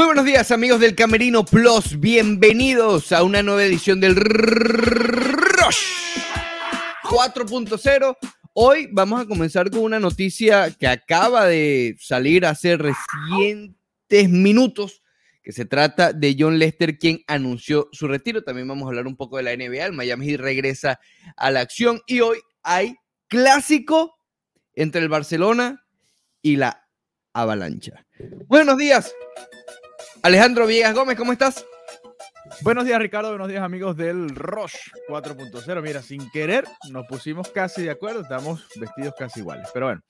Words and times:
Muy 0.00 0.06
buenos 0.06 0.24
días 0.24 0.50
amigos 0.50 0.80
del 0.80 0.94
Camerino 0.94 1.44
Plus, 1.44 2.00
bienvenidos 2.00 3.12
a 3.12 3.22
una 3.22 3.42
nueva 3.42 3.64
edición 3.64 4.00
del 4.00 4.16
Rush 4.16 5.76
4.0. 7.02 8.16
Hoy 8.54 8.88
vamos 8.92 9.20
a 9.20 9.26
comenzar 9.26 9.70
con 9.70 9.80
una 9.80 10.00
noticia 10.00 10.70
que 10.70 10.86
acaba 10.86 11.44
de 11.44 11.96
salir 12.00 12.46
hace 12.46 12.78
recientes 12.78 14.30
minutos, 14.30 15.02
que 15.42 15.52
se 15.52 15.66
trata 15.66 16.14
de 16.14 16.34
John 16.38 16.58
Lester, 16.58 16.96
quien 16.96 17.22
anunció 17.26 17.90
su 17.92 18.08
retiro. 18.08 18.42
También 18.42 18.68
vamos 18.68 18.86
a 18.86 18.88
hablar 18.88 19.06
un 19.06 19.16
poco 19.16 19.36
de 19.36 19.42
la 19.42 19.54
NBA, 19.54 19.84
el 19.84 19.92
Miami 19.92 20.34
regresa 20.38 20.98
a 21.36 21.50
la 21.50 21.60
acción 21.60 22.00
y 22.06 22.20
hoy 22.20 22.38
hay 22.62 22.96
clásico 23.28 24.14
entre 24.72 25.02
el 25.02 25.10
Barcelona 25.10 25.84
y 26.40 26.56
la 26.56 26.88
Avalancha. 27.34 28.06
Buenos 28.48 28.78
días, 28.78 29.12
Alejandro 30.22 30.66
Villegas 30.66 30.94
Gómez, 30.94 31.16
¿cómo 31.16 31.32
estás? 31.32 31.64
Buenos 32.60 32.84
días, 32.84 33.00
Ricardo. 33.00 33.30
Buenos 33.30 33.48
días, 33.48 33.62
amigos 33.62 33.96
del 33.96 34.28
Roche 34.34 34.78
4.0. 35.08 35.82
Mira, 35.82 36.02
sin 36.02 36.30
querer 36.30 36.64
nos 36.90 37.06
pusimos 37.06 37.48
casi 37.48 37.82
de 37.82 37.90
acuerdo. 37.90 38.20
Estamos 38.20 38.68
vestidos 38.78 39.14
casi 39.16 39.40
iguales. 39.40 39.68
Pero 39.72 39.86
bueno, 39.86 40.02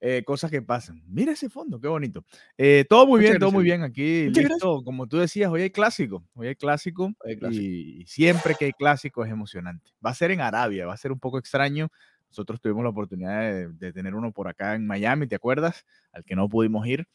eh, 0.00 0.24
cosas 0.24 0.50
que 0.50 0.60
pasan. 0.60 1.04
Mira 1.06 1.32
ese 1.32 1.48
fondo, 1.48 1.80
qué 1.80 1.86
bonito. 1.86 2.24
Eh, 2.58 2.84
todo 2.88 3.06
muy 3.06 3.20
bien, 3.20 3.38
todo 3.38 3.52
muy 3.52 3.62
bien. 3.62 3.84
Aquí 3.84 4.28
listo. 4.30 4.82
Como 4.82 5.06
tú 5.06 5.18
decías, 5.18 5.48
hoy 5.52 5.62
hay 5.62 5.70
clásico. 5.70 6.24
Hoy 6.34 6.48
hay 6.48 6.56
clásico. 6.56 7.12
Y 7.52 8.04
siempre 8.08 8.56
que 8.58 8.64
hay 8.64 8.72
clásico 8.72 9.24
es 9.24 9.30
emocionante. 9.30 9.92
Va 10.04 10.10
a 10.10 10.14
ser 10.14 10.32
en 10.32 10.40
Arabia, 10.40 10.86
va 10.86 10.94
a 10.94 10.98
ser 10.98 11.12
un 11.12 11.20
poco 11.20 11.38
extraño. 11.38 11.90
Nosotros 12.28 12.60
tuvimos 12.60 12.82
la 12.82 12.90
oportunidad 12.90 13.40
de, 13.40 13.68
de 13.68 13.92
tener 13.92 14.16
uno 14.16 14.32
por 14.32 14.48
acá 14.48 14.74
en 14.74 14.84
Miami, 14.84 15.28
¿te 15.28 15.36
acuerdas? 15.36 15.84
Al 16.10 16.24
que 16.24 16.34
no 16.34 16.48
pudimos 16.48 16.84
ir, 16.88 17.06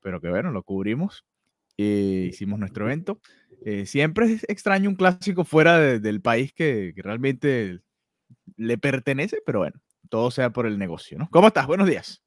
pero 0.00 0.22
que 0.22 0.30
bueno, 0.30 0.52
lo 0.52 0.62
cubrimos 0.62 1.26
eh, 1.78 2.28
hicimos 2.30 2.58
nuestro 2.58 2.86
evento. 2.86 3.20
Eh, 3.64 3.86
siempre 3.86 4.32
es 4.32 4.44
extraño 4.48 4.90
un 4.90 4.96
clásico 4.96 5.44
fuera 5.44 5.78
del 5.78 6.20
país 6.20 6.52
que, 6.52 6.92
realmente 6.96 7.80
le 8.56 8.78
pertenece, 8.78 9.40
pero 9.46 9.60
bueno, 9.60 9.80
todo 10.08 10.30
sea 10.30 10.50
por 10.50 10.66
el 10.66 10.78
negocio, 10.78 11.18
¿no? 11.18 11.28
¿Cómo 11.30 11.48
estás? 11.48 11.66
Buenos 11.66 11.88
días. 11.88 12.22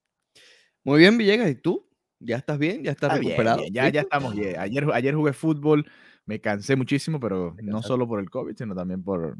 Muy 0.84 1.00
bien, 1.00 1.18
Villegas, 1.18 1.50
¿y 1.50 1.56
tú? 1.56 1.90
¿Ya 2.20 2.38
estás 2.38 2.58
bien? 2.58 2.84
¿Ya 2.84 2.92
estás 2.92 3.18
recuperado? 3.18 3.64
Ya, 3.72 3.90
ya 3.90 4.02
estamos 4.02 4.36
bien. 4.36 4.58
Ayer, 4.58 4.88
ayer 4.94 5.14
jugué 5.14 5.34
fútbol, 5.34 5.86
me 6.26 6.40
cansé 6.40 6.76
muchísimo, 6.76 7.20
pero 7.20 7.56
no 7.62 7.84
solo 7.84 8.08
por 8.08 8.20
el 8.20 8.30
COVID, 8.30 8.56
sino 8.56 8.76
también 8.76 9.04
por, 9.04 9.36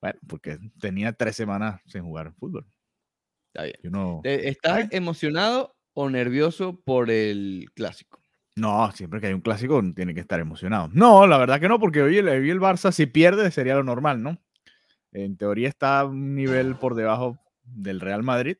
bueno, 0.00 0.18
porque 0.28 0.58
tenía 0.80 1.12
tres 1.12 1.36
semanas 1.36 1.80
sin 1.86 2.02
jugar 2.02 2.34
fútbol. 2.34 2.66
Está 3.54 3.64
bien. 3.64 4.22
¿Estás 4.24 4.88
emocionado 4.92 5.74
o 5.94 6.10
nervioso 6.10 6.80
por 6.82 7.10
el 7.10 7.70
clásico? 7.74 8.20
No, 8.56 8.90
siempre 8.92 9.20
que 9.20 9.26
hay 9.26 9.34
un 9.34 9.42
clásico 9.42 9.82
tiene 9.94 10.14
que 10.14 10.20
estar 10.20 10.40
emocionado. 10.40 10.88
No, 10.92 11.26
la 11.26 11.36
verdad 11.36 11.60
que 11.60 11.68
no, 11.68 11.78
porque 11.78 12.02
hoy 12.02 12.16
el, 12.16 12.28
el 12.28 12.60
Barça 12.60 12.90
si 12.90 13.04
pierde 13.04 13.50
sería 13.50 13.74
lo 13.74 13.84
normal, 13.84 14.22
¿no? 14.22 14.38
En 15.12 15.36
teoría 15.36 15.68
está 15.68 16.04
un 16.06 16.34
nivel 16.34 16.76
por 16.76 16.94
debajo 16.94 17.38
del 17.64 18.00
Real 18.00 18.22
Madrid. 18.22 18.56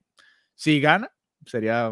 Si 0.55 0.81
gana, 0.81 1.11
sería... 1.47 1.91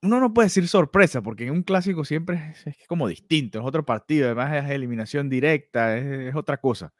Uno 0.00 0.20
no 0.20 0.32
puede 0.32 0.46
decir 0.46 0.68
sorpresa, 0.68 1.22
porque 1.22 1.44
en 1.44 1.50
un 1.50 1.64
clásico 1.64 2.04
siempre 2.04 2.54
es, 2.64 2.76
como 2.86 3.08
distinto, 3.08 3.58
es 3.58 3.64
otro 3.64 3.84
partido, 3.84 4.26
además 4.26 4.64
es 4.64 4.70
eliminación 4.70 5.28
directa, 5.28 5.96
es 5.96 6.36
otra 6.36 6.58
cosa. 6.58 6.92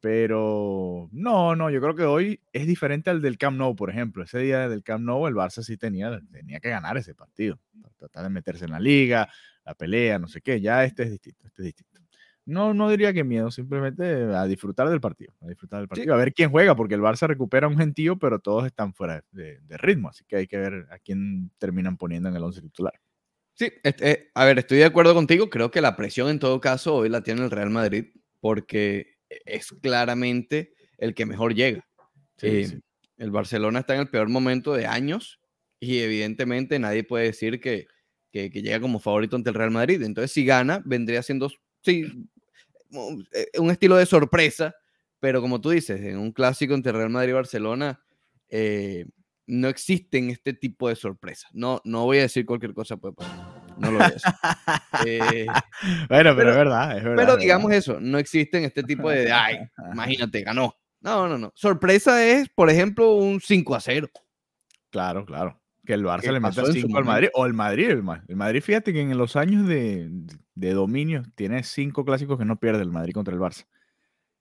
Pero 0.00 1.08
no, 1.12 1.56
no, 1.56 1.70
yo 1.70 1.80
creo 1.80 1.94
que 1.94 2.04
hoy 2.04 2.40
es 2.52 2.66
diferente 2.66 3.10
al 3.10 3.22
del 3.22 3.38
Camp 3.38 3.56
Nou, 3.56 3.74
por 3.74 3.90
ejemplo. 3.90 4.24
Ese 4.24 4.38
día 4.38 4.68
del 4.68 4.82
Camp 4.82 5.04
Nou 5.04 5.26
el 5.26 5.34
Barça 5.34 5.62
sí 5.62 5.76
tenía, 5.76 6.20
tenía 6.30 6.60
que 6.60 6.68
ganar 6.68 6.96
ese 6.96 7.14
partido, 7.14 7.58
tratar 7.96 8.24
de 8.24 8.30
meterse 8.30 8.66
en 8.66 8.72
la 8.72 8.80
liga, 8.80 9.28
la 9.64 9.74
pelea, 9.74 10.18
no 10.18 10.28
sé 10.28 10.40
qué. 10.42 10.60
Ya 10.60 10.84
este 10.84 11.04
es 11.04 11.10
distinto, 11.10 11.46
este 11.46 11.62
es 11.62 11.66
distinto. 11.66 11.96
No, 12.46 12.72
no 12.72 12.88
diría 12.88 13.12
que 13.12 13.24
miedo, 13.24 13.50
simplemente 13.50 14.04
a 14.04 14.46
disfrutar 14.46 14.88
del 14.88 15.00
partido, 15.00 15.34
a 15.40 15.48
disfrutar 15.48 15.80
del 15.80 15.88
partido, 15.88 16.14
a 16.14 16.16
ver 16.16 16.32
quién 16.32 16.48
juega, 16.48 16.76
porque 16.76 16.94
el 16.94 17.00
Barça 17.00 17.26
recupera 17.26 17.66
un 17.66 17.76
gentío, 17.76 18.20
pero 18.20 18.38
todos 18.38 18.64
están 18.66 18.94
fuera 18.94 19.24
de, 19.32 19.58
ritmo, 19.70 20.10
así 20.10 20.24
que 20.24 20.36
hay 20.36 20.46
que 20.46 20.56
ver 20.56 20.86
a 20.92 21.00
quién 21.00 21.50
terminan 21.58 21.96
poniendo 21.96 22.28
en 22.28 22.36
el 22.36 22.44
once 22.44 22.62
titular. 22.62 22.94
Sí, 23.54 23.72
este, 23.82 24.30
a 24.32 24.44
ver, 24.44 24.60
estoy 24.60 24.78
de 24.78 24.84
acuerdo 24.84 25.12
contigo, 25.12 25.50
creo 25.50 25.72
que 25.72 25.80
la 25.80 25.96
presión 25.96 26.28
en 26.28 26.38
todo 26.38 26.60
caso 26.60 26.94
hoy 26.94 27.08
la 27.08 27.22
tiene 27.22 27.42
el 27.42 27.50
Real 27.50 27.70
Madrid, 27.70 28.12
porque 28.38 29.15
es 29.28 29.72
claramente 29.82 30.72
el 30.98 31.14
que 31.14 31.26
mejor 31.26 31.54
llega. 31.54 31.86
Eh, 32.42 32.80
el 33.16 33.30
Barcelona 33.30 33.80
está 33.80 33.94
en 33.94 34.00
el 34.00 34.10
peor 34.10 34.28
momento 34.28 34.74
de 34.74 34.86
años 34.86 35.40
y 35.80 35.98
evidentemente 35.98 36.78
nadie 36.78 37.04
puede 37.04 37.26
decir 37.26 37.60
que, 37.60 37.86
que, 38.30 38.50
llega 38.50 38.80
como 38.80 38.98
favorito 38.98 39.36
ante 39.36 39.50
el 39.50 39.54
Real 39.54 39.70
Madrid. 39.70 40.02
Entonces, 40.02 40.32
si 40.32 40.44
gana, 40.44 40.82
vendría 40.84 41.22
siendo, 41.22 41.50
sí, 41.82 42.04
eh, 43.32 43.46
un 43.58 43.70
estilo 43.70 43.96
de 43.96 44.06
sorpresa, 44.06 44.74
pero 45.20 45.40
como 45.40 45.60
tú 45.60 45.70
dices, 45.70 46.00
en 46.00 46.18
un 46.18 46.32
clásico 46.32 46.74
entre 46.74 46.92
Real 46.92 47.10
Madrid 47.10 47.30
y 47.30 47.34
Barcelona, 47.34 48.00
eh, 48.48 49.06
no 49.46 49.68
existen 49.68 50.30
este 50.30 50.52
tipo 50.52 50.88
de 50.88 50.96
sorpresas. 50.96 51.50
No, 51.52 51.80
no 51.84 52.04
voy 52.04 52.18
a 52.18 52.22
decir 52.22 52.44
cualquier 52.44 52.74
cosa, 52.74 52.96
pues, 52.96 53.14
no 53.78 53.90
lo 53.90 53.98
voy 53.98 54.12
eh, 55.06 55.46
bueno, 56.08 56.34
pero, 56.36 56.50
es, 56.50 56.56
verdad, 56.56 57.02
Pero 57.02 57.36
digamos 57.36 57.72
eso, 57.72 57.98
no 58.00 58.18
existen 58.18 58.64
este 58.64 58.82
tipo 58.82 59.10
de, 59.10 59.30
ay, 59.32 59.58
imagínate, 59.92 60.42
ganó. 60.42 60.74
No, 61.00 61.28
no, 61.28 61.38
no. 61.38 61.52
Sorpresa 61.54 62.24
es, 62.24 62.48
por 62.48 62.70
ejemplo, 62.70 63.14
un 63.14 63.40
5 63.40 63.74
a 63.74 63.80
0. 63.80 64.08
Claro, 64.90 65.24
claro. 65.24 65.60
Que 65.84 65.92
el 65.92 66.04
Barça 66.04 66.32
le 66.32 66.40
meta 66.40 66.64
5 66.64 66.98
al 66.98 67.04
Madrid. 67.04 67.28
O 67.34 67.46
el 67.46 67.54
Madrid. 67.54 67.90
El, 67.90 68.02
Madrid, 68.02 68.60
fíjate 68.60 68.92
que 68.92 69.00
en 69.02 69.16
los 69.16 69.36
años 69.36 69.68
de, 69.68 70.10
de 70.54 70.72
dominio 70.72 71.22
tiene 71.36 71.62
5 71.62 72.04
clásicos 72.04 72.38
que 72.38 72.44
no 72.44 72.58
pierde 72.58 72.82
el 72.82 72.90
Madrid 72.90 73.12
contra 73.12 73.32
el 73.32 73.40
Barça. 73.40 73.66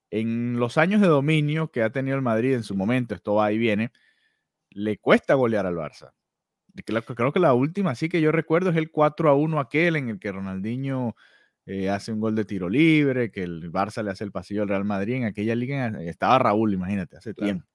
En 0.09 0.59
los 0.59 0.77
años 0.77 1.01
de 1.01 1.07
dominio 1.07 1.69
que 1.69 1.83
ha 1.83 1.91
tenido 1.91 2.15
el 2.15 2.23
Madrid 2.23 2.53
en 2.53 2.63
su 2.63 2.75
momento, 2.75 3.13
esto 3.13 3.35
va 3.35 3.51
y 3.51 3.57
viene, 3.57 3.91
le 4.71 4.97
cuesta 4.97 5.35
golear 5.35 5.65
al 5.65 5.75
Barça. 5.75 6.13
Creo 6.83 7.31
que 7.31 7.39
la 7.39 7.53
última 7.53 7.95
sí 7.95 8.09
que 8.09 8.21
yo 8.21 8.31
recuerdo 8.31 8.69
es 8.69 8.75
el 8.75 8.91
4 8.91 9.29
a 9.29 9.35
1 9.35 9.59
aquel 9.59 9.95
en 9.95 10.09
el 10.09 10.19
que 10.19 10.31
Ronaldinho 10.31 11.15
eh, 11.65 11.89
hace 11.89 12.11
un 12.11 12.19
gol 12.19 12.35
de 12.35 12.45
tiro 12.45 12.69
libre, 12.69 13.31
que 13.31 13.43
el 13.43 13.71
Barça 13.71 14.03
le 14.03 14.11
hace 14.11 14.23
el 14.23 14.31
pasillo 14.31 14.63
al 14.63 14.69
Real 14.69 14.85
Madrid. 14.85 15.15
En 15.15 15.25
aquella 15.25 15.55
liga 15.55 15.87
estaba 16.01 16.39
Raúl, 16.39 16.73
imagínate, 16.73 17.17
hace 17.17 17.33
tiempo. 17.33 17.65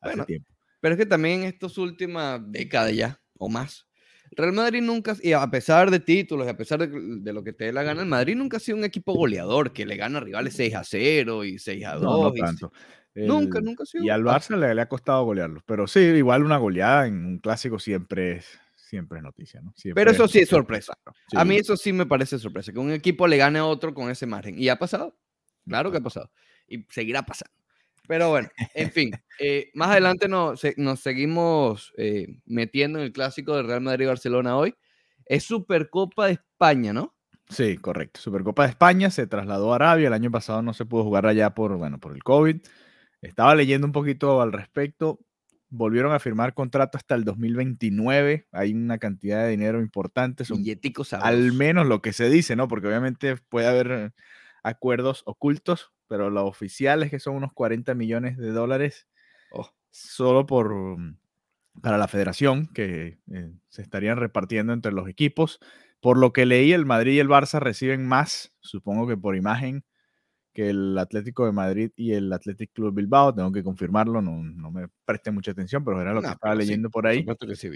Hace 0.00 0.24
tiempo. 0.24 0.52
Pero 0.80 0.94
es 0.94 0.98
que 0.98 1.06
también 1.06 1.42
en 1.42 1.48
estas 1.48 1.78
últimas 1.78 2.40
décadas 2.50 2.94
ya, 2.94 3.20
o 3.38 3.48
más, 3.48 3.86
Real 4.32 4.52
Madrid 4.52 4.82
nunca, 4.82 5.16
y 5.22 5.32
a 5.32 5.46
pesar 5.48 5.90
de 5.90 6.00
títulos, 6.00 6.46
y 6.46 6.50
a 6.50 6.56
pesar 6.56 6.88
de, 6.88 7.32
lo 7.32 7.44
que 7.44 7.52
te 7.52 7.66
dé 7.66 7.72
la 7.72 7.82
gana, 7.82 8.02
el 8.02 8.08
Madrid 8.08 8.34
nunca 8.34 8.56
ha 8.56 8.60
sido 8.60 8.78
un 8.78 8.84
equipo 8.84 9.12
goleador 9.12 9.72
que 9.72 9.86
le 9.86 9.96
gana 9.96 10.18
a 10.18 10.22
rivales 10.22 10.54
6 10.54 10.74
a 10.74 10.84
0 10.84 11.44
y 11.44 11.58
6 11.58 11.84
a 11.84 11.94
2. 11.94 12.02
No, 12.02 12.32
tanto 12.32 12.72
nunca, 13.14 13.60
nunca 13.60 13.82
ha 13.82 13.86
sido. 13.86 14.04
Y 14.04 14.10
al 14.10 14.22
Barça 14.22 14.56
le, 14.56 14.80
ha 14.80 14.88
costado 14.88 15.24
golearlos. 15.24 15.62
Pero 15.66 15.86
sí, 15.86 16.00
igual 16.00 16.44
una 16.44 16.56
goleada 16.56 17.06
en 17.06 17.24
un 17.24 17.38
clásico 17.38 17.78
siempre 17.78 18.36
es, 18.36 18.60
siempre 18.76 19.22
noticia, 19.22 19.60
¿no? 19.62 19.72
pero 19.94 20.10
eso 20.10 20.28
sí 20.28 20.40
es 20.40 20.48
sorpresa. 20.48 20.92
A 21.34 21.44
mí 21.44 21.56
eso 21.56 21.76
sí 21.76 21.92
me 21.92 22.06
parece 22.06 22.38
sorpresa, 22.38 22.72
que 22.72 22.78
un 22.78 22.92
equipo 22.92 23.26
le 23.26 23.38
gane 23.38 23.58
a 23.58 23.64
otro 23.64 23.94
con 23.94 24.10
ese 24.10 24.26
margen. 24.26 24.58
Y 24.58 24.68
ha 24.68 24.76
pasado. 24.76 25.16
Claro 25.66 25.90
que 25.90 25.98
ha 25.98 26.02
pasado. 26.02 26.30
Y 26.66 26.84
seguirá 26.90 27.22
pasando. 27.22 27.52
Pero 28.08 28.30
bueno, 28.30 28.48
en 28.74 28.90
fin, 28.90 29.12
eh, 29.38 29.70
más 29.74 29.90
adelante 29.90 30.28
nos, 30.28 30.60
nos 30.76 31.00
seguimos 31.00 31.92
eh, 31.96 32.40
metiendo 32.46 32.98
en 32.98 33.06
el 33.06 33.12
clásico 33.12 33.56
de 33.56 33.62
Real 33.62 33.80
Madrid-Barcelona 33.80 34.56
hoy. 34.56 34.74
Es 35.24 35.44
Supercopa 35.44 36.26
de 36.26 36.32
España, 36.32 36.92
¿no? 36.92 37.14
Sí, 37.48 37.76
correcto. 37.76 38.20
Supercopa 38.20 38.64
de 38.64 38.70
España 38.70 39.10
se 39.10 39.26
trasladó 39.26 39.72
a 39.72 39.76
Arabia. 39.76 40.08
El 40.08 40.14
año 40.14 40.30
pasado 40.30 40.62
no 40.62 40.74
se 40.74 40.84
pudo 40.84 41.04
jugar 41.04 41.26
allá 41.26 41.54
por, 41.54 41.76
bueno, 41.76 41.98
por 41.98 42.12
el 42.12 42.22
COVID. 42.22 42.56
Estaba 43.22 43.54
leyendo 43.54 43.86
un 43.86 43.92
poquito 43.92 44.42
al 44.42 44.52
respecto. 44.52 45.20
Volvieron 45.70 46.12
a 46.12 46.18
firmar 46.18 46.52
contrato 46.52 46.98
hasta 46.98 47.14
el 47.14 47.24
2029. 47.24 48.46
Hay 48.52 48.74
una 48.74 48.98
cantidad 48.98 49.44
de 49.44 49.50
dinero 49.50 49.80
importante. 49.80 50.44
Son 50.44 50.62
al 51.12 51.52
menos 51.52 51.86
lo 51.86 52.02
que 52.02 52.12
se 52.12 52.28
dice, 52.28 52.56
¿no? 52.56 52.68
Porque 52.68 52.88
obviamente 52.88 53.36
puede 53.36 53.68
haber 53.68 54.12
acuerdos 54.62 55.22
ocultos, 55.24 55.92
pero 56.08 56.28
lo 56.30 56.44
oficial 56.46 57.02
es 57.02 57.10
que 57.10 57.20
son 57.20 57.36
unos 57.36 57.52
40 57.52 57.94
millones 57.94 58.36
de 58.36 58.50
dólares 58.50 59.08
oh. 59.50 59.72
solo 59.90 60.46
por 60.46 60.96
para 61.80 61.96
la 61.96 62.08
federación 62.08 62.66
que 62.66 63.18
eh, 63.32 63.52
se 63.68 63.82
estarían 63.82 64.18
repartiendo 64.18 64.72
entre 64.72 64.92
los 64.92 65.08
equipos. 65.08 65.58
Por 66.00 66.18
lo 66.18 66.32
que 66.32 66.44
leí, 66.44 66.72
el 66.72 66.84
Madrid 66.84 67.14
y 67.14 67.18
el 67.20 67.28
Barça 67.28 67.60
reciben 67.60 68.06
más, 68.06 68.52
supongo 68.60 69.06
que 69.06 69.16
por 69.16 69.36
imagen, 69.36 69.84
que 70.52 70.70
el 70.70 70.98
Atlético 70.98 71.46
de 71.46 71.52
Madrid 71.52 71.90
y 71.96 72.12
el 72.12 72.32
Athletic 72.32 72.72
Club 72.72 72.94
Bilbao. 72.94 73.34
Tengo 73.34 73.52
que 73.52 73.62
confirmarlo, 73.62 74.20
no, 74.20 74.42
no 74.42 74.70
me 74.70 74.88
preste 75.04 75.30
mucha 75.30 75.52
atención, 75.52 75.84
pero 75.84 76.00
era 76.00 76.12
lo 76.12 76.20
que 76.20 76.28
estaba 76.28 76.54
leyendo 76.54 76.90
por 76.90 77.06
ahí. 77.06 77.24
Que 77.24 77.56
sí, 77.56 77.68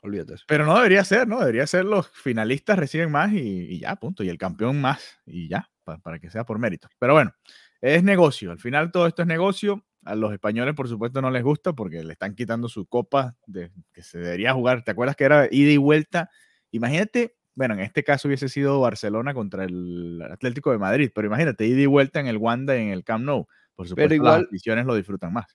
Olvídate. 0.00 0.34
Pero 0.48 0.66
no 0.66 0.74
debería 0.76 1.04
ser, 1.04 1.28
¿no? 1.28 1.38
Debería 1.38 1.66
ser 1.66 1.84
los 1.84 2.10
finalistas 2.10 2.76
reciben 2.76 3.10
más 3.10 3.32
y, 3.32 3.78
ya, 3.78 3.94
punto. 3.96 4.24
Y 4.24 4.28
el 4.28 4.38
campeón 4.38 4.80
más 4.80 5.20
y 5.26 5.48
ya, 5.48 5.70
para, 5.84 6.18
que 6.18 6.28
sea 6.28 6.44
por 6.44 6.58
mérito. 6.58 6.88
Pero 6.98 7.12
bueno, 7.12 7.32
es 7.80 8.02
negocio. 8.02 8.50
Al 8.50 8.58
final 8.58 8.90
todo 8.90 9.06
esto 9.06 9.22
es 9.22 9.28
negocio. 9.28 9.84
A 10.04 10.16
los 10.16 10.32
españoles, 10.32 10.74
por 10.74 10.88
supuesto, 10.88 11.22
no 11.22 11.30
les 11.30 11.44
gusta 11.44 11.74
porque 11.74 12.02
le 12.02 12.14
están 12.14 12.34
quitando 12.34 12.68
su 12.68 12.86
copa 12.86 13.36
de, 13.46 13.70
que 13.92 14.02
se 14.02 14.18
debería 14.18 14.52
jugar. 14.52 14.82
¿Te 14.82 14.90
acuerdas 14.90 15.14
que 15.14 15.22
era 15.22 15.46
ida 15.48 15.70
y 15.70 15.76
vuelta 15.76 16.28
Imagínate, 16.72 17.36
bueno, 17.54 17.74
en 17.74 17.80
este 17.80 18.02
caso 18.04 18.28
hubiese 18.28 18.48
sido 18.48 18.80
Barcelona 18.80 19.34
contra 19.34 19.64
el 19.64 20.20
Atlético 20.30 20.72
de 20.72 20.78
Madrid, 20.78 21.10
pero 21.14 21.26
imagínate, 21.28 21.66
ida 21.66 21.80
y 21.80 21.86
vuelta 21.86 22.20
en 22.20 22.26
el 22.26 22.36
Wanda 22.38 22.76
y 22.76 22.82
en 22.82 22.88
el 22.88 23.04
Camp 23.04 23.24
Nou. 23.24 23.46
Por 23.74 23.88
supuesto, 23.88 24.14
igual- 24.14 24.40
las 24.42 24.48
aficiones 24.48 24.86
lo 24.86 24.94
disfrutan 24.94 25.32
más. 25.32 25.46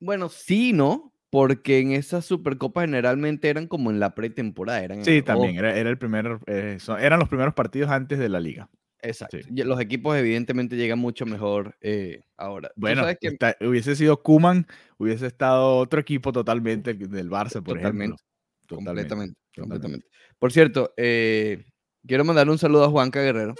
Bueno, 0.00 0.28
sí, 0.28 0.72
¿no? 0.72 1.12
Porque 1.30 1.80
en 1.80 1.92
esas 1.92 2.24
Supercopas 2.24 2.84
generalmente 2.84 3.48
eran 3.48 3.66
como 3.66 3.90
en 3.90 3.98
la 3.98 4.14
pretemporada. 4.14 4.82
Eran 4.84 5.04
Sí, 5.04 5.22
también, 5.22 5.56
era, 5.56 5.76
era 5.76 5.90
el 5.90 5.98
primer, 5.98 6.38
eh, 6.46 6.76
son- 6.78 7.00
eran 7.00 7.18
los 7.18 7.28
primeros 7.28 7.54
partidos 7.54 7.90
antes 7.90 8.18
de 8.18 8.28
la 8.28 8.38
liga. 8.40 8.68
Exacto. 9.02 9.36
sí. 9.38 9.62
Los 9.64 9.78
equipos 9.80 10.16
evidentemente 10.16 10.76
llegan 10.76 10.98
mucho 10.98 11.26
mejor 11.26 11.76
eh, 11.82 12.22
ahora. 12.38 12.70
Bueno, 12.76 13.02
sabes 13.02 13.18
que 13.20 13.28
está- 13.28 13.56
hubiese 13.60 13.96
sido 13.96 14.22
Kuman, 14.22 14.66
hubiese 14.96 15.26
estado 15.26 15.76
otro 15.76 16.00
equipo 16.00 16.32
totalmente 16.32 16.94
del 16.94 17.28
Barça, 17.28 17.62
por 17.62 17.78
ejemplo. 17.78 18.16
Totalmente, 18.16 18.22
completamente. 18.68 19.34
Completamente. 19.62 20.06
Por 20.38 20.52
cierto, 20.52 20.92
eh, 20.96 21.64
quiero 22.06 22.24
mandar 22.24 22.48
un 22.48 22.58
saludo 22.58 22.84
a 22.84 22.90
Juanca 22.90 23.20
Guerrero, 23.22 23.54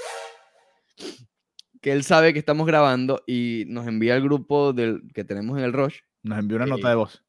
que 1.80 1.92
él 1.92 2.02
sabe 2.04 2.32
que 2.32 2.38
estamos 2.38 2.66
grabando 2.66 3.22
y 3.26 3.64
nos 3.68 3.86
envía 3.86 4.14
al 4.14 4.22
grupo 4.22 4.72
del, 4.72 5.02
que 5.14 5.24
tenemos 5.24 5.58
en 5.58 5.64
el 5.64 5.72
Rush, 5.72 5.98
Nos 6.22 6.38
envió 6.38 6.56
una 6.56 6.66
nota 6.66 6.88
Eh, 6.88 6.90
de 6.90 6.96
voz. 6.96 7.24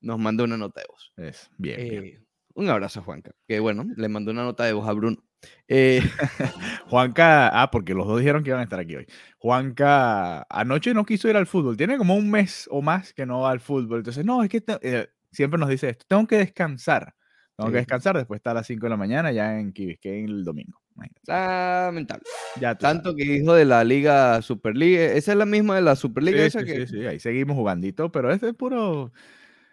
nos 0.00 0.18
manda 0.18 0.44
una 0.44 0.56
nota 0.56 0.80
de 0.80 0.86
voz. 0.88 1.12
Es, 1.16 1.50
bien, 1.58 1.76
bien. 1.88 2.04
Eh, 2.04 2.18
un 2.54 2.68
abrazo 2.70 3.00
a 3.00 3.02
Juanca, 3.02 3.32
que 3.46 3.60
bueno, 3.60 3.84
le 3.96 4.08
mandó 4.08 4.30
una 4.32 4.42
nota 4.44 4.64
de 4.64 4.72
voz 4.72 4.88
a 4.88 4.92
Bruno. 4.92 5.22
Eh, 5.68 6.00
Juanca, 6.88 7.48
ah, 7.62 7.70
porque 7.70 7.94
los 7.94 8.06
dos 8.06 8.18
dijeron 8.18 8.42
que 8.42 8.50
iban 8.50 8.60
a 8.60 8.64
estar 8.64 8.80
aquí 8.80 8.96
hoy. 8.96 9.06
Juanca 9.38 10.42
anoche 10.50 10.94
no 10.94 11.04
quiso 11.04 11.28
ir 11.28 11.36
al 11.36 11.46
fútbol. 11.46 11.76
Tiene 11.76 11.98
como 11.98 12.16
un 12.16 12.30
mes 12.30 12.66
o 12.70 12.82
más 12.82 13.12
que 13.12 13.26
no 13.26 13.40
va 13.42 13.50
al 13.52 13.60
fútbol. 13.60 13.98
Entonces, 13.98 14.24
no, 14.24 14.42
es 14.42 14.48
que 14.48 14.62
eh, 14.82 15.08
siempre 15.30 15.60
nos 15.60 15.68
dice 15.68 15.90
esto. 15.90 16.04
Tengo 16.08 16.26
que 16.26 16.38
descansar. 16.38 17.14
Tengo 17.58 17.70
Sí. 17.70 17.72
que 17.72 17.78
descansar 17.78 18.16
después 18.16 18.38
está 18.38 18.52
a 18.52 18.54
las 18.54 18.68
5 18.68 18.86
de 18.86 18.90
la 18.90 18.96
mañana 18.96 19.32
ya 19.32 19.58
en 19.58 19.72
Key 19.72 19.98
el 20.04 20.44
domingo. 20.44 20.80
Imagínate. 20.94 21.20
lamentable. 21.26 22.22
Ya 22.60 22.76
Tanto 22.76 23.10
sabes. 23.10 23.24
que 23.26 23.32
dijo 23.32 23.52
de 23.54 23.64
la 23.64 23.82
Liga 23.84 24.40
Superliga. 24.42 25.02
Esa 25.06 25.32
es 25.32 25.38
la 25.38 25.44
misma 25.46 25.74
de 25.74 25.82
la 25.82 25.96
Superliga. 25.96 26.38
Sí, 26.38 26.44
esa 26.46 26.60
sí, 26.60 26.66
que... 26.66 26.86
sí, 26.86 26.98
sí, 27.00 27.06
ahí 27.06 27.18
seguimos 27.18 27.56
jugandito, 27.56 28.10
pero 28.12 28.32
este 28.32 28.48
es 28.50 28.54
puro 28.54 29.12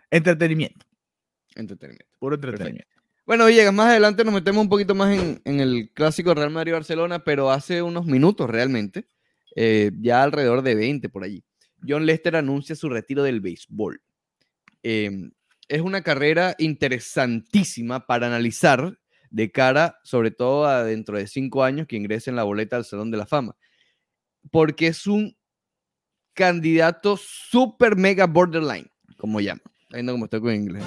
entretenimiento. 0.10 0.84
Entretenimiento. 1.56 2.06
Puro 2.20 2.40
Perfecto. 2.40 2.64
entretenimiento. 2.64 2.92
Bueno, 3.28 3.46
Villegas, 3.46 3.74
más 3.74 3.88
adelante 3.88 4.24
nos 4.24 4.34
metemos 4.34 4.62
un 4.64 4.70
poquito 4.70 4.94
más 4.96 5.16
en, 5.18 5.42
en 5.46 5.60
el 5.60 5.92
clásico 5.94 6.34
Real 6.34 6.50
Madrid-Barcelona, 6.52 7.24
pero 7.24 7.50
hace 7.52 7.82
unos 7.84 8.06
minutos 8.08 8.50
realmente, 8.50 9.08
eh, 9.56 9.92
ya 10.00 10.22
alrededor 10.24 10.62
de 10.64 10.76
20 10.76 11.10
por 11.10 11.24
allí, 11.24 11.44
John 11.88 12.06
Lester 12.06 12.36
anuncia 12.36 12.76
su 12.76 12.90
retiro 12.90 13.24
del 13.24 13.42
béisbol. 13.42 14.00
Eh, 14.84 15.30
es 15.68 15.82
una 15.82 16.02
carrera 16.02 16.56
interesantísima 16.58 18.06
para 18.06 18.28
analizar 18.28 18.98
de 19.30 19.52
cara, 19.52 20.00
sobre 20.04 20.32
todo 20.32 20.66
a 20.66 20.84
dentro 20.84 21.18
de 21.18 21.28
cinco 21.28 21.64
años, 21.64 21.88
que 21.88 21.96
ingrese 21.96 22.30
en 22.30 22.36
la 22.36 22.44
boleta 22.44 22.76
al 22.76 22.86
Salón 22.86 23.12
de 23.12 23.18
la 23.18 23.26
Fama, 23.26 23.58
porque 24.52 24.88
es 24.88 25.08
un 25.08 25.36
candidato 26.34 27.18
super 27.18 27.96
mega 27.96 28.28
borderline, 28.28 28.90
como 29.18 29.40
llaman, 29.42 29.64
viendo 29.90 30.12
como 30.14 30.26
estoy 30.26 30.42
con 30.42 30.54
inglés. 30.54 30.84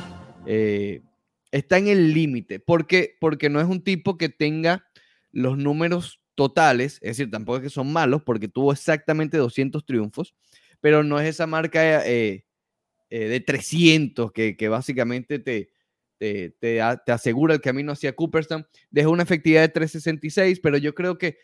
Eh, 0.47 1.03
está 1.51 1.79
en 1.79 1.89
el 1.89 2.13
límite, 2.15 2.61
porque, 2.61 3.17
porque 3.21 3.51
no 3.51 3.61
es 3.61 3.67
un 3.67 3.83
tipo 3.83 4.17
que 4.17 4.29
tenga 4.29 4.85
los 5.33 5.59
números 5.59 6.21
totales, 6.35 6.95
es 7.03 7.17
decir, 7.17 7.31
tampoco 7.31 7.59
es 7.59 7.65
que 7.65 7.71
son 7.71 7.93
malos, 7.93 8.23
porque 8.23 8.49
tuvo 8.49 8.73
exactamente 8.73 9.37
200 9.37 9.85
triunfos, 9.85 10.35
pero 10.81 11.03
no 11.03 11.19
es 11.19 11.29
esa 11.29 11.47
marca 11.47 12.07
eh, 12.07 12.47
eh, 13.11 13.29
de 13.29 13.41
300 13.41 14.33
que, 14.33 14.57
que 14.57 14.69
básicamente 14.69 15.39
te, 15.39 15.71
te, 16.19 16.51
te, 16.61 16.81
asegura 16.81 17.55
el 17.55 17.61
camino 17.61 17.93
hacia 17.93 18.15
Cooperstown. 18.15 18.67
Dejó 18.91 19.11
una 19.11 19.23
efectividad 19.23 19.63
de 19.63 19.69
366, 19.69 20.61
pero 20.61 20.77
yo 20.77 20.95
creo 20.95 21.17
que, 21.17 21.39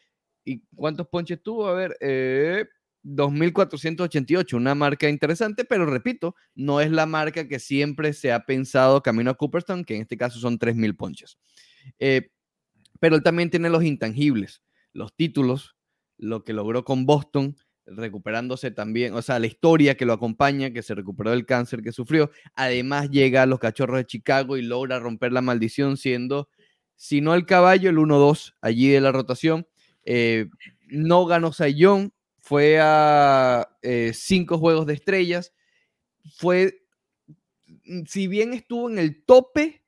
¿y 0.45 0.63
cuántos 0.75 1.09
ponches 1.09 1.43
tuvo? 1.43 1.67
A 1.67 1.75
ver, 1.75 1.97
eh, 2.01 2.67
2.488, 3.05 4.55
una 4.55 4.75
marca 4.75 5.09
interesante, 5.09 5.65
pero 5.65 5.87
repito, 5.87 6.35
no 6.55 6.81
es 6.81 6.91
la 6.91 7.07
marca 7.07 7.47
que 7.47 7.59
siempre 7.59 8.13
se 8.13 8.33
ha 8.33 8.45
pensado 8.47 9.03
camino 9.03 9.31
a 9.31 9.35
Cooperstown, 9.35 9.85
que 9.85 9.97
en 9.97 10.03
este 10.03 10.17
caso 10.17 10.39
son 10.39 10.59
3.000 10.59 10.97
ponches. 10.97 11.39
Eh, 11.99 12.31
pero 13.01 13.17
él 13.17 13.23
también 13.23 13.51
tiene 13.51 13.69
los 13.69 13.85
intangibles, 13.85 14.63
los 14.93 15.15
títulos, 15.15 15.77
lo 16.17 16.45
que 16.45 16.55
logró 16.55 16.85
con 16.85 17.05
Boston, 17.05 17.57
recuperándose 17.87 18.71
también, 18.71 19.15
o 19.15 19.23
sea, 19.23 19.39
la 19.39 19.47
historia 19.47 19.97
que 19.97 20.07
lo 20.07 20.13
acompaña, 20.13 20.73
que 20.73 20.83
se 20.83 20.95
recuperó 20.95 21.31
del 21.31 21.47
cáncer 21.47 21.83
que 21.83 21.93
sufrió. 21.93 22.31
Además 22.55 23.11
llega 23.11 23.43
a 23.43 23.47
los 23.47 23.59
Cachorros 23.59 23.99
de 23.99 24.07
Chicago 24.07 24.57
y 24.57 24.63
logra 24.63 24.99
romper 24.99 25.33
la 25.33 25.43
maldición 25.43 25.97
siendo, 25.97 26.49
si 26.97 27.21
no 27.21 27.35
el 27.35 27.47
caballo, 27.47 27.91
el 27.91 27.99
1-2 27.99 28.55
allí 28.61 28.89
de 28.89 29.01
la 29.01 29.13
rotación. 29.13 29.67
Eh, 30.05 30.49
no 30.89 31.27
ganó 31.27 31.53
Sayón, 31.53 32.13
fue 32.41 32.79
a 32.81 33.69
eh, 33.83 34.13
cinco 34.15 34.59
juegos 34.59 34.87
de 34.87 34.95
estrellas, 34.95 35.53
fue, 36.37 36.83
si 38.07 38.29
bien 38.29 38.53
estuvo 38.53 38.91
en 38.91 38.99
el 38.99 39.25
tope, 39.25 39.83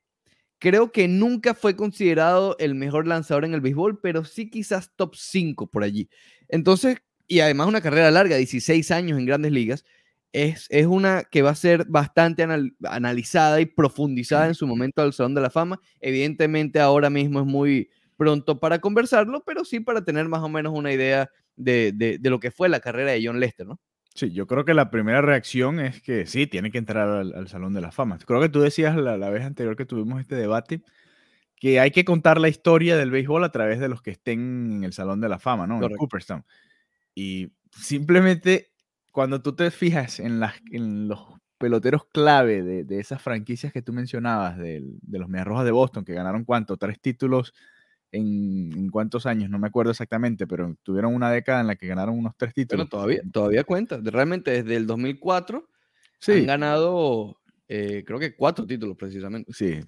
creo 0.59 0.91
que 0.91 1.07
nunca 1.07 1.53
fue 1.53 1.75
considerado 1.75 2.55
el 2.59 2.75
mejor 2.75 3.07
lanzador 3.07 3.45
en 3.45 3.53
el 3.53 3.61
béisbol, 3.61 3.99
pero 4.01 4.25
sí 4.25 4.49
quizás 4.49 4.91
top 4.95 5.15
5 5.15 5.67
por 5.67 5.83
allí. 5.83 6.09
Entonces, 6.47 6.97
y 7.27 7.39
además 7.41 7.67
una 7.67 7.81
carrera 7.81 8.09
larga, 8.11 8.37
16 8.37 8.89
años 8.91 9.17
en 9.19 9.25
grandes 9.25 9.51
ligas, 9.51 9.85
es, 10.33 10.67
es 10.69 10.85
una 10.85 11.23
que 11.23 11.41
va 11.41 11.51
a 11.51 11.55
ser 11.55 11.85
bastante 11.87 12.43
anal- 12.43 12.75
analizada 12.83 13.59
y 13.61 13.65
profundizada 13.65 14.47
en 14.47 14.55
su 14.55 14.67
momento 14.67 15.01
al 15.01 15.13
Salón 15.13 15.33
de 15.35 15.41
la 15.41 15.49
Fama. 15.49 15.79
Evidentemente 15.99 16.79
ahora 16.79 17.09
mismo 17.09 17.39
es 17.39 17.45
muy 17.45 17.89
pronto 18.17 18.59
para 18.59 18.79
conversarlo, 18.79 19.43
pero 19.45 19.63
sí 19.63 19.79
para 19.79 20.03
tener 20.03 20.27
más 20.27 20.41
o 20.41 20.49
menos 20.49 20.73
una 20.75 20.91
idea 20.91 21.29
de, 21.55 21.91
de- 21.95 22.17
de 22.19 22.29
lo 22.29 22.39
que 22.39 22.51
fue 22.51 22.67
la 22.69 22.79
carrera 22.79 23.11
de 23.11 23.21
John 23.25 23.39
Lester, 23.39 23.65
¿no? 23.67 23.79
Sí, 24.15 24.31
yo 24.31 24.47
creo 24.47 24.65
que 24.65 24.73
la 24.73 24.89
primera 24.89 25.21
reacción 25.21 25.79
es 25.79 26.01
que 26.01 26.25
sí, 26.25 26.47
tiene 26.47 26.71
que 26.71 26.79
entrar 26.79 27.07
al, 27.07 27.33
al 27.35 27.47
Salón 27.47 27.73
de 27.73 27.81
la 27.81 27.91
Fama. 27.91 28.17
Creo 28.25 28.41
que 28.41 28.49
tú 28.49 28.61
decías 28.61 28.95
la, 28.95 29.15
la 29.17 29.29
vez 29.29 29.43
anterior 29.45 29.75
que 29.75 29.85
tuvimos 29.85 30.19
este 30.19 30.35
debate 30.35 30.81
que 31.55 31.79
hay 31.79 31.91
que 31.91 32.03
contar 32.05 32.39
la 32.39 32.49
historia 32.49 32.97
del 32.97 33.11
béisbol 33.11 33.43
a 33.43 33.51
través 33.51 33.79
de 33.79 33.89
los 33.89 34.01
que 34.01 34.11
estén 34.11 34.71
en 34.77 34.83
el 34.83 34.93
Salón 34.93 35.21
de 35.21 35.29
la 35.29 35.39
Fama, 35.39 35.65
¿no? 35.67 35.75
En 35.75 35.81
Correcto. 35.81 35.99
Cooperstown. 35.99 36.43
Y 37.17 37.51
simplemente 37.71 38.67
cuando 39.11 39.41
tú 39.41 39.55
te 39.55 39.71
fijas 39.71 40.19
en, 40.19 40.39
las, 40.39 40.53
en 40.71 41.07
los 41.07 41.19
peloteros 41.57 42.05
clave 42.05 42.61
de, 42.61 42.83
de 42.83 42.99
esas 42.99 43.19
franquicias 43.19 43.73
que 43.73 43.81
tú 43.81 43.91
mencionabas, 43.91 44.55
de, 44.59 44.83
los 45.09 45.27
Medias 45.27 45.47
Rojas 45.47 45.65
de 45.65 45.71
Boston, 45.71 46.05
que 46.05 46.13
ganaron 46.13 46.45
cuánto, 46.45 46.77
tres 46.77 47.01
títulos 47.01 47.55
en, 48.11 48.71
en 48.71 48.89
cuántos 48.89 49.25
años, 49.25 49.49
no 49.49 49.57
me 49.57 49.65
acuerdo 49.65 49.89
exactamente, 49.89 50.45
pero 50.45 50.77
tuvieron 50.83 51.15
una 51.15 51.31
década 51.31 51.61
en 51.61 51.65
la 51.65 51.75
que 51.75 51.87
ganaron 51.87 52.19
unos 52.19 52.33
tres 52.37 52.53
títulos. 52.53 52.87
Bueno, 52.87 52.89
todavía, 52.89 53.21
todavía 53.33 53.63
cuenta. 53.63 53.99
Realmente 54.03 54.51
desde 54.51 54.75
el 54.75 54.85
2004 54.85 55.67
Sí. 56.19 56.33
han 56.33 56.45
ganado, 56.45 57.41
eh, 57.67 58.03
creo 58.05 58.19
que 58.19 58.35
cuatro 58.35 58.67
títulos 58.67 58.95
precisamente. 58.95 59.51
Sí, 59.53 59.79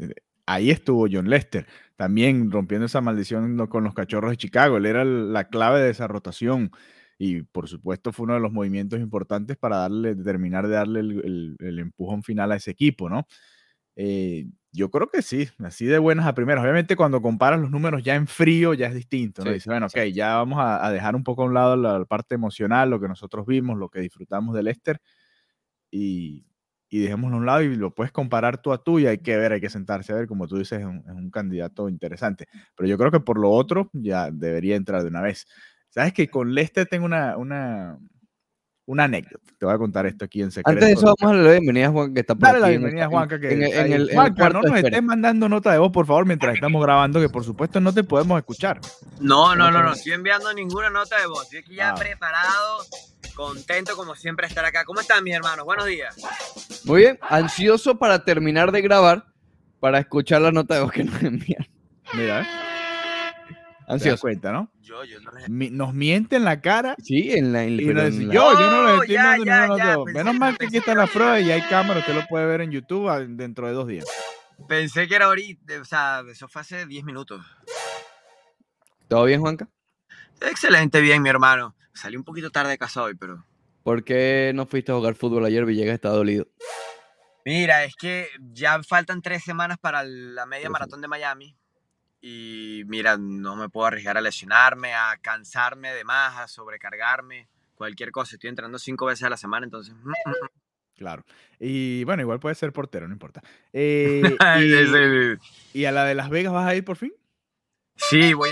ahí 0.48 0.72
estuvo 0.72 1.08
John 1.12 1.30
Lester, 1.30 1.68
también 1.96 2.50
rompiendo 2.50 2.88
esa 2.88 3.02
maldición 3.02 3.68
con 3.68 3.84
los 3.84 3.94
cachorros 3.94 4.32
de 4.32 4.38
Chicago. 4.38 4.78
Él 4.78 4.88
era 4.88 5.06
la 5.06 5.48
clave 5.48 5.80
de 5.80 5.92
esa 5.92 6.08
rotación 6.08 6.72
y 7.20 7.44
por 7.44 7.70
supuesto 7.70 8.14
fue 8.14 8.26
uno 8.26 8.36
de 8.36 8.42
los 8.42 8.54
movimientos 8.54 9.00
importantes 9.02 9.58
para 9.58 9.78
darle, 9.80 10.16
terminar 10.16 10.68
de 10.70 10.76
darle 10.76 11.02
el, 11.02 11.12
el- 11.26 11.58
el 11.62 11.80
empujón 11.80 12.24
final 12.24 12.54
a 12.54 12.58
ese 12.58 12.72
equipo, 12.72 13.10
¿no? 13.10 13.28
Eh, 13.96 14.48
yo 14.72 14.92
creo 14.92 15.10
que 15.10 15.22
sí, 15.24 15.50
así 15.60 15.86
de 15.86 15.98
buenas 16.00 16.28
a 16.28 16.36
primeras. 16.36 16.64
Obviamente 16.64 16.96
cuando 16.96 17.22
comparas 17.22 17.60
los 17.60 17.72
números 17.72 18.04
ya 18.04 18.16
en 18.16 18.28
frío 18.28 18.74
ya 18.76 18.88
es 18.88 18.96
distinto, 18.96 19.44
¿no? 19.46 19.52
Sí, 19.52 19.54
Dices, 19.54 19.68
bueno, 19.68 19.88
ok, 19.88 19.98
exacto. 19.98 20.14
ya 20.14 20.36
vamos 20.36 20.60
a, 20.60 20.86
a 20.86 20.92
dejar 20.92 21.16
un 21.16 21.24
poco 21.24 21.44
a 21.44 21.46
un 21.46 21.54
lado 21.56 21.76
la 21.76 22.06
parte 22.06 22.36
emocional, 22.36 22.90
lo 22.90 23.00
que 23.00 23.08
nosotros 23.08 23.46
vimos, 23.48 23.78
lo 23.78 23.90
que 23.90 24.00
disfrutamos 24.02 24.56
de 24.56 24.64
Lester 24.64 25.02
y, 25.92 26.46
y 26.90 27.00
dejémoslo 27.00 27.38
a 27.38 27.40
un 27.40 27.46
lado 27.46 27.62
y 27.64 27.76
lo 27.76 27.94
puedes 27.94 28.12
comparar 28.12 28.62
tú 28.62 28.72
a 28.74 28.84
tú 28.84 29.00
y 29.00 29.08
hay 29.08 29.20
que 29.20 29.38
ver, 29.38 29.54
hay 29.54 29.62
que 29.62 29.70
sentarse 29.70 30.14
a 30.14 30.16
ver, 30.18 30.28
como 30.28 30.48
tú 30.48 30.58
dices, 30.58 30.80
es 30.80 30.86
un, 30.86 30.98
es 31.00 31.12
un 31.14 31.32
candidato 31.32 31.90
interesante. 31.90 32.46
Pero 32.76 32.88
yo 32.90 32.98
creo 32.98 33.12
que 33.12 33.20
por 33.22 33.40
lo 33.40 33.52
otro 33.52 33.90
ya 33.94 34.32
debería 34.32 34.76
entrar 34.76 35.02
de 35.04 35.10
una 35.10 35.22
vez. 35.22 35.48
Sabes 35.90 36.14
que 36.14 36.30
con 36.30 36.54
Lester 36.54 36.86
tengo 36.88 37.06
una, 37.06 37.36
una, 37.38 37.98
una 38.86 39.04
anécdota. 39.06 39.52
Te 39.58 39.66
voy 39.66 39.74
a 39.74 39.78
contar 39.78 40.06
esto 40.06 40.26
aquí 40.26 40.42
en 40.42 40.52
secreto. 40.52 40.70
Antes 40.70 40.86
de 40.88 40.94
eso, 40.94 41.06
vamos 41.06 41.22
a 41.24 41.28
darle 41.28 41.44
la 41.44 41.52
bienvenida 41.60 41.88
a 41.88 41.92
Juan, 41.92 42.14
que 42.14 42.20
está 42.22 42.36
por 42.36 42.44
Dale 42.48 42.60
la 42.60 42.66
aquí 42.68 42.76
en 42.76 42.82
bienvenida, 42.82 43.04
el- 43.06 43.10
Juanca. 43.10 43.40
Que 43.40 43.48
en, 43.54 43.64
en 43.64 43.72
el, 43.72 43.74
en 43.86 43.94
el 43.94 44.14
Juanca, 44.14 44.36
cuarto 44.36 44.62
no 44.62 44.70
nos 44.70 44.78
estés 44.84 45.04
mandando 45.04 45.50
nota 45.50 45.72
de 45.72 45.78
voz, 45.80 45.92
por 45.92 46.06
favor, 46.06 46.26
mientras 46.26 46.54
estamos 46.56 46.82
grabando, 46.82 47.20
que 47.20 47.30
por 47.30 47.44
supuesto 47.44 47.80
no 47.82 47.94
te 47.94 48.04
podemos 48.04 48.38
escuchar. 48.40 48.80
No, 49.20 49.56
no, 49.56 49.72
no, 49.72 49.82
no 49.84 49.94
estoy 49.94 50.14
enviando 50.14 50.54
ninguna 50.54 50.90
nota 50.90 51.20
de 51.20 51.28
voz. 51.28 51.44
Estoy 51.44 51.60
aquí 51.60 51.76
ya 51.76 51.90
Ah. 51.92 51.96
preparado, 51.96 52.78
contento 53.36 53.96
como 53.96 54.16
siempre 54.16 54.46
estar 54.48 54.64
acá. 54.66 54.86
¿Cómo 54.86 55.02
están 55.02 55.24
mis 55.24 55.34
hermanos? 55.36 55.66
Buenos 55.66 55.86
días. 55.88 56.16
Muy 56.86 57.02
bien, 57.02 57.20
ansioso 57.22 57.98
para 57.98 58.24
terminar 58.24 58.72
de 58.72 58.82
grabar 58.82 59.26
para 59.80 60.00
escuchar 60.00 60.42
la 60.42 60.52
nota 60.52 60.76
de 60.76 60.82
voz 60.82 60.92
que 60.92 61.04
nos 61.04 61.22
envían. 61.24 61.68
Mira, 62.14 62.42
¿eh? 62.42 62.46
Te 63.90 63.94
das 63.94 64.02
Ansioso. 64.04 64.22
cuenta, 64.22 64.52
¿no? 64.52 64.72
Yo, 64.82 65.04
yo 65.04 65.20
no 65.20 65.32
Mi- 65.48 65.72
nos 65.72 65.96
miente 65.96 66.36
en 66.36 66.46
la 66.46 66.62
cara 66.62 66.96
Sí, 67.04 67.32
en 67.32 67.52
la. 67.52 67.64
en- 67.64 67.80
Y 67.80 67.86
la- 67.92 68.08
yo, 68.10 68.30
yo 68.30 68.72
no 68.72 68.84
le 68.86 68.92
Oh, 68.92 69.02
estoy 69.02 69.16
ya, 69.16 69.24
mandando 69.24 69.78
ya, 69.78 69.96
pensé 70.06 70.14
Menos 70.14 70.36
mal 70.36 70.58
que 70.60 70.66
aquí 70.68 70.78
está 70.78 70.94
la 70.94 71.08
prueba 71.08 71.40
y 71.40 71.50
hay 71.52 71.62
cámara, 71.64 72.00
usted 72.02 72.14
lo 72.14 72.26
puede 72.28 72.46
ver 72.46 72.62
en 72.62 72.70
YouTube 72.72 73.10
dentro 73.36 73.66
de 73.66 73.74
dos 73.74 73.88
días. 73.88 74.06
Pensé 74.68 75.08
que 75.08 75.16
era 75.16 75.26
ahorita, 75.26 75.82
o 75.82 75.86
sea, 75.86 76.22
eso 76.32 76.48
fue 76.48 76.62
hace 76.62 76.86
10 76.86 77.04
minutos. 77.04 77.44
¿Todo 79.08 79.26
bien, 79.26 79.42
Juanca? 79.42 79.68
Excelente, 80.42 81.02
bien, 81.02 81.22
mi 81.24 81.30
hermano. 81.30 81.76
Salí 81.94 82.16
un 82.16 82.24
poquito 82.24 82.52
tarde 82.52 82.70
de 82.72 82.78
casa 82.78 83.02
hoy, 83.04 83.16
pero. 83.16 83.44
¿Por 83.84 84.04
qué 84.04 84.52
no 84.54 84.66
fuiste 84.68 84.92
a 84.92 84.96
jugar 84.96 85.16
fútbol 85.16 85.46
ayer? 85.46 85.66
Villegas 85.66 85.96
está 85.96 86.10
dolido. 86.10 86.48
Mira, 87.46 87.84
es 87.86 87.96
que 87.96 88.28
ya 88.54 88.84
faltan 88.84 89.22
tres 89.24 89.44
semanas 89.44 89.78
para 89.80 90.04
la 90.04 90.46
media 90.46 90.70
maratón 90.70 91.02
de 91.02 91.08
Miami. 91.08 91.56
Y 92.22 92.84
mira, 92.88 93.18
no 93.18 93.56
me 93.56 93.70
puedo 93.70 93.88
arriesgar 93.88 94.18
a 94.18 94.22
lesionarme, 94.22 94.94
a 94.94 95.18
cansarme 95.22 95.94
de 95.94 96.04
más, 96.04 96.38
a 96.38 96.48
sobrecargarme, 96.48 97.48
cualquier 97.76 98.12
cosa. 98.12 98.36
Estoy 98.36 98.50
entrenando 98.50 98.78
cinco 98.80 99.06
veces 99.06 99.24
a 99.24 99.30
la 99.30 99.38
semana, 99.38 99.66
entonces. 99.66 99.94
mm, 99.96 100.10
mm, 100.10 100.12
mm. 100.30 100.50
Claro. 100.96 101.24
Y 101.60 102.04
bueno, 102.04 102.22
igual 102.24 102.42
puede 102.42 102.56
ser 102.56 102.74
portero, 102.74 103.08
no 103.08 103.14
importa. 103.14 103.42
Eh, 103.74 104.36
y, 105.74 105.80
y 105.82 105.86
a 105.86 105.92
la 105.94 106.04
de 106.04 106.14
Las 106.16 106.30
Vegas 106.30 106.52
vas 106.52 106.68
a 106.68 106.76
ir 106.76 106.84
por 106.84 106.98
fin? 106.98 107.14
Sí, 107.96 108.34
voy, 108.34 108.50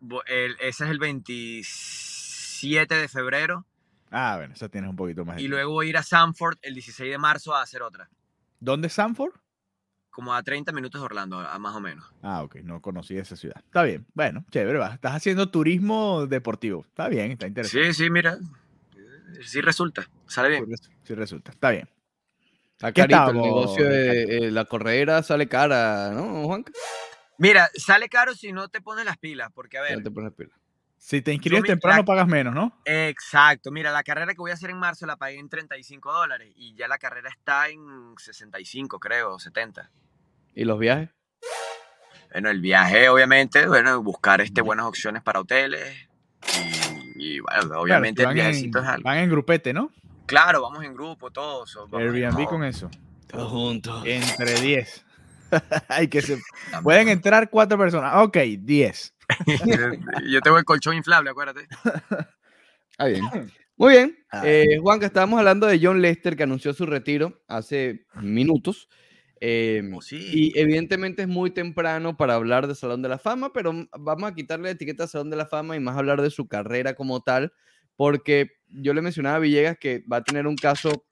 vo- 0.00 0.22
el- 0.26 0.56
ese 0.60 0.84
es 0.84 0.90
el 0.90 0.98
27 0.98 2.94
de 2.94 3.08
febrero. 3.08 3.66
Ah, 4.10 4.36
bueno, 4.38 4.54
eso 4.54 4.68
tienes 4.70 4.88
un 4.90 4.96
poquito 4.96 5.24
más. 5.24 5.36
Y 5.36 5.40
tiempo. 5.40 5.56
luego 5.56 5.72
voy 5.72 5.86
a 5.86 5.90
ir 5.90 5.96
a 5.96 6.02
Sanford 6.02 6.58
el 6.62 6.74
16 6.74 7.10
de 7.10 7.18
marzo 7.18 7.54
a 7.54 7.62
hacer 7.62 7.82
otra. 7.82 8.08
¿Dónde 8.58 8.88
es 8.88 8.92
Sanford? 8.94 9.32
Como 10.10 10.34
a 10.34 10.42
30 10.42 10.72
minutos 10.72 11.00
de 11.00 11.04
Orlando, 11.04 11.38
a 11.38 11.58
más 11.58 11.74
o 11.74 11.80
menos. 11.80 12.04
Ah, 12.22 12.42
ok, 12.42 12.56
no 12.64 12.82
conocí 12.82 13.16
esa 13.16 13.36
ciudad. 13.36 13.56
Está 13.64 13.84
bien, 13.84 14.06
bueno, 14.14 14.44
chévere, 14.50 14.78
va. 14.78 14.94
Estás 14.94 15.14
haciendo 15.14 15.50
turismo 15.50 16.26
deportivo. 16.26 16.84
Está 16.88 17.08
bien, 17.08 17.30
está 17.32 17.46
interesante. 17.46 17.92
Sí, 17.92 18.04
sí, 18.04 18.10
mira. 18.10 18.38
Sí 19.44 19.60
resulta. 19.60 20.08
Sale 20.26 20.48
bien. 20.48 20.66
sí 21.04 21.14
resulta. 21.14 21.52
Está 21.52 21.70
bien. 21.70 21.88
Está 22.72 22.92
¿Qué 22.92 23.02
carito, 23.02 23.30
el 23.30 23.36
negocio 23.36 23.88
de 23.88 24.22
eh, 24.22 24.50
la 24.50 24.64
corredera 24.64 25.22
sale 25.22 25.48
cara, 25.48 26.12
¿no, 26.12 26.44
Juanca? 26.44 26.72
Mira, 27.38 27.70
sale 27.74 28.08
caro 28.08 28.34
si 28.34 28.52
no 28.52 28.68
te 28.68 28.80
pones 28.80 29.04
las 29.04 29.16
pilas, 29.16 29.50
porque 29.54 29.78
a 29.78 29.82
ver, 29.82 30.02
te 30.02 30.10
pones 30.10 30.32
pila. 30.32 30.54
Si 31.02 31.22
te 31.22 31.32
inscribes 31.32 31.64
temprano, 31.64 32.00
la- 32.00 32.04
pagas 32.04 32.28
menos, 32.28 32.54
¿no? 32.54 32.78
exacto. 32.84 33.70
Mira, 33.70 33.90
la 33.90 34.02
carrera 34.02 34.34
que 34.34 34.38
voy 34.38 34.50
a 34.50 34.54
hacer 34.54 34.68
en 34.68 34.76
marzo 34.76 35.06
la 35.06 35.16
pagué 35.16 35.38
en 35.38 35.48
35 35.48 36.12
dólares 36.12 36.52
y 36.56 36.74
ya 36.74 36.88
la 36.88 36.98
carrera 36.98 37.30
está 37.30 37.68
en 37.70 38.14
65, 38.18 39.00
creo, 39.00 39.38
70. 39.38 39.90
¿Y 40.54 40.64
los 40.64 40.78
viajes? 40.78 41.08
Bueno, 42.32 42.50
el 42.50 42.60
viaje, 42.60 43.08
obviamente, 43.08 43.66
bueno, 43.66 44.02
buscar 44.02 44.42
este, 44.42 44.60
buenas 44.60 44.84
opciones 44.84 45.22
para 45.22 45.40
hoteles. 45.40 46.06
Y, 47.16 47.36
y, 47.36 47.40
bueno, 47.40 47.80
obviamente 47.80 48.22
el 48.22 48.34
viajecito 48.34 48.78
en, 48.80 48.84
es 48.84 48.90
algo. 48.90 49.04
van 49.04 49.18
en 49.18 49.30
grupete, 49.30 49.72
¿no? 49.72 49.90
Claro, 50.26 50.60
vamos 50.60 50.84
en 50.84 50.92
grupo, 50.92 51.30
todos. 51.30 51.76
Airbnb 51.92 52.38
no, 52.40 52.46
con 52.46 52.62
eso. 52.62 52.90
Todos 53.26 53.50
juntos. 53.50 54.02
Entre 54.06 54.60
10. 54.60 55.06
Hay 55.88 56.08
que 56.08 56.20
se... 56.20 56.38
Pueden 56.82 57.08
entrar 57.08 57.48
cuatro 57.48 57.78
personas. 57.78 58.14
Ok, 58.16 58.36
10. 58.58 59.14
Yo 60.28 60.40
tengo 60.40 60.58
el 60.58 60.64
colchón 60.64 60.94
inflable, 60.96 61.30
acuérdate. 61.30 61.66
Ah, 62.98 63.06
bien. 63.06 63.22
Muy 63.76 63.94
bien. 63.94 64.18
Ah. 64.30 64.42
Eh, 64.44 64.78
Juanca, 64.80 65.06
estábamos 65.06 65.38
hablando 65.38 65.66
de 65.66 65.80
John 65.82 66.02
Lester 66.02 66.36
que 66.36 66.42
anunció 66.42 66.72
su 66.74 66.84
retiro 66.86 67.42
hace 67.48 68.04
minutos. 68.20 68.88
Eh, 69.42 69.82
Oh, 69.94 70.02
sí. 70.02 70.18
y 70.52 70.58
evidentemente 70.58 71.22
es 71.22 71.28
muy 71.28 71.50
temprano 71.50 72.14
para 72.18 72.34
hablar 72.34 72.66
de 72.66 72.74
Salón 72.74 73.00
de 73.00 73.08
la 73.08 73.18
Fama, 73.18 73.54
pero 73.54 73.72
vamos 73.98 74.30
a 74.30 74.34
quitarle 74.34 74.64
la 74.64 74.70
etiqueta 74.72 75.04
a 75.04 75.06
Salón 75.08 75.30
de 75.30 75.38
la 75.38 75.46
Fama 75.46 75.76
y 75.76 75.80
más 75.80 75.96
hablar 75.96 76.20
de 76.20 76.28
su 76.28 76.46
carrera 76.46 76.92
como 76.92 77.22
tal, 77.22 77.54
porque 77.96 78.50
yo 78.68 78.92
le 78.92 79.00
mencionaba 79.00 79.36
a 79.36 79.38
Villegas 79.38 79.78
que 79.78 80.04
va 80.12 80.18
a 80.18 80.24
tener 80.24 80.46
un 80.46 80.56
caso 80.56 81.06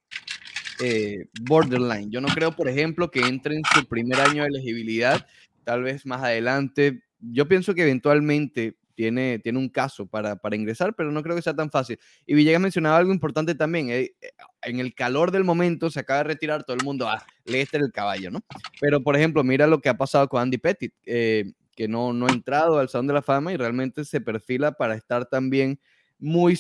eh, 0.85 1.25
borderline. 1.41 2.11
Yo 2.11 2.21
no 2.21 2.29
creo, 2.29 2.53
por 2.53 2.69
ejemplo, 2.69 3.11
que 3.11 3.21
entre 3.21 3.57
en 3.57 3.63
su 3.75 3.87
primer 3.87 4.21
año 4.21 4.43
de 4.43 4.49
elegibilidad, 4.49 5.27
tal 5.65 5.83
vez 5.85 6.05
más 6.05 6.23
adelante. 6.23 7.03
Yo 7.21 7.49
pienso 7.49 7.75
que 7.75 7.83
eventualmente 7.83 8.77
tiene, 8.95 9.39
tiene 9.39 9.59
un 9.61 9.69
caso 9.69 10.07
para, 10.09 10.37
para 10.37 10.57
ingresar, 10.57 10.95
pero 10.97 11.13
no 11.13 11.23
creo 11.23 11.37
que 11.37 11.43
sea 11.43 11.55
tan 11.55 11.71
fácil. 11.71 11.99
Y 12.27 12.35
Villegas 12.35 12.61
mencionaba 12.61 12.97
algo 12.97 13.13
importante 13.13 13.55
también. 13.55 13.91
eh, 13.91 14.13
eh, 14.21 14.31
en 14.63 14.81
el 14.81 14.93
calor 14.95 15.31
del 15.31 15.45
momento 15.45 15.89
se 15.91 16.01
acaba 16.01 16.19
de 16.19 16.25
retirar 16.25 16.65
todo 16.65 16.77
el 16.77 16.85
mundo, 16.85 17.09
ah, 17.09 17.25
Lester 17.45 17.81
el 17.81 17.93
caballo, 17.93 18.31
¿no? 18.31 18.41
Pero, 18.81 19.01
por 19.03 19.15
ejemplo, 19.17 19.45
mira 19.45 19.69
lo 19.69 19.81
que 19.81 19.89
ha 19.89 19.97
pasado 19.97 20.29
con 20.29 20.43
Andy 20.43 20.59
Pettit, 20.59 20.93
eh, 21.07 21.45
que 21.77 21.87
no, 21.87 22.13
no 22.13 22.27
ha 22.27 22.31
entrado 22.33 22.79
al 22.81 22.89
Salón 22.89 23.07
de 23.07 23.15
la 23.15 23.23
Fama 23.23 23.53
y 23.53 23.57
realmente 23.57 24.05
se 24.05 24.21
perfila 24.21 24.73
para 24.73 24.97
estar 24.97 25.27
también 25.27 25.81
muy... 26.19 26.59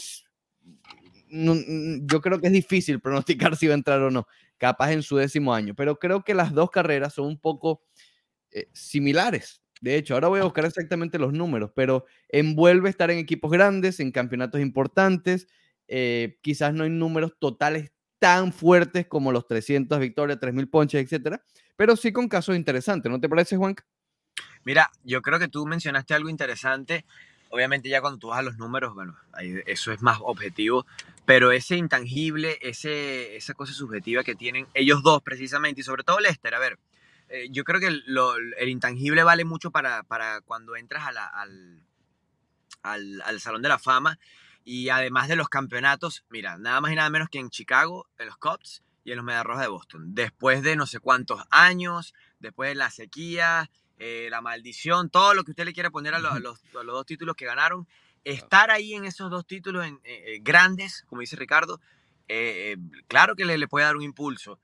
no- 1.28 1.54
yo 2.06 2.20
creo 2.20 2.40
que 2.40 2.46
es 2.46 2.52
difícil 2.52 3.00
pronosticar 3.00 3.56
si 3.56 3.66
va 3.66 3.74
a 3.74 3.78
entrar 3.78 4.00
o 4.00 4.10
no, 4.12 4.26
capaz 4.58 4.92
en 4.92 5.02
su 5.02 5.16
décimo 5.16 5.52
año, 5.52 5.74
pero 5.74 5.98
creo 5.98 6.22
que 6.22 6.34
las 6.34 6.52
dos 6.52 6.70
carreras 6.70 7.14
son 7.14 7.26
un 7.26 7.38
poco 7.40 7.82
similares. 8.72 9.60
De 9.80 9.96
hecho, 9.96 10.14
ahora 10.14 10.28
voy 10.28 10.40
a 10.40 10.44
buscar 10.44 10.64
exactamente 10.64 11.18
los 11.18 11.32
números, 11.32 11.70
pero 11.74 12.04
envuelve 12.28 12.90
estar 12.90 13.10
en 13.10 13.18
equipos 13.18 13.50
grandes, 13.50 14.00
en 14.00 14.12
campeonatos 14.12 14.60
importantes. 14.60 15.46
eh, 15.90 16.38
quizás 16.42 16.74
no 16.74 16.84
hay 16.84 16.90
números 16.90 17.32
totales 17.38 17.92
tan 18.18 18.52
fuertes 18.52 19.06
como 19.06 19.32
los 19.32 19.46
300 19.46 19.98
victorias, 20.00 20.38
3000 20.40 20.68
ponches, 20.68 21.02
etcétera, 21.02 21.42
pero 21.76 21.96
sí 21.96 22.12
con 22.12 22.28
casos 22.28 22.56
interesantes, 22.56 23.10
¿no 23.10 23.20
te 23.20 23.28
parece, 23.28 23.56
Juanca? 23.56 23.86
Mira, 24.64 24.90
yo 25.04 25.22
creo 25.22 25.38
que 25.38 25.48
tú 25.48 25.66
mencionaste 25.66 26.14
algo 26.14 26.28
interesante. 26.28 27.04
Obviamente 27.50 27.88
ya 27.88 28.00
cuando 28.00 28.18
tú 28.18 28.28
vas 28.28 28.40
a 28.40 28.42
los 28.42 28.58
números, 28.58 28.94
bueno, 28.94 29.16
eso 29.66 29.92
es 29.92 30.02
más 30.02 30.18
objetivo, 30.20 30.84
pero 31.24 31.52
ese 31.52 31.76
intangible, 31.76 32.58
ese, 32.60 33.36
esa 33.36 33.54
cosa 33.54 33.72
subjetiva 33.72 34.22
que 34.22 34.34
tienen 34.34 34.66
ellos 34.74 35.02
dos 35.02 35.22
precisamente, 35.22 35.80
y 35.80 35.84
sobre 35.84 36.02
todo 36.02 36.20
Lester, 36.20 36.54
a 36.54 36.58
ver, 36.58 36.78
eh, 37.28 37.48
yo 37.50 37.64
creo 37.64 37.80
que 37.80 37.90
lo- 38.06 38.36
el 38.36 38.68
intangible 38.68 39.22
vale 39.22 39.44
mucho 39.44 39.70
para, 39.70 40.02
para 40.04 40.40
cuando 40.40 40.76
entras 40.76 41.06
a 41.06 41.12
la- 41.12 41.26
al, 41.26 41.82
al, 42.82 43.20
al 43.22 43.40
Salón 43.40 43.62
de 43.62 43.68
la 43.68 43.78
Fama 43.78 44.18
y 44.64 44.88
además 44.90 45.28
de 45.28 45.36
los 45.36 45.48
campeonatos, 45.48 46.24
mira, 46.30 46.58
nada 46.58 46.80
más 46.80 46.92
y 46.92 46.94
nada 46.94 47.10
menos 47.10 47.28
que 47.30 47.38
en 47.38 47.50
Chicago, 47.50 48.06
en 48.18 48.26
los 48.26 48.36
Cubs 48.36 48.82
y 49.04 49.10
en 49.12 49.16
los 49.16 49.24
Medias 49.24 49.44
Rojas 49.44 49.62
de 49.62 49.68
Boston, 49.68 50.14
después 50.14 50.62
de 50.62 50.76
no 50.76 50.86
sé 50.86 51.00
cuántos 51.00 51.42
años, 51.50 52.14
después 52.40 52.68
de 52.70 52.74
la 52.74 52.90
sequía, 52.90 53.70
eh, 53.98 54.28
la 54.30 54.40
maldición, 54.42 55.10
todo 55.10 55.34
lo 55.34 55.44
que 55.44 55.52
usted 55.52 55.64
le 55.64 55.72
quiera 55.72 55.90
poner 55.90 56.14
a, 56.14 56.18
lo- 56.18 56.30
a 56.30 56.38
los, 56.40 56.60
a 56.78 56.82
los 56.82 56.94
dos 56.94 57.06
títulos 57.06 57.34
que 57.36 57.46
ganaron, 57.46 57.86
estar 58.24 58.70
ahí 58.70 58.94
en 58.94 59.04
esos 59.06 59.30
dos 59.30 59.46
títulos 59.46 59.86
en- 59.86 60.00
eh, 60.04 60.34
eh, 60.34 60.38
grandes, 60.42 61.04
como 61.08 61.20
dice 61.22 61.36
Ricardo, 61.36 61.80
claro 63.06 63.34
que 63.36 63.44
le, 63.46 63.56
le 63.58 63.68
puede 63.68 63.86
dar 63.86 63.96
un 63.96 64.02
impulso, 64.02 64.60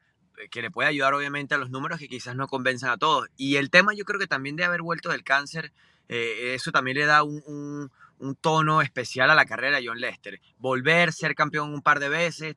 que 0.50 0.62
le 0.62 0.70
puede 0.70 0.88
ayudar 0.88 1.14
obviamente 1.14 1.54
a 1.54 1.58
los 1.58 1.70
números 1.70 1.98
que 1.98 2.08
quizás 2.08 2.36
no 2.36 2.46
convenzan 2.48 2.90
a 2.90 2.96
todos. 2.96 3.28
Y 3.36 3.56
el 3.56 3.70
tema 3.70 3.94
yo 3.94 4.04
creo 4.04 4.18
que 4.18 4.26
también 4.26 4.56
de 4.56 4.64
haber 4.64 4.82
vuelto 4.82 5.10
del 5.10 5.24
cáncer, 5.24 5.72
eh, 6.08 6.54
eso 6.54 6.72
también 6.72 6.96
le 6.98 7.06
da 7.06 7.22
un, 7.22 7.42
un- 7.46 7.90
un 8.18 8.36
tono 8.36 8.80
especial 8.80 9.28
a 9.30 9.34
la 9.34 9.44
carrera 9.44 9.78
de 9.78 9.86
John 9.86 9.98
Lester. 10.00 10.40
Volver, 10.58 11.12
ser 11.12 11.34
campeón 11.34 11.74
un 11.74 11.82
par 11.82 11.98
de 12.00 12.08
veces, 12.08 12.56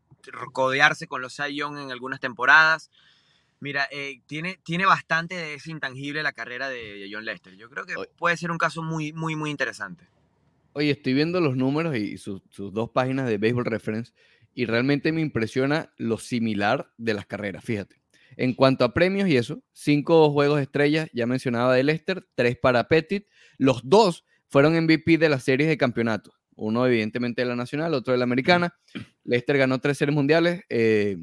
codearse 0.54 1.08
con 1.08 1.22
los 1.22 1.34
Cy 1.36 1.56
Young 1.56 1.78
en 1.80 1.92
algunas 1.92 2.20
temporadas. 2.20 2.90
Mira, 3.60 3.88
eh, 3.92 4.22
tiene, 4.28 4.60
tiene 4.64 4.86
bastante 4.86 5.36
de 5.36 5.56
ese 5.56 5.72
intangible 5.72 6.22
la 6.22 6.32
carrera 6.32 6.70
de 6.70 7.10
John 7.12 7.26
Lester. 7.26 7.56
Yo 7.58 7.70
creo 7.70 7.86
que 7.86 7.96
puede 8.18 8.38
ser 8.38 8.52
un 8.52 8.60
caso 8.60 8.84
muy, 8.84 9.14
muy, 9.14 9.36
muy 9.36 9.50
interesante. 9.50 10.06
Oye, 10.74 10.92
estoy 10.92 11.16
viendo 11.16 11.42
los 11.42 11.58
números 11.58 11.96
y 11.96 12.18
sus, 12.20 12.42
sus 12.52 12.72
dos 12.72 12.92
páginas 12.92 13.28
de 13.28 13.40
Baseball 13.40 13.66
Reference 13.66 14.14
y 14.58 14.66
realmente 14.66 15.12
me 15.12 15.22
impresiona 15.22 15.94
lo 15.98 16.18
similar 16.18 16.92
de 16.98 17.14
las 17.14 17.28
carreras, 17.28 17.64
fíjate. 17.64 18.02
En 18.38 18.56
cuanto 18.56 18.86
a 18.86 18.92
premios 18.92 19.30
y 19.30 19.38
eso, 19.38 19.62
cinco 19.72 20.32
juegos 20.32 20.60
estrellas, 20.60 21.12
ya 21.14 21.28
mencionaba 21.28 21.76
de 21.76 21.84
Lester, 21.84 22.28
tres 22.34 22.58
para 22.58 22.88
Pettit, 22.88 23.28
los 23.60 23.88
dos 23.88 24.26
fueron 24.48 24.76
MVP 24.76 25.20
de 25.20 25.30
las 25.30 25.44
series 25.44 25.70
de 25.70 25.78
campeonato. 25.78 26.34
Uno 26.56 26.88
evidentemente 26.88 27.44
de 27.44 27.50
la 27.50 27.56
nacional, 27.56 27.94
otro 27.94 28.14
de 28.14 28.18
la 28.18 28.24
americana. 28.24 28.74
Lester 29.24 29.60
ganó 29.60 29.80
tres 29.80 30.00
series 30.00 30.16
mundiales, 30.16 30.64
eh, 30.70 31.18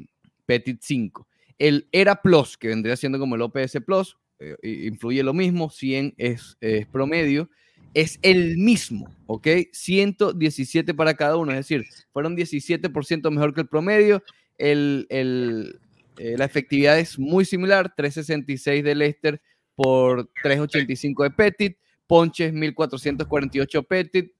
Pettit 0.45 0.79
cinco. 0.81 1.27
El 1.57 1.89
ERA 1.91 2.21
Plus, 2.21 2.57
que 2.57 2.69
vendría 2.69 2.95
siendo 2.95 3.19
como 3.19 3.35
el 3.35 3.41
OPS 3.41 3.81
Plus, 3.85 4.17
eh, 4.39 4.55
influye 4.63 5.21
lo 5.23 5.33
mismo, 5.33 5.69
100 5.69 6.13
es, 6.15 6.55
es 6.61 6.87
promedio 6.87 7.49
es 7.95 8.19
el 8.21 8.57
mismo, 8.57 9.09
¿ok? 9.25 9.47
117 9.71 10.93
para 10.93 11.15
cada 11.15 11.37
uno, 11.37 11.51
es 11.51 11.57
decir, 11.57 11.85
fueron 12.13 12.35
17% 12.37 13.31
mejor 13.31 13.53
que 13.55 13.61
el 13.61 13.67
promedio. 13.67 14.21
El, 14.57 15.07
el, 15.09 15.79
eh, 16.17 16.35
la 16.37 16.45
efectividad 16.45 16.99
es 16.99 17.17
muy 17.17 17.43
similar, 17.45 17.93
366 17.95 18.83
de 18.83 18.95
Leicester 18.95 19.41
por 19.75 20.29
385 20.43 21.23
de 21.23 21.31
Pettit, 21.31 21.77
Ponches 22.07 22.53
1448 22.53 23.83
Pettit, 23.83 24.31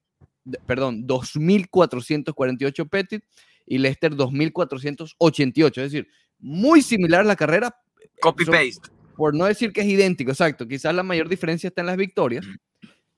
de- 0.43 0.59
perdón, 0.67 1.07
2448 1.07 2.85
Pettit 2.87 3.23
y 3.65 3.77
Leicester 3.77 4.15
2488, 4.15 5.81
es 5.83 5.91
decir, 5.91 6.07
muy 6.39 6.81
similar 6.81 7.25
la 7.25 7.35
carrera, 7.35 7.75
Copy-paste. 8.21 8.89
por 9.17 9.33
no 9.35 9.45
decir 9.45 9.71
que 9.73 9.81
es 9.81 9.87
idéntico, 9.87 10.31
exacto. 10.31 10.67
Quizás 10.67 10.93
la 10.93 11.03
mayor 11.03 11.27
diferencia 11.29 11.67
está 11.69 11.81
en 11.81 11.87
las 11.87 11.97
victorias, 11.97 12.45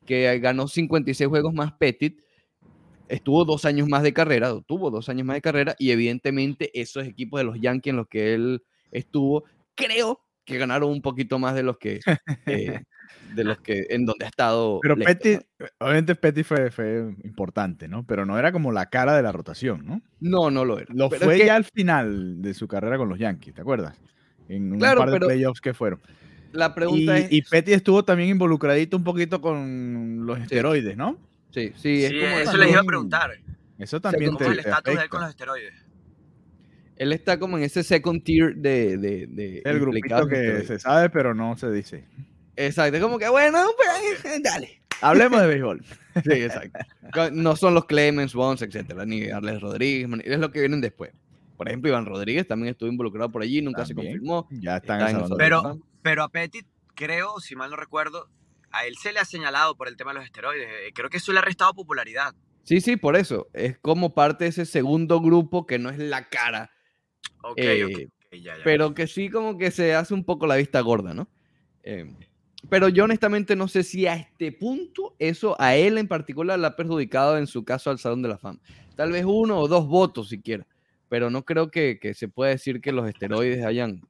que 0.08 0.40
ganó 0.40 0.68
56 0.68 1.30
juegos 1.30 1.54
más 1.54 1.74
Pettit, 1.74 2.22
estuvo 3.08 3.46
dos 3.46 3.66
años 3.66 3.88
más 3.88 4.02
de 4.02 4.14
carrera, 4.14 4.52
tuvo 4.66 4.90
dos 4.90 5.10
años 5.10 5.28
más 5.28 5.36
de 5.36 5.42
carrera, 5.42 5.76
y 5.78 5.92
evidentemente 5.92 6.72
esos 6.80 7.06
equipos 7.06 7.40
de 7.40 7.44
los 7.44 7.60
Yankees 7.60 7.92
en 7.92 7.98
los 7.98 8.08
que 8.08 8.34
él 8.34 8.64
estuvo, 8.92 9.44
creo 9.76 10.24
que 10.46 10.58
ganaron 10.58 10.90
un 10.90 11.02
poquito 11.02 11.38
más 11.40 11.54
de 11.56 11.64
los 11.64 11.78
que, 11.78 12.00
eh, 12.46 12.82
de 13.36 13.44
los 13.44 13.60
que 13.60 13.86
en 13.90 14.06
donde 14.06 14.26
ha 14.26 14.30
estado. 14.30 14.80
Pero 14.82 14.96
Petty, 14.96 15.38
obviamente 15.80 16.16
Petty 16.16 16.44
fue, 16.44 16.72
fue 16.72 17.14
importante, 17.24 17.90
¿no? 17.90 18.06
Pero 18.06 18.26
no 18.26 18.40
era 18.40 18.54
como 18.54 18.72
la 18.72 18.86
cara 18.88 19.16
de 19.16 19.24
la 19.24 19.34
rotación, 19.34 19.86
¿no? 19.86 20.02
¿no? 20.22 20.50
no, 20.50 20.64
lo 20.64 20.80
era. 20.80 20.88
Lo 20.94 21.10
Pero 21.10 21.24
es 21.24 21.26
fue 21.26 21.38
que 21.38 21.46
ya 21.46 21.56
al 21.58 21.66
final 21.66 22.42
de 22.42 22.54
su 22.54 22.68
carrera 22.68 22.98
con 22.98 23.10
los 23.10 23.20
Yankees, 23.20 23.54
¿te 23.54 23.62
acuerdas? 23.62 24.00
En 24.48 24.72
un 24.72 24.80
Claro, 24.80 25.00
par 25.00 25.10
de 25.10 25.16
pero 25.16 25.28
playoffs 25.28 25.60
que 25.60 25.74
fueron. 25.74 26.00
La 26.52 26.68
Y, 26.68 26.70
pregunta 26.72 27.18
es. 27.18 27.32
y 27.32 27.42
Petty 27.42 27.74
estuvo 27.74 28.04
también 28.04 28.30
involucradito 28.30 28.98
un 28.98 29.04
poquito 29.04 29.42
con 29.42 30.26
los 30.26 30.40
esteroides, 30.40 30.96
¿no? 30.98 31.18
Sí, 31.52 31.72
sí, 31.76 32.04
es 32.04 32.12
Sí, 32.12 32.20
como 32.20 32.38
eso 32.38 32.58
les 32.58 32.72
iba 32.72 32.82
a 32.82 32.84
preguntar. 32.84 33.32
Eso 33.78 34.02
también 34.02 34.32
¿Cómo 34.32 34.40
te, 34.40 34.46
es 34.46 34.52
el 34.52 34.60
estatus 34.60 34.96
de 34.96 35.02
él 35.02 35.10
con 35.10 35.22
los 35.22 35.30
esteroides? 35.30 35.74
Él 36.96 37.14
está 37.14 37.38
como 37.38 37.58
en 37.58 37.64
ese 37.64 37.84
second 37.84 38.24
tier 38.24 38.56
de. 38.56 38.98
de, 38.98 39.28
de 39.28 39.62
El 39.64 39.80
grupito 39.80 40.28
que 40.28 40.64
se 40.64 40.80
sabe, 40.80 41.10
pero 41.10 41.34
no 41.36 41.56
se 41.58 41.72
dice. 41.72 42.06
Exacto, 42.56 42.98
es 42.98 43.04
como 43.04 43.20
que 43.20 43.30
bueno, 43.30 43.60
pues, 43.78 44.42
dale. 44.42 44.82
Hablemos 45.02 45.42
de 45.42 45.48
béisbol. 45.48 45.84
Sí, 46.24 46.32
exacto. 46.32 46.80
No 47.32 47.56
son 47.56 47.76
los 47.76 47.86
Clemens, 47.86 48.34
Bonds, 48.34 48.64
etcétera, 48.64 49.06
ni 49.06 49.30
Arles 49.30 49.62
Rodríguez, 49.62 50.10
es 50.24 50.40
lo 50.40 50.52
que 50.52 50.62
vienen 50.62 50.82
después. 50.82 51.12
Por 51.56 51.68
ejemplo, 51.68 51.90
Iván 51.90 52.08
Rodríguez 52.08 52.48
también 52.48 52.72
estuvo 52.72 52.90
involucrado 52.90 53.32
por 53.32 53.44
allí, 53.44 53.62
nunca 53.62 53.86
se 53.86 53.94
confirmó. 53.94 54.48
Ya 54.50 54.78
están 54.78 55.02
Está 55.02 55.12
en 55.12 55.38
Pero-. 55.38 55.80
Pero 56.02 56.24
a 56.24 56.30
Petit, 56.30 56.66
creo, 56.96 57.40
si 57.40 57.56
mal 57.56 57.70
no 57.70 57.76
recuerdo, 57.76 58.30
a 58.72 58.86
él 58.86 58.96
se 58.98 59.14
le 59.14 59.20
ha 59.20 59.26
señalado 59.26 59.76
por 59.76 59.88
el 59.88 59.98
tema 59.98 60.12
de 60.12 60.20
los 60.20 60.26
esteroides. 60.26 60.68
Eh, 60.70 60.92
Creo 60.94 61.10
que 61.10 61.18
eso 61.18 61.32
le 61.34 61.40
ha 61.40 61.44
restado 61.44 61.74
popularidad. 61.74 62.34
Sí, 62.64 62.82
sí, 62.82 62.98
por 62.98 63.16
eso. 63.16 63.48
Es 63.54 63.78
como 63.80 64.14
parte 64.14 64.44
de 64.44 64.50
ese 64.50 64.66
segundo 64.66 65.22
grupo 65.22 65.66
que 65.66 65.80
no 65.80 65.90
es 65.90 65.98
la 66.00 66.28
cara, 66.28 66.70
Ok, 67.44 67.58
Eh, 67.58 67.86
ok, 67.86 67.92
ok, 67.92 68.36
ya, 68.42 68.58
ya. 68.58 68.64
pero 68.64 68.94
que 68.94 69.08
sí 69.08 69.30
como 69.30 69.58
que 69.58 69.72
se 69.72 69.96
hace 69.96 70.14
un 70.14 70.24
poco 70.26 70.48
la 70.48 70.56
vista 70.58 70.82
gorda, 70.82 71.14
¿no? 71.14 71.30
Eh, 71.84 72.14
pero 72.70 72.90
yo 72.90 73.06
honestamente 73.06 73.56
no 73.56 73.68
sé 73.70 73.84
si 73.84 74.08
a 74.08 74.16
este 74.16 74.52
punto 74.52 75.16
eso 75.20 75.56
a 75.62 75.76
él 75.76 75.98
en 75.98 76.08
particular 76.10 76.60
le 76.60 76.68
ha 76.68 76.76
perjudicado 76.76 77.38
en 77.38 77.48
su 77.48 77.64
caso 77.64 77.90
al 77.90 78.00
Salón 78.00 78.22
de 78.22 78.30
la 78.30 78.38
Fama. 78.38 78.60
Tal 78.96 79.12
vez 79.14 79.24
uno 79.26 79.60
o 79.60 79.68
dos 79.70 79.88
votos 79.88 80.28
siquiera, 80.30 80.66
pero 81.08 81.30
no 81.30 81.46
creo 81.46 81.70
que, 81.72 82.00
que 82.02 82.14
se 82.14 82.28
pueda 82.28 82.50
decir 82.52 82.82
que 82.82 82.92
los 82.92 83.08
esteroides 83.08 83.64
hayan 83.64 84.02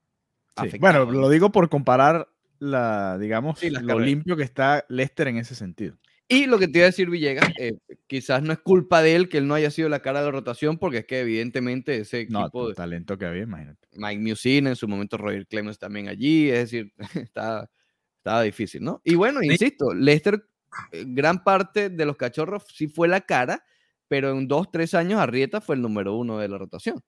Sí. 0.64 0.78
Bueno, 0.80 1.06
lo 1.12 1.30
digo 1.30 1.52
por 1.52 1.70
comparar 1.70 2.28
la, 2.60 3.18
digamos, 3.18 3.60
Sí, 3.60 3.70
lo 3.70 3.80
carreras. 3.82 4.06
limpio 4.06 4.36
que 4.36 4.44
está 4.44 4.86
Lester 4.90 5.28
en 5.28 5.38
ese 5.38 5.56
sentido. 5.56 5.98
Y 6.30 6.46
lo 6.48 6.60
que 6.60 6.68
te 6.68 6.80
iba 6.80 6.86
a 6.86 6.90
decir 6.90 7.10
Villegas, 7.10 7.48
eh, 7.58 7.78
quizás 8.08 8.44
no 8.44 8.52
es 8.52 8.60
culpa 8.60 9.02
de 9.02 9.16
él 9.16 9.30
que 9.30 9.38
él 9.38 9.48
no 9.48 9.54
haya 9.54 9.72
sido 9.72 9.88
la 9.88 10.02
cara 10.02 10.20
de 10.20 10.26
la 10.26 10.32
rotación, 10.32 10.78
porque 10.78 10.98
es 11.00 11.06
que 11.06 11.22
evidentemente 11.22 11.96
ese 12.00 12.22
equipo 12.22 12.68
de 12.68 12.76
talento 12.76 13.18
que 13.18 13.26
había, 13.26 13.44
imagínate. 13.44 13.88
Mike 13.94 14.22
Musina, 14.22 14.70
en 14.70 14.76
su 14.76 14.88
momento 14.90 15.16
Roger 15.18 15.48
Clemens 15.48 15.80
también 15.80 16.10
allí, 16.10 16.50
es 16.50 16.60
decir, 16.70 16.92
estaba, 17.32 17.70
estaba 18.18 18.42
difícil, 18.42 18.84
¿no? 18.84 19.02
Y 19.06 19.16
bueno, 19.16 19.40
Sí. 19.40 19.52
insisto, 19.52 19.94
Lester, 19.94 20.44
eh, 20.92 21.06
gran 21.08 21.44
parte 21.46 21.90
de 21.90 22.06
los 22.06 22.18
cachorros 22.18 22.66
sí 22.74 22.88
fue 22.88 23.08
la 23.08 23.22
cara, 23.22 23.64
pero 24.10 24.32
en 24.32 24.50
dos, 24.50 24.70
tres 24.70 24.94
años 24.96 25.22
Arrieta 25.22 25.62
fue 25.62 25.76
el 25.78 25.82
número 25.82 26.14
uno 26.16 26.40
de 26.40 26.50
la 26.50 26.58
rotación. 26.58 27.02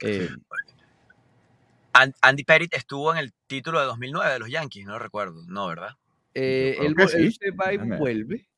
Eh, 0.00 0.28
Andy 1.92 2.44
Pettit 2.44 2.74
estuvo 2.74 3.12
en 3.12 3.18
el 3.18 3.32
título 3.46 3.80
de 3.80 3.86
2009 3.86 4.32
de 4.32 4.38
los 4.38 4.50
Yankees, 4.50 4.84
no 4.86 4.92
lo 4.92 4.98
recuerdo. 4.98 5.42
No, 5.48 5.66
¿verdad? 5.68 5.90
eh, 6.34 6.76
él, 6.80 6.94
sí. 7.08 7.32
se 7.32 7.50
va 7.50 7.72
y 7.72 7.78
vuelve. 7.78 8.48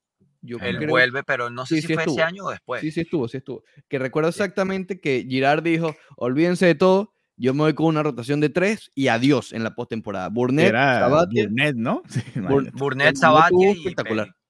Yo 0.42 0.58
Él 0.60 0.76
creo- 0.78 0.88
vuelve, 0.90 1.22
pero 1.22 1.50
no 1.50 1.64
sé 1.66 1.76
Sí, 1.76 1.80
si 1.82 1.86
sí 1.88 1.94
fue 1.94 2.02
ese 2.02 2.10
estuvo. 2.12 2.24
año 2.26 2.44
o 2.46 2.50
después. 2.50 2.80
Sí, 2.80 2.90
sí 2.90 3.00
estuvo, 3.00 3.28
sí 3.28 3.36
estuvo. 3.38 3.62
Que 3.88 3.98
recuerdo 3.98 4.28
exactamente 4.30 5.00
que 5.00 5.24
Girard 5.28 5.62
dijo, 5.62 5.94
olvídense 6.16 6.66
de 6.66 6.74
todo, 6.74 7.12
yo 7.36 7.54
me 7.54 7.60
voy 7.60 7.74
con 7.74 7.86
una 7.86 8.02
rotación 8.02 8.40
de 8.40 8.48
tres 8.50 8.90
y 8.94 9.08
adiós 9.08 9.52
en 9.52 9.64
la 9.64 9.74
postemporada. 9.74 10.28
Burnett, 10.28 10.68
Era 10.68 10.98
Sabathia, 11.00 11.44
Burnett, 11.44 11.76
¿no? 11.76 12.02
Sí, 12.08 12.20
Bur-. 12.36 12.70
Burnett, 12.72 13.16
y 13.16 13.66
espectacular. 13.66 14.26
Pettit. 14.26 14.40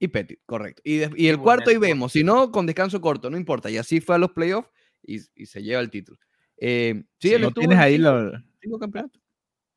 Y 0.00 0.08
Petit, 0.08 0.38
correcto. 0.46 0.82
Y, 0.84 0.96
de- 0.98 1.10
y 1.16 1.26
el 1.28 1.36
Burnett 1.36 1.42
cuarto 1.44 1.70
ahí 1.70 1.74
estuvo- 1.76 1.88
vemos, 1.88 2.12
si 2.12 2.22
no, 2.24 2.52
con 2.52 2.66
descanso 2.66 3.00
corto, 3.00 3.30
no 3.30 3.36
importa. 3.36 3.70
Y 3.70 3.76
así 3.78 4.00
fue 4.00 4.14
a 4.16 4.18
los 4.18 4.30
playoffs 4.32 4.70
y, 5.02 5.20
y 5.34 5.46
se 5.46 5.62
lleva 5.62 5.80
el 5.80 5.90
título. 5.90 6.18
Eh, 6.60 7.02
sí, 7.20 7.28
Sí, 7.28 7.34
él 7.34 7.42
¿No 7.42 7.48
estuvo 7.48 7.60
tienes 7.62 7.76
en 7.78 7.82
ahí 7.84 7.96
cinco, 7.96 8.10
los 8.10 8.42
cinco 8.60 8.78
campeonatos. 8.78 9.22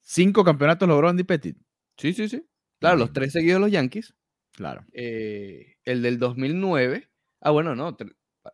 cinco 0.01 0.43
campeonatos 0.43 0.87
logró 0.87 1.09
Andy 1.09 1.23
Pettit? 1.23 1.57
Sí, 1.97 2.13
sí, 2.13 2.27
sí. 2.27 2.43
Claro, 2.79 2.97
los 2.97 3.13
tres 3.13 3.31
seguidos 3.33 3.57
de 3.57 3.59
los 3.61 3.71
Yankees. 3.71 4.15
Claro. 4.53 4.83
eh, 4.93 5.75
el 5.85 6.01
del 6.01 6.19
2009. 6.19 7.07
Ah, 7.41 7.51
bueno, 7.51 7.75
no. 7.75 7.95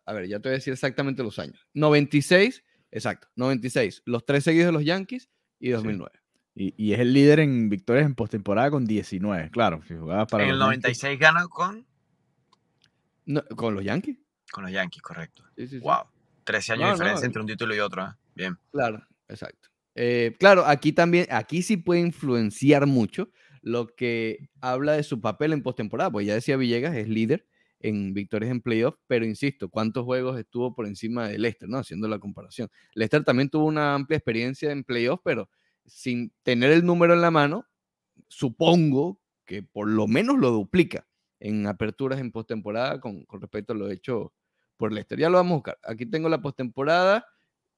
A 0.06 0.12
ver, 0.12 0.28
ya 0.28 0.38
te 0.40 0.48
voy 0.48 0.54
a 0.54 0.58
decir 0.58 0.72
exactamente 0.72 1.22
los 1.22 1.38
años. 1.38 1.66
96, 1.74 2.62
exacto, 2.90 3.28
96. 3.36 4.02
Los 4.04 4.24
tres 4.26 4.44
seguidos 4.44 4.66
de 4.66 4.72
los 4.72 4.84
Yankees 4.84 5.30
y 5.58 5.70
2009. 5.70 6.12
Y, 6.54 6.74
y 6.76 6.92
es 6.92 7.00
el 7.00 7.12
líder 7.14 7.40
en 7.40 7.68
victorias 7.68 8.04
en 8.06 8.14
postemporada 8.14 8.70
con 8.70 8.84
19. 8.84 9.50
Claro, 9.50 9.80
si 9.88 9.94
jugaba 9.94 10.26
para 10.26 10.44
En 10.44 10.50
el 10.50 10.56
Yankees, 10.58 10.66
96 10.82 11.18
gana 11.18 11.46
con, 11.48 11.86
No, 13.26 13.42
¿Con 13.56 13.74
los 13.74 13.84
Yankees? 13.84 14.18
con 14.52 14.64
los 14.64 14.72
Yankees, 14.72 15.02
correcto. 15.02 15.44
Sí, 15.56 15.66
sí, 15.68 15.76
sí. 15.76 15.80
Wow. 15.80 16.04
13 16.48 16.72
años 16.72 16.84
de 16.84 16.88
no, 16.88 16.94
diferencia 16.94 17.26
entre 17.26 17.42
un 17.42 17.46
título 17.46 17.74
y 17.74 17.78
otro. 17.80 18.04
¿eh? 18.04 18.14
Bien. 18.34 18.58
Claro, 18.72 19.06
exacto. 19.28 19.68
Eh, 19.94 20.34
claro, 20.38 20.64
aquí 20.64 20.92
también, 20.92 21.26
aquí 21.28 21.60
sí 21.60 21.76
puede 21.76 22.00
influenciar 22.00 22.86
mucho 22.86 23.30
lo 23.60 23.88
que 23.88 24.48
habla 24.62 24.92
de 24.92 25.02
su 25.02 25.20
papel 25.20 25.52
en 25.52 25.62
postemporada, 25.62 26.10
pues 26.10 26.26
ya 26.26 26.32
decía 26.32 26.56
Villegas, 26.56 26.96
es 26.96 27.06
líder 27.06 27.46
en 27.80 28.14
victorias 28.14 28.50
en 28.50 28.62
playoff, 28.62 28.94
pero 29.06 29.26
insisto, 29.26 29.68
¿cuántos 29.68 30.06
juegos 30.06 30.38
estuvo 30.38 30.74
por 30.74 30.86
encima 30.86 31.28
de 31.28 31.38
Leicester, 31.38 31.68
no? 31.68 31.76
Haciendo 31.76 32.08
la 32.08 32.18
comparación. 32.18 32.70
Leicester 32.94 33.24
también 33.24 33.50
tuvo 33.50 33.66
una 33.66 33.94
amplia 33.94 34.16
experiencia 34.16 34.72
en 34.72 34.84
playoff, 34.84 35.20
pero 35.22 35.50
sin 35.84 36.32
tener 36.44 36.70
el 36.70 36.82
número 36.82 37.12
en 37.12 37.20
la 37.20 37.30
mano, 37.30 37.66
supongo 38.26 39.20
que 39.44 39.62
por 39.62 39.86
lo 39.86 40.06
menos 40.06 40.38
lo 40.38 40.50
duplica 40.50 41.06
en 41.40 41.66
aperturas 41.66 42.20
en 42.20 42.32
postemporada 42.32 43.00
con, 43.00 43.26
con 43.26 43.42
respecto 43.42 43.74
a 43.74 43.76
lo 43.76 43.90
hecho 43.90 44.32
por 44.78 44.92
Leicester. 44.92 45.18
Ya 45.18 45.28
lo 45.28 45.36
vamos 45.36 45.52
a 45.52 45.56
buscar. 45.56 45.78
Aquí 45.82 46.06
tengo 46.06 46.30
la 46.30 46.40
postemporada, 46.40 47.26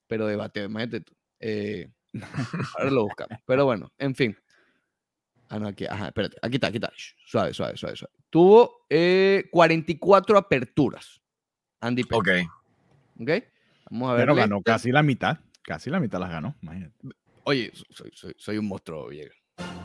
pero 0.06 0.26
debate, 0.26 0.62
imagínate 0.62 1.00
tú. 1.00 1.14
Eh, 1.40 1.90
ahora 2.78 2.90
lo 2.90 3.04
buscamos. 3.04 3.40
Pero 3.44 3.64
bueno, 3.64 3.92
en 3.98 4.14
fin. 4.14 4.36
Ah, 5.48 5.58
no, 5.58 5.66
aquí, 5.66 5.84
ajá, 5.86 6.06
espérate. 6.06 6.36
Aquí 6.42 6.56
está, 6.56 6.68
aquí 6.68 6.76
está. 6.76 6.92
Suave, 7.26 7.52
suave, 7.52 7.76
suave, 7.76 7.96
suave. 7.96 8.14
Tuvo 8.30 8.86
eh, 8.88 9.48
44 9.50 10.38
aperturas. 10.38 11.20
Andy 11.80 12.04
Pettit, 12.04 12.46
Ok. 13.16 13.22
¿ok? 13.22 13.30
Vamos 13.90 14.10
a 14.10 14.14
ver. 14.14 14.22
Pero 14.22 14.34
ganó 14.36 14.62
casi 14.62 14.92
la 14.92 15.02
mitad. 15.02 15.38
Casi 15.62 15.90
la 15.90 15.98
mitad 15.98 16.20
las 16.20 16.30
ganó. 16.30 16.54
Imagínate. 16.62 16.94
Oye, 17.44 17.72
soy, 17.90 18.12
soy, 18.14 18.34
soy 18.36 18.58
un 18.58 18.68
monstruo, 18.68 19.08
Villegas. 19.08 19.36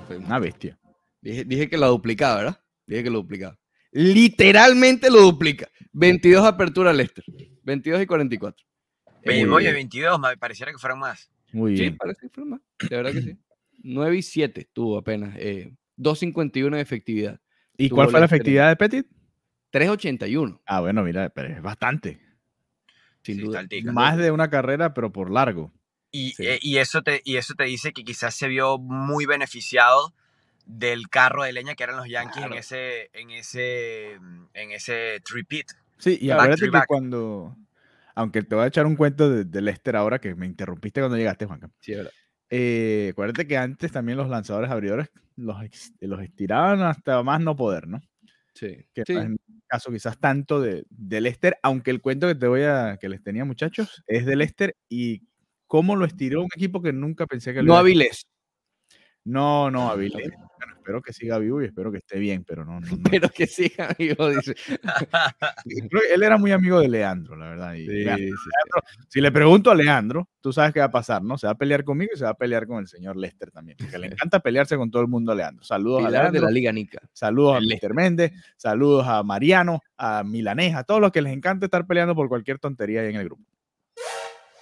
Soy 0.07 0.17
un 0.17 0.25
Una 0.25 0.37
bestia. 0.37 0.77
Dije, 1.21 1.43
dije 1.45 1.69
que 1.69 1.77
lo 1.77 1.87
duplicaba, 1.87 2.35
¿verdad? 2.35 2.61
Dije 2.85 3.03
que 3.03 3.09
lo 3.09 3.19
duplicaba. 3.19 3.57
Literalmente 3.95 5.09
lo 5.09 5.21
duplica. 5.21 5.69
22 5.93 6.45
aperturas 6.45 6.93
Leicester. 6.95 7.23
22 7.63 8.01
y 8.01 8.05
44. 8.05 8.65
Ve- 9.23 9.39
Eh, 9.41 9.47
Oye, 9.47 9.71
22, 9.71 10.19
me 10.19 10.35
pareciera 10.37 10.71
que 10.71 10.77
fueran 10.77 10.99
más. 10.99 11.31
Muy 11.53 11.75
Sí, 11.77 11.83
bien. 11.83 11.97
parece 11.97 12.21
que 12.21 12.29
fue 12.29 12.43
más. 12.45 12.59
De 12.89 12.95
verdad 12.95 13.13
que 13.13 13.21
sí. 13.21 13.37
9 13.83 14.17
y 14.17 14.21
7 14.21 14.69
tuvo 14.73 14.97
apenas. 14.97 15.33
Eh, 15.39 15.73
2.51 15.95 16.75
de 16.75 16.81
efectividad. 16.81 17.39
¿Y 17.77 17.87
tuvo 17.87 17.97
cuál 17.97 18.09
fue 18.09 18.19
la 18.19 18.25
efectividad 18.25 18.67
de 18.67 18.75
Pettit? 18.75 19.07
3.81, 19.71 20.61
Ah, 20.65 20.81
bueno, 20.81 21.01
mira, 21.03 21.29
pero 21.29 21.47
es 21.49 21.61
bastante. 21.61 22.19
sin 23.23 23.37
Sí, 23.37 23.41
duda. 23.41 23.59
altica. 23.59 23.91
Más 23.91 24.17
de 24.17 24.29
una 24.29 24.49
carrera, 24.49 24.93
pero 24.93 25.11
por 25.11 25.31
largo. 25.31 25.73
Y, 26.11 26.31
Sí. 26.33 26.45
eh, 26.45 26.59
y 26.61 26.77
eso 26.77 27.01
te, 27.01 27.21
y 27.25 27.37
eso 27.37 27.55
te 27.55 27.63
dice 27.63 27.91
que 27.91 28.03
quizás 28.03 28.35
se 28.35 28.47
vio 28.47 28.77
muy 28.77 29.25
beneficiado 29.25 30.13
del 30.65 31.09
carro 31.09 31.43
de 31.43 31.53
leña 31.53 31.75
que 31.75 31.83
eran 31.83 31.97
los 31.97 32.07
Yankees 32.07 32.37
Claro. 32.37 32.53
en 32.53 32.59
ese, 32.59 33.09
en 33.13 33.31
ese, 33.31 34.13
en 34.53 34.71
ese 34.71 35.21
tripit. 35.23 35.67
Sí, 35.97 36.17
y 36.19 36.29
to 36.29 36.55
que 36.59 36.69
back. 36.69 36.85
cuando. 36.87 37.55
Aunque 38.15 38.43
te 38.43 38.55
voy 38.55 38.63
a 38.63 38.67
echar 38.67 38.85
un 38.85 38.95
cuento 38.95 39.29
de, 39.29 39.43
de 39.45 39.61
Lester 39.61 39.95
ahora 39.95 40.19
que 40.19 40.35
me 40.35 40.45
interrumpiste 40.45 41.01
cuando 41.01 41.17
llegaste, 41.17 41.45
Juanca. 41.45 41.69
Sí, 41.81 41.93
verdad. 41.93 42.11
Eh, 42.49 43.09
acuérdate 43.11 43.47
que 43.47 43.57
antes 43.57 43.91
también 43.91 44.17
los 44.17 44.29
lanzadores 44.29 44.69
abridores 44.71 45.09
los, 45.35 45.57
los 45.99 46.21
estiraban 46.21 46.81
hasta 46.83 47.21
más 47.23 47.41
no 47.41 47.55
poder, 47.55 47.87
¿no? 47.87 47.99
Sí. 48.53 48.85
Que 48.93 49.03
Sí. 49.05 49.13
no 49.15 49.19
es 49.21 49.25
el 49.27 49.37
caso 49.67 49.91
quizás 49.91 50.17
tanto 50.19 50.61
de, 50.61 50.85
de 50.89 51.21
Lester, 51.21 51.57
aunque 51.63 51.91
el 51.91 51.99
cuento 52.01 52.27
que 52.27 52.35
te 52.35 52.47
voy 52.47 52.61
a 52.63 52.97
que 53.01 53.09
les 53.09 53.21
tenía 53.21 53.43
muchachos 53.43 54.01
es 54.07 54.25
de 54.25 54.35
Lester 54.37 54.75
y 54.87 55.23
cómo 55.67 55.95
lo 55.97 56.05
estiró 56.05 56.41
un 56.41 56.49
equipo 56.55 56.81
que 56.81 56.93
nunca 56.93 57.25
pensé 57.27 57.53
que 57.53 57.61
lo 57.63 57.73
No 57.73 57.77
Avilés, 57.77 58.27
No, 59.25 59.69
no, 59.71 59.89
Avilés. 59.89 60.29
Bueno, 60.57 60.73
espero 60.77 61.01
que 61.01 61.11
siga 61.13 61.37
vivo 61.39 61.61
y 61.61 61.65
espero 61.65 61.91
que 61.91 61.97
esté 61.97 62.19
bien, 62.19 62.43
pero 62.43 62.63
no. 62.63 62.79
no, 62.79 62.87
no. 62.91 62.97
pero 63.09 63.27
que 63.29 63.47
siga 63.47 63.89
vivo, 63.97 64.29
dice. 64.29 64.53
Él 66.13 66.23
era 66.23 66.37
muy 66.37 66.51
amigo 66.51 66.79
de 66.79 66.87
Leandro, 66.87 67.35
la 67.35 67.49
verdad. 67.49 67.73
y 67.73 67.85
Sí, 67.87 67.91
Leandro- 68.03 68.17
sí, 68.17 68.29
sí. 68.31 68.99
si 69.09 69.21
le 69.21 69.31
pregunto 69.31 69.71
a 69.71 69.75
Leandro, 69.75 70.29
tú 70.41 70.53
sabes 70.53 70.73
qué 70.73 70.79
va 70.79 70.85
a 70.85 70.91
pasar, 70.91 71.23
¿no? 71.23 71.37
Se 71.37 71.47
va 71.47 71.53
a 71.53 71.57
pelear 71.57 71.83
conmigo 71.83 72.11
y 72.13 72.17
se 72.17 72.23
va 72.23 72.29
a 72.31 72.35
pelear 72.35 72.67
con 72.67 72.77
el 72.79 72.87
señor 72.87 73.17
Lester 73.17 73.51
también, 73.51 73.77
porque 73.79 73.97
le 73.97 74.07
encanta 74.29 74.39
pelearse 74.39 74.77
con 74.77 74.91
todo 74.91 75.01
el 75.01 75.07
mundo 75.07 75.31
a 75.31 75.35
Leandro. 75.35 75.63
Saludos 75.63 76.03
a 76.03 76.07
Pilar 76.07 76.13
de 76.25 76.31
Leandro, 76.33 76.41
la 76.45 76.51
Liga 76.51 76.71
Nica. 76.71 76.99
saludos 77.13 77.57
a 77.57 77.59
Mr. 77.61 77.93
Méndez, 77.95 78.31
saludos 78.57 79.07
a 79.07 79.23
Mariano, 79.23 79.81
a 79.97 80.23
Milanés, 80.23 80.75
a 80.75 80.83
todos 80.83 81.01
los 81.01 81.11
que 81.11 81.21
les 81.23 81.33
encanta 81.33 81.65
estar 81.65 81.85
peleando 81.87 82.13
por 82.15 82.29
cualquier 82.29 82.59
tontería 82.59 83.01
ahí 83.01 83.09
en 83.09 83.15
el 83.15 83.25
grupo. 83.25 83.43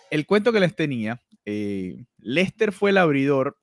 El 0.10 0.26
cuento 0.26 0.52
que 0.54 0.60
les 0.62 0.76
tenía, 0.76 1.20
eh, 1.44 2.06
Lester 2.20 2.72
fue 2.72 2.92
el 2.92 2.98
abridor 2.98 3.58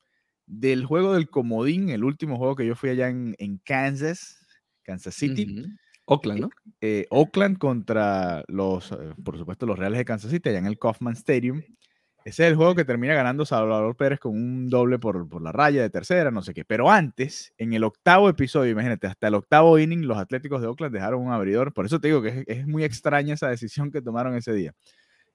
del 0.50 0.84
juego 0.84 1.14
del 1.14 1.30
comodín, 1.30 1.90
el 1.90 2.02
último 2.02 2.36
juego 2.36 2.56
que 2.56 2.66
yo 2.66 2.74
fui 2.74 2.90
allá 2.90 3.08
en, 3.08 3.60
Kansas, 3.64 4.44
Kansas 4.82 5.14
City. 5.14 5.64
Oakland, 6.06 6.40
¿no? 6.40 6.50
Eh, 6.80 7.06
Oakland 7.10 7.56
contra 7.58 8.42
los, 8.48 8.90
eh, 8.90 9.14
por 9.24 9.38
supuesto, 9.38 9.64
los 9.64 9.78
Reales 9.78 9.98
de 9.98 10.04
Kansas 10.04 10.30
City, 10.30 10.48
allá 10.48 10.58
en 10.58 10.66
el 10.66 10.76
Kaufman 10.76 11.14
Stadium. 11.14 11.62
Ese 12.24 12.44
es 12.44 12.50
el 12.50 12.56
juego 12.56 12.74
que 12.74 12.84
termina 12.84 13.14
ganando 13.14 13.46
Salvador 13.46 13.96
Pérez 13.96 14.18
con 14.18 14.32
un 14.32 14.68
doble 14.68 14.98
por, 14.98 15.28
por, 15.28 15.40
la 15.40 15.52
raya 15.52 15.82
de 15.82 15.88
tercera, 15.88 16.32
no 16.32 16.42
sé 16.42 16.52
qué. 16.52 16.64
Pero 16.64 16.90
antes, 16.90 17.54
en 17.56 17.72
el 17.72 17.84
octavo 17.84 18.28
episodio, 18.28 18.72
imagínate, 18.72 19.06
hasta 19.06 19.28
el 19.28 19.34
octavo 19.34 19.78
inning, 19.78 20.06
los 20.06 20.18
Atléticos 20.18 20.60
de 20.60 20.66
Oakland 20.66 20.92
dejaron 20.92 21.22
un 21.22 21.32
abridor. 21.32 21.72
Por 21.72 21.86
eso 21.86 22.00
te 22.00 22.08
digo 22.08 22.20
que 22.22 22.28
es, 22.28 22.44
es 22.48 22.66
muy 22.66 22.82
extraña 22.82 23.34
esa 23.34 23.48
decisión 23.48 23.92
que 23.92 24.02
tomaron 24.02 24.34
ese 24.34 24.52
día. 24.52 24.74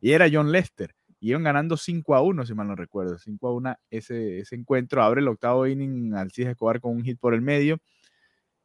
Y 0.02 0.12
era 0.12 0.28
John 0.32 0.52
Lester. 0.52 0.94
Iban 1.20 1.44
ganando 1.44 1.78
5 1.78 2.16
a 2.16 2.22
1, 2.22 2.46
si 2.46 2.54
mal 2.54 2.68
no 2.68 2.76
recuerdo. 2.76 3.18
5 3.18 3.48
a 3.48 3.54
1 3.54 3.76
ese, 3.90 4.40
ese 4.40 4.56
encuentro. 4.56 5.02
Abre 5.04 5.22
el 5.22 5.28
octavo 5.28 5.66
inning 5.68 6.14
Alcides 6.14 6.52
Escobar 6.52 6.80
con 6.80 6.92
un 6.96 7.04
hit 7.04 7.20
por 7.20 7.34
el 7.34 7.42
medio. 7.42 7.80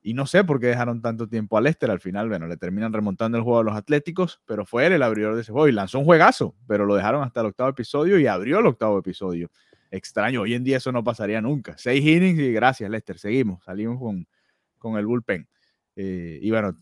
Y 0.02 0.14
no 0.14 0.26
sé 0.26 0.44
por 0.44 0.60
qué 0.60 0.66
dejaron 0.68 1.02
tanto 1.02 1.28
tiempo 1.28 1.58
a 1.58 1.60
Lester. 1.60 1.90
Al 1.90 2.00
final, 2.00 2.28
bueno, 2.28 2.46
le 2.46 2.56
terminan 2.56 2.92
remontando 2.92 3.36
el 3.36 3.44
juego 3.44 3.60
a 3.60 3.64
los 3.64 3.76
Atléticos, 3.76 4.40
pero 4.46 4.64
fue 4.64 4.86
él 4.86 4.94
el 4.94 5.02
abridor 5.02 5.34
de 5.34 5.42
ese 5.42 5.52
juego 5.52 5.68
y 5.68 5.72
lanzó 5.72 5.98
un 5.98 6.06
juegazo, 6.06 6.54
pero 6.66 6.86
lo 6.86 6.94
dejaron 6.94 7.22
hasta 7.22 7.40
el 7.40 7.46
octavo 7.46 7.70
episodio 7.70 8.18
y 8.18 8.26
abrió 8.26 8.60
el 8.60 8.66
octavo 8.66 8.98
episodio. 8.98 9.50
Extraño, 9.90 10.42
hoy 10.42 10.54
en 10.54 10.64
día 10.64 10.78
eso 10.78 10.90
no 10.92 11.04
pasaría 11.04 11.40
nunca. 11.40 11.76
Seis 11.76 12.04
innings 12.04 12.38
y 12.38 12.52
gracias, 12.52 12.88
Lester. 12.90 13.18
Seguimos, 13.18 13.62
salimos 13.64 13.98
con, 13.98 14.26
con 14.78 14.96
el 14.96 15.04
bullpen. 15.04 15.46
Eh, 15.96 16.38
y 16.40 16.50
bueno, 16.50 16.74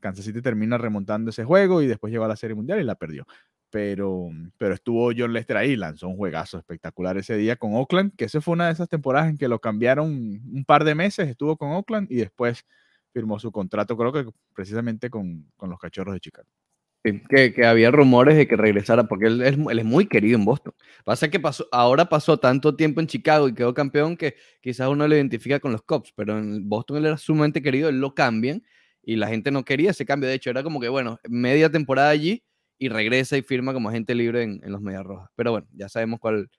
Kansas 0.00 0.24
City 0.24 0.42
termina 0.42 0.76
remontando 0.76 1.30
ese 1.30 1.44
juego 1.44 1.80
y 1.80 1.86
después 1.86 2.12
llegó 2.12 2.24
a 2.24 2.28
la 2.28 2.36
Serie 2.36 2.54
Mundial 2.54 2.80
y 2.80 2.84
la 2.84 2.96
perdió 2.96 3.24
pero, 3.70 4.30
pero 4.56 4.74
estuvo 4.74 5.10
John 5.16 5.32
Lester 5.32 5.56
ahí, 5.56 5.76
lanzó 5.76 6.08
un 6.08 6.16
juegazo 6.16 6.58
espectacular 6.58 7.16
ese 7.18 7.36
día 7.36 7.56
con 7.56 7.74
Oakland, 7.74 8.14
que 8.16 8.24
esa 8.24 8.40
fue 8.40 8.54
una 8.54 8.66
de 8.66 8.72
esas 8.72 8.88
temporadas 8.88 9.30
en 9.30 9.38
que 9.38 9.48
lo 9.48 9.60
cambiaron 9.60 10.08
un 10.08 10.64
par 10.66 10.84
de 10.84 10.94
meses, 10.94 11.28
estuvo 11.28 11.56
con 11.56 11.70
Oakland 11.72 12.10
y 12.10 12.16
después 12.16 12.64
firmó 13.12 13.38
su 13.38 13.52
contrato, 13.52 13.96
creo 13.96 14.12
que 14.12 14.26
precisamente 14.54 15.10
con, 15.10 15.50
con 15.56 15.70
los 15.70 15.78
Cachorros 15.78 16.14
de 16.14 16.20
Chicago. 16.20 16.48
que, 17.02 17.52
que, 17.52 17.66
había 17.66 17.90
rumores 17.90 18.36
de 18.36 18.46
que 18.48 18.56
regresara, 18.56 19.04
porque 19.04 19.26
él, 19.26 19.42
él, 19.42 19.78
es 19.78 19.84
muy 19.84 20.06
querido 20.06 20.38
en 20.38 20.44
Boston. 20.44 20.74
Pasa 21.04 21.28
que 21.28 21.40
pasó, 21.40 21.66
ahora 21.72 22.08
pasó 22.08 22.38
tanto 22.38 22.74
tiempo 22.76 23.00
en 23.00 23.06
Chicago 23.06 23.48
y 23.48 23.54
quedó 23.54 23.74
campeón 23.74 24.16
que 24.16 24.36
quizás 24.60 24.88
uno 24.88 25.06
lo 25.06 25.14
identifica 25.14 25.60
con 25.60 25.72
los 25.72 25.82
Cubs, 25.82 26.12
pero 26.16 26.38
en 26.38 26.68
Boston 26.68 26.98
él 26.98 27.06
era 27.06 27.18
sumamente 27.18 27.62
querido, 27.62 27.88
él 27.88 28.00
lo 28.00 28.14
cambian 28.14 28.62
y 29.02 29.16
la 29.16 29.28
gente 29.28 29.50
no 29.50 29.64
quería 29.64 29.90
ese 29.90 30.04
cambio. 30.04 30.28
De 30.28 30.34
hecho, 30.34 30.50
era 30.50 30.62
como 30.62 30.80
que, 30.80 30.88
bueno, 30.88 31.18
media 31.28 31.70
temporada 31.70 32.10
allí 32.10 32.42
y 32.78 32.88
regresa 32.88 33.36
y 33.36 33.42
firma 33.42 33.72
como 33.72 33.88
agente 33.88 34.14
libre 34.14 34.42
en, 34.42 34.60
los 34.64 34.80
Medias 34.80 35.04
Rojas. 35.04 35.30
Pero 35.34 35.52
bueno, 35.52 35.66
ya 35.72 35.88
sabemos 35.88 36.20
cuál, 36.20 36.50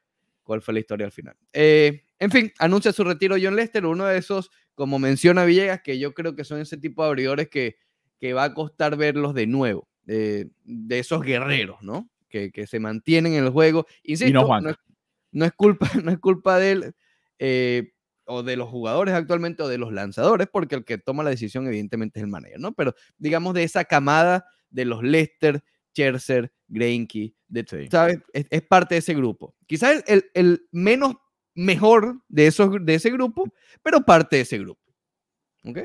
cuál 0.43 0.61
fue 0.61 0.73
la 0.73 0.81
historia 0.81 1.05
al 1.05 1.11
final. 1.11 1.35
Eh, 1.53 2.03
en 2.19 2.31
fin, 2.31 2.51
anuncia 2.59 2.91
su 2.91 3.03
retiro 3.03 3.37
John 3.41 3.55
Lester, 3.55 3.85
uno 3.85 4.05
de 4.05 4.17
esos, 4.17 4.51
como 4.75 4.99
menciona 4.99 5.45
Villegas, 5.45 5.81
que 5.81 5.97
yo 5.97 6.13
creo 6.13 6.35
que 6.35 6.43
son 6.43 6.59
ese 6.59 6.77
tipo 6.77 7.03
de 7.03 7.09
abridores 7.09 7.49
que, 7.49 7.77
que 8.19 8.33
va 8.33 8.43
a 8.43 8.53
costar 8.53 8.97
verlos 8.97 9.33
de 9.33 9.47
nuevo, 9.47 9.87
de 10.05 10.49
esos 10.89 11.21
guerreros, 11.21 11.81
¿no? 11.81 12.09
Que, 12.27 12.51
que, 12.51 12.67
se 12.67 12.79
mantienen 12.79 13.33
en 13.33 13.45
el 13.45 13.49
juego. 13.49 13.87
Insisto, 14.03 14.41
no, 14.41 14.61
no, 14.61 14.69
es, 14.69 14.75
no, 15.31 15.45
es, 15.45 15.53
culpa, 15.53 15.89
no 16.03 16.11
es 16.11 16.19
culpa 16.19 16.59
de 16.59 16.71
él. 16.71 16.95
Eh, 17.39 17.93
o 18.29 18.43
de 18.43 18.55
los 18.55 18.69
jugadores 18.69 19.15
actualmente 19.15 19.63
o 19.63 19.67
de 19.67 19.79
los 19.79 19.91
lanzadores, 19.91 20.47
porque 20.51 20.75
el 20.75 20.85
que 20.85 20.99
toma 20.99 21.23
la 21.23 21.31
decisión 21.31 21.65
evidentemente 21.65 22.19
es 22.19 22.23
el 22.23 22.29
manager, 22.29 22.59
¿no? 22.59 22.73
Pero 22.73 22.93
digamos 23.17 23.55
de 23.55 23.63
esa 23.63 23.85
camada 23.85 24.45
de 24.69 24.85
los 24.85 25.01
Lester, 25.01 25.63
Scherzer, 25.91 26.51
Greinke, 26.67 27.33
¿sabes? 27.91 28.19
Es, 28.33 28.61
parte 28.63 28.95
de 28.95 28.99
ese 28.99 29.13
grupo. 29.13 29.55
Quizás 29.67 30.03
el, 30.07 30.25
el, 30.33 30.67
menos 30.71 31.15
mejor 31.55 32.21
de, 32.27 32.47
esos, 32.47 32.69
de 32.81 32.95
ese 32.95 33.09
grupo, 33.09 33.51
pero 33.83 34.01
parte 34.01 34.37
de 34.37 34.41
ese 34.43 34.57
grupo. 34.57 34.81
¿Ok? 35.63 35.79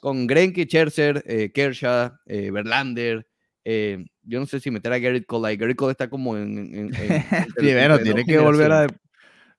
Con 0.00 0.26
Greinke, 0.26 0.64
Scherzer, 0.64 1.22
eh, 1.26 1.50
Kershaw, 1.52 2.12
eh, 2.26 2.50
Verlander, 2.50 3.26
eh, 3.64 4.04
yo 4.22 4.40
no 4.40 4.46
sé 4.46 4.60
si 4.60 4.70
meter 4.70 4.92
a 4.92 4.98
Garrett 4.98 5.26
Cole. 5.26 5.56
Garrett 5.56 5.76
Cole 5.76 5.92
está 5.92 6.08
como 6.08 6.36
en. 6.36 6.92
sí, 7.58 7.72
bueno, 7.72 7.98
tiene 7.98 8.24
que 8.24 8.38
volver 8.38 8.72
a. 8.72 8.86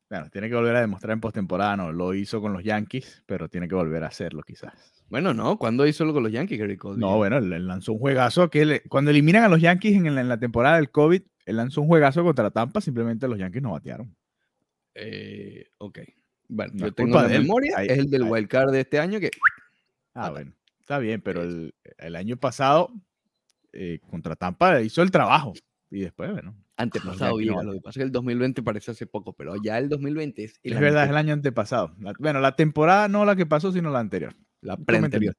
Bueno, 0.09 0.29
tiene 0.29 0.49
que 0.49 0.55
volver 0.55 0.75
a 0.75 0.81
demostrar 0.81 1.13
en 1.13 1.21
postemporada, 1.21 1.77
no, 1.77 1.91
lo 1.93 2.13
hizo 2.13 2.41
con 2.41 2.51
los 2.51 2.63
Yankees, 2.63 3.23
pero 3.25 3.47
tiene 3.47 3.69
que 3.69 3.75
volver 3.75 4.03
a 4.03 4.07
hacerlo 4.07 4.41
quizás. 4.43 5.00
Bueno, 5.12 5.34
no, 5.34 5.58
¿cuándo 5.58 5.86
hizo 5.86 6.06
algo 6.06 6.13
con 6.13 6.24
los 6.24 6.32
Yankees, 6.32 6.58
Gary 6.58 6.78
Cole? 6.78 6.97
No, 6.97 7.17
bueno, 7.17 7.36
él 7.36 7.67
lanzó 7.67 7.91
un 7.91 8.00
juegazo 8.00 8.50
que 8.50 8.82
cuando 8.88 9.12
eliminan 9.12 9.43
a 9.43 9.50
los 9.50 9.60
Yankees 9.60 9.97
en, 9.97 10.15
la 10.30 10.39
temporada 10.39 10.78
del 10.78 10.89
COVID, 10.89 11.21
él 11.45 11.58
lanzó 11.58 11.82
un 11.82 11.88
juegazo 11.88 12.24
contra 12.24 12.50
Tampa, 12.50 12.80
simplemente 12.80 13.28
los 13.28 13.38
Yankees 13.38 13.62
no 13.62 13.74
batearon. 13.74 14.15
Eh, 14.95 15.65
ok. 15.80 16.00
Bueno, 16.47 16.71
yo 16.76 16.93
tengo 16.93 17.21
la 17.21 17.28
memoria, 17.28 17.84
es 17.84 17.97
el 17.97 18.10
del 18.10 18.24
wild 18.24 18.47
card 18.47 18.71
de 18.71 18.80
este 18.80 19.00
año 19.00 19.19
que... 19.19 19.32
Ah, 20.13 20.30
bueno, 20.30 20.54
está 20.80 20.97
bien, 20.97 21.19
pero 21.19 21.43
el, 21.43 22.15
año 22.15 22.38
pasado 22.38 22.93
eh, 23.74 24.00
contra 24.10 24.38
Tampa 24.38 24.80
hizo 24.80 25.02
el 25.02 25.12
trabajo 25.12 25.52
y 25.89 26.00
después, 26.00 26.32
bueno, 26.32 26.56
Antepasado, 26.78 27.36
bien. 27.36 27.54
Lo 27.65 27.74
que 27.74 27.82
pasa 27.82 27.91
es 27.91 27.97
que 27.97 28.04
el 28.04 28.12
2020 28.13 28.63
parece 28.63 28.91
hace 28.91 29.08
poco, 29.08 29.34
pero 29.34 29.56
ya 29.62 29.78
el 29.78 29.89
2020 29.89 30.43
es. 30.45 30.60
Es 30.63 30.80
verdad, 30.80 31.04
es 31.04 31.10
el 31.10 31.17
año 31.17 31.34
antepasado. 31.34 31.93
bueno, 32.17 32.39
la 32.39 32.56
temporada 32.56 33.10
no 33.10 33.26
la 33.26 33.36
que 33.36 33.45
pasó, 33.45 33.74
sino 33.74 33.91
la 33.91 34.00
anterior. 34.00 34.34
La 34.62 34.78
pre-anterior. 34.78 35.36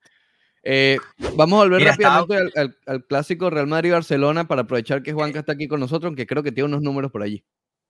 Eh, 0.64 0.98
vamos 1.36 1.60
a 1.60 1.64
volver 1.64 1.82
rápidamente 1.82 2.76
al, 2.86 3.04
clásico 3.06 3.50
Real 3.50 3.66
Madrid-Barcelona 3.66 4.46
para 4.46 4.62
aprovechar 4.62 5.02
que 5.02 5.12
Juanca 5.12 5.40
está 5.40 5.52
aquí 5.52 5.66
con 5.66 5.80
nosotros, 5.80 6.08
aunque 6.08 6.26
creo 6.26 6.42
que 6.42 6.52
tiene 6.52 6.68
unos 6.68 6.82
números 6.82 7.10
por 7.10 7.22
allí. 7.22 7.44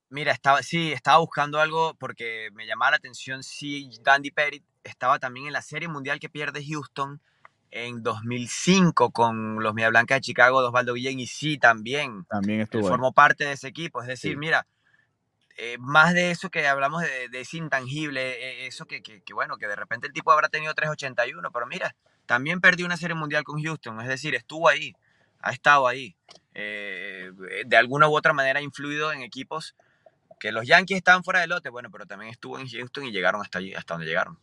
Mira, 0.09 0.33
estaba, 0.33 0.62
sí, 0.62 0.92
estaba 0.92 1.18
buscando 1.18 1.59
algo 1.59 1.95
porque 1.99 2.49
me 2.53 2.66
llamaba 2.66 2.92
la 2.92 2.97
atención 2.99 3.42
si 3.42 3.90
Dandy 4.03 4.31
Pettit 4.31 4.64
estaba 4.85 5.18
también 5.18 5.47
en 5.47 5.53
la 5.53 5.62
Serie 5.62 5.88
Mundial 5.88 6.21
que 6.21 6.29
pierde 6.29 6.64
Houston 6.64 7.21
en 7.71 8.03
2005 8.03 9.11
con 9.11 9.62
los 9.62 9.75
Media 9.75 9.88
Blanca 9.88 10.14
de 10.14 10.21
Chicago 10.21 10.61
de 10.61 10.68
Osvaldo 10.68 10.95
Guillén 10.95 11.18
y 11.18 11.27
sí, 11.27 11.59
también. 11.59 12.25
También 12.29 12.61
estuvo. 12.61 12.87
Formó 12.87 13.12
parte 13.12 13.45
de 13.45 13.53
ese 13.53 13.68
equipo. 13.68 14.03
Es 14.03 14.09
decir, 14.09 14.37
mira, 14.37 14.66
eh, 15.56 15.76
más 15.78 16.14
de 16.14 16.30
eso 16.30 16.50
que 16.50 16.66
hablamos 16.66 17.02
de, 17.02 17.28
de 17.28 17.40
ese 17.40 17.58
intangible, 17.58 18.20
eh, 18.20 18.66
eso 18.66 18.86
que, 18.86 19.02
que, 19.02 19.22
bueno, 19.34 19.56
que 19.56 19.66
de 19.66 19.76
repente 19.76 20.06
el 20.06 20.12
tipo 20.12 20.32
habrá 20.32 20.48
tenido 20.48 20.74
381, 20.74 21.50
pero 21.52 21.66
mira, 21.66 21.94
también 22.26 22.60
perdió 22.60 22.86
una 22.86 22.96
serie 22.96 23.14
mundial 23.14 23.44
con 23.44 23.62
Houston. 23.62 24.00
Es 24.00 24.08
decir, 24.08 24.34
estuvo 24.34 24.68
ahí, 24.68 24.94
ha 25.40 25.52
estado 25.52 25.86
ahí. 25.86 26.16
Eh, 26.54 27.30
de 27.66 27.76
alguna 27.76 28.08
u 28.08 28.16
otra 28.16 28.32
manera 28.32 28.60
influido 28.60 29.12
en 29.12 29.22
equipos 29.22 29.74
que 30.38 30.52
los 30.52 30.66
Yankees 30.66 30.98
estaban 30.98 31.24
fuera 31.24 31.40
de 31.40 31.46
lote, 31.46 31.68
bueno, 31.70 31.90
pero 31.90 32.06
también 32.06 32.30
estuvo 32.30 32.58
en 32.58 32.68
Houston 32.68 33.04
y 33.04 33.12
llegaron 33.12 33.40
hasta 33.40 33.58
allí, 33.58 33.74
hasta 33.74 33.94
donde 33.94 34.06
llegaron 34.06 34.38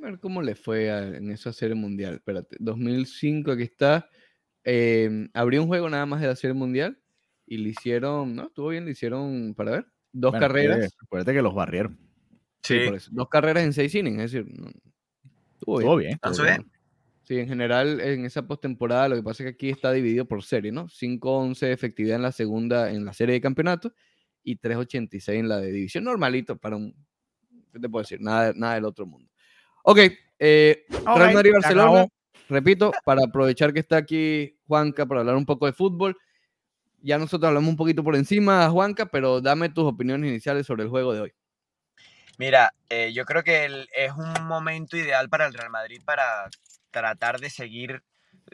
ver 0.00 0.18
cómo 0.18 0.42
le 0.42 0.54
fue 0.54 0.88
en 0.88 1.30
esa 1.30 1.52
serie 1.52 1.74
mundial. 1.74 2.14
Espérate, 2.14 2.56
2005 2.58 3.52
aquí 3.52 3.62
está. 3.62 4.08
Em, 4.64 5.28
abrió 5.34 5.62
un 5.62 5.68
juego 5.68 5.88
nada 5.88 6.06
más 6.06 6.20
de 6.20 6.26
la 6.26 6.36
serie 6.36 6.54
mundial 6.54 6.98
y 7.46 7.58
le 7.58 7.70
hicieron, 7.70 8.34
¿no? 8.34 8.46
Estuvo 8.46 8.68
bien, 8.68 8.84
le 8.84 8.92
hicieron, 8.92 9.54
para 9.54 9.72
ver, 9.72 9.86
dos 10.12 10.32
carreras. 10.32 10.96
acuérdate 11.02 11.34
que 11.34 11.42
los 11.42 11.54
barrieron. 11.54 11.98
Sí, 12.62 12.76
eso. 12.76 13.10
Dos 13.12 13.28
carreras 13.28 13.64
en 13.64 13.72
seis 13.72 13.94
innings, 13.94 14.22
es 14.22 14.32
decir, 14.32 14.52
estuvo 15.54 15.78
bien. 15.96 16.18
Estuvo 16.22 16.44
bien. 16.44 16.70
Sí, 17.22 17.38
en 17.38 17.46
general, 17.46 18.00
en 18.00 18.24
esa 18.24 18.46
postemporada, 18.46 19.08
lo 19.08 19.16
que 19.16 19.22
pasa 19.22 19.42
es 19.42 19.50
que 19.50 19.54
aquí 19.54 19.70
está 19.70 19.92
dividido 19.92 20.24
por 20.24 20.42
serie, 20.42 20.72
¿no? 20.72 20.88
5-11 20.88 21.72
efectividad 21.72 22.16
en 22.16 22.22
la 22.22 22.32
segunda, 22.32 22.90
en 22.90 23.04
la 23.04 23.12
serie 23.12 23.34
de 23.34 23.40
campeonato 23.40 23.92
y 24.42 24.58
3-86 24.58 25.34
en 25.34 25.48
la 25.48 25.58
de 25.58 25.70
división. 25.70 26.04
Normalito 26.04 26.58
para 26.58 26.74
un, 26.74 26.92
¿qué 27.72 27.78
te 27.78 27.88
puedo 27.88 28.02
decir? 28.02 28.20
Nada, 28.20 28.52
nada 28.56 28.74
del 28.74 28.84
otro 28.84 29.06
mundo. 29.06 29.30
Ok, 29.84 29.98
eh, 30.40 30.84
Real 30.88 31.34
Madrid 31.34 31.52
Barcelona. 31.52 32.06
Repito, 32.48 32.90
para 33.04 33.22
aprovechar 33.24 33.72
que 33.72 33.78
está 33.78 33.98
aquí 33.98 34.58
Juanca 34.66 35.06
para 35.06 35.20
hablar 35.20 35.36
un 35.36 35.46
poco 35.46 35.66
de 35.66 35.72
fútbol. 35.72 36.16
Ya 37.02 37.18
nosotros 37.18 37.48
hablamos 37.48 37.70
un 37.70 37.76
poquito 37.76 38.04
por 38.04 38.16
encima, 38.16 38.68
Juanca, 38.70 39.06
pero 39.06 39.40
dame 39.40 39.68
tus 39.68 39.84
opiniones 39.84 40.28
iniciales 40.28 40.66
sobre 40.66 40.84
el 40.84 40.90
juego 40.90 41.12
de 41.14 41.20
hoy. 41.20 41.32
Mira, 42.38 42.72
eh, 42.88 43.12
yo 43.12 43.24
creo 43.24 43.42
que 43.42 43.86
es 43.94 44.12
un 44.12 44.46
momento 44.46 44.96
ideal 44.96 45.28
para 45.28 45.46
el 45.46 45.54
Real 45.54 45.70
Madrid 45.70 46.00
para 46.04 46.48
tratar 46.90 47.38
de 47.38 47.50
seguir, 47.50 48.02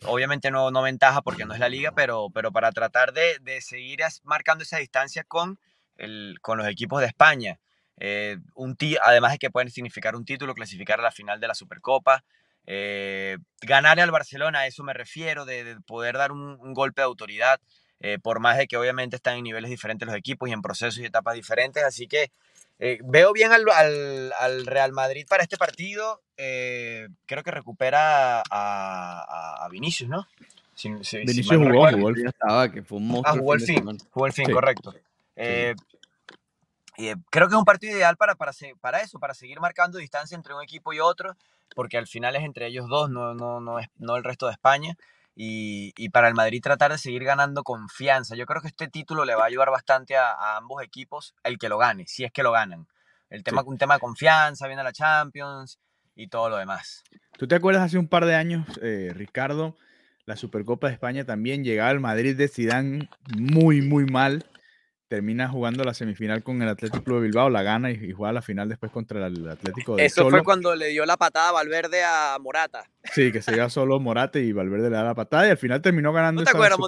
obviamente 0.04 0.50
no, 0.50 0.70
no 0.70 0.82
ventaja 0.82 1.22
porque 1.22 1.44
no 1.44 1.54
es 1.54 1.60
la 1.60 1.68
liga, 1.68 1.92
pero, 1.92 2.28
pero 2.34 2.52
para 2.52 2.72
tratar 2.72 3.12
de, 3.12 3.38
de 3.40 3.60
seguir 3.60 4.00
marcando 4.24 4.62
esa 4.62 4.78
distancia 4.78 5.24
con, 5.24 5.58
el, 5.98 6.38
con 6.42 6.58
los 6.58 6.68
equipos 6.68 7.00
de 7.00 7.06
España. 7.06 7.58
Eh, 7.98 8.38
un 8.54 8.76
además 9.02 9.32
de 9.32 9.38
que 9.38 9.50
pueden 9.50 9.70
significar 9.70 10.16
un 10.16 10.24
título, 10.24 10.54
clasificar 10.54 11.00
a 11.00 11.04
la 11.04 11.12
final 11.12 11.40
de 11.40 11.48
la 11.48 11.54
Supercopa. 11.54 12.24
Eh, 12.66 13.38
ganarle 13.62 14.02
al 14.02 14.10
Barcelona, 14.10 14.60
a 14.60 14.66
eso 14.66 14.82
me 14.82 14.92
refiero, 14.92 15.44
de, 15.44 15.76
poder 15.86 16.16
dar 16.16 16.32
un, 16.32 16.74
golpe 16.74 17.00
de 17.00 17.06
autoridad, 17.06 17.60
eh, 18.00 18.18
por 18.22 18.40
más 18.40 18.58
de 18.58 18.66
que 18.66 18.76
obviamente 18.76 19.16
están 19.16 19.36
en 19.36 19.44
niveles 19.44 19.70
diferentes 19.70 20.06
los 20.06 20.16
equipos 20.16 20.48
y 20.48 20.52
en 20.52 20.62
procesos 20.62 20.98
y 20.98 21.04
etapas 21.04 21.34
diferentes. 21.34 21.82
Así 21.84 22.06
que 22.06 22.30
veo 23.04 23.32
bien 23.32 23.52
al, 23.52 23.64
al, 24.38 24.66
Real 24.66 24.92
Madrid 24.92 25.26
para 25.28 25.42
este 25.42 25.56
partido. 25.56 26.20
creo 26.36 27.42
que 27.42 27.50
recupera 27.50 28.42
a, 28.50 29.64
a, 29.64 29.68
Vinicius, 29.70 30.10
¿no? 30.10 30.26
Vinicius 30.84 31.56
jugó, 31.56 31.90
jugó, 31.90 32.08
el, 32.10 32.26
estaba, 32.26 32.70
que 32.70 32.82
fue 32.82 32.98
un 32.98 33.08
monstruo. 33.08 33.34
Ah, 33.34 33.38
jugó 33.38 33.54
el 33.54 33.60
fin, 33.62 33.98
jugó 34.10 34.26
el 34.26 34.32
fin, 34.32 34.50
correcto. 34.52 34.94
eh, 36.98 37.14
creo 37.30 37.48
que 37.48 37.54
es 37.54 37.58
un 37.58 37.64
partido 37.64 37.96
ideal 37.96 38.16
para, 38.16 38.34
para, 38.34 38.52
para 38.80 39.00
eso, 39.00 39.18
para 39.18 39.34
seguir 39.34 39.60
marcando 39.60 39.98
distancia 39.98 40.34
entre 40.34 40.54
un 40.54 40.62
equipo 40.62 40.92
y 40.92 41.00
otro, 41.00 41.36
porque 41.74 41.98
al 41.98 42.06
final 42.06 42.36
es 42.36 42.42
entre 42.42 42.66
ellos 42.66 42.88
dos, 42.88 43.10
no, 43.10 43.34
no, 43.34 43.60
no, 43.60 43.78
es, 43.78 43.88
no 43.98 44.16
el 44.16 44.24
resto 44.24 44.46
de 44.46 44.52
España. 44.52 44.96
Y, 45.38 45.92
y, 45.98 46.08
para 46.08 46.28
el 46.28 46.34
Madrid 46.34 46.62
tratar 46.62 46.92
de 46.92 46.98
seguir 46.98 47.22
ganando 47.22 47.62
confianza. 47.62 48.34
Yo 48.34 48.46
creo 48.46 48.62
que 48.62 48.68
este 48.68 48.88
título 48.88 49.26
le 49.26 49.34
va 49.34 49.42
a 49.42 49.46
ayudar 49.46 49.70
bastante 49.70 50.16
a, 50.16 50.30
a 50.30 50.56
ambos 50.56 50.82
equipos, 50.82 51.34
el 51.44 51.58
que 51.58 51.68
lo 51.68 51.76
gane, 51.76 52.06
si 52.06 52.24
es 52.24 52.32
que 52.32 52.42
lo 52.42 52.52
ganan. 52.52 52.88
El 53.28 53.42
tema, 53.42 53.62
Un 53.62 53.78
tema 53.78 53.94
de 53.94 54.00
confianza, 54.00 54.66
viene 54.66 54.82
la 54.82 54.92
Champions 54.92 55.78
y 56.14 56.28
todo 56.28 56.48
lo 56.48 56.56
demás. 56.56 57.02
¿Tú 57.36 57.46
te 57.46 57.54
acuerdas 57.54 57.82
hace 57.82 57.98
un 57.98 58.08
par 58.08 58.24
de 58.24 58.34
años, 58.34 58.66
eh, 58.82 59.12
Ricardo? 59.14 59.76
La 60.24 60.36
Supercopa 60.36 60.88
de 60.88 60.94
España 60.94 61.24
también 61.24 61.64
llegaba 61.64 61.90
al 61.90 62.00
Madrid 62.00 62.36
de 62.36 62.48
Zidane 62.48 63.08
muy, 63.36 63.82
muy 63.82 64.06
mal 64.06 64.46
termina 65.08 65.48
jugando 65.48 65.84
la 65.84 65.94
semifinal 65.94 66.42
con 66.42 66.60
el 66.62 66.68
Atlético 66.68 67.04
Club 67.04 67.18
de 67.18 67.22
Bilbao, 67.28 67.50
la 67.50 67.62
gana 67.62 67.90
y, 67.90 68.12
juega 68.12 68.32
la 68.32 68.42
final 68.42 68.68
después 68.68 68.90
contra 68.90 69.26
el 69.26 69.48
Atlético 69.48 69.96
de 69.96 70.04
Eso 70.04 70.28
fue 70.30 70.42
cuando 70.42 70.74
le 70.74 70.88
dio 70.88 71.06
la 71.06 71.16
patada 71.16 71.50
a 71.50 71.52
Valverde 71.52 72.02
a 72.04 72.36
Morata. 72.40 72.84
Sí, 73.12 73.30
que 73.30 73.42
se 73.42 73.54
iba 73.54 73.68
solo 73.70 74.00
Morata 74.00 74.38
y 74.38 74.52
Valverde 74.52 74.90
le 74.90 74.96
da 74.96 75.04
la 75.04 75.14
patada 75.14 75.46
y 75.46 75.50
al 75.50 75.58
final 75.58 75.80
terminó 75.80 76.12
ganando 76.12 76.42
¿No 76.42 76.44
te 76.44 76.50
acuerdas, 76.50 76.78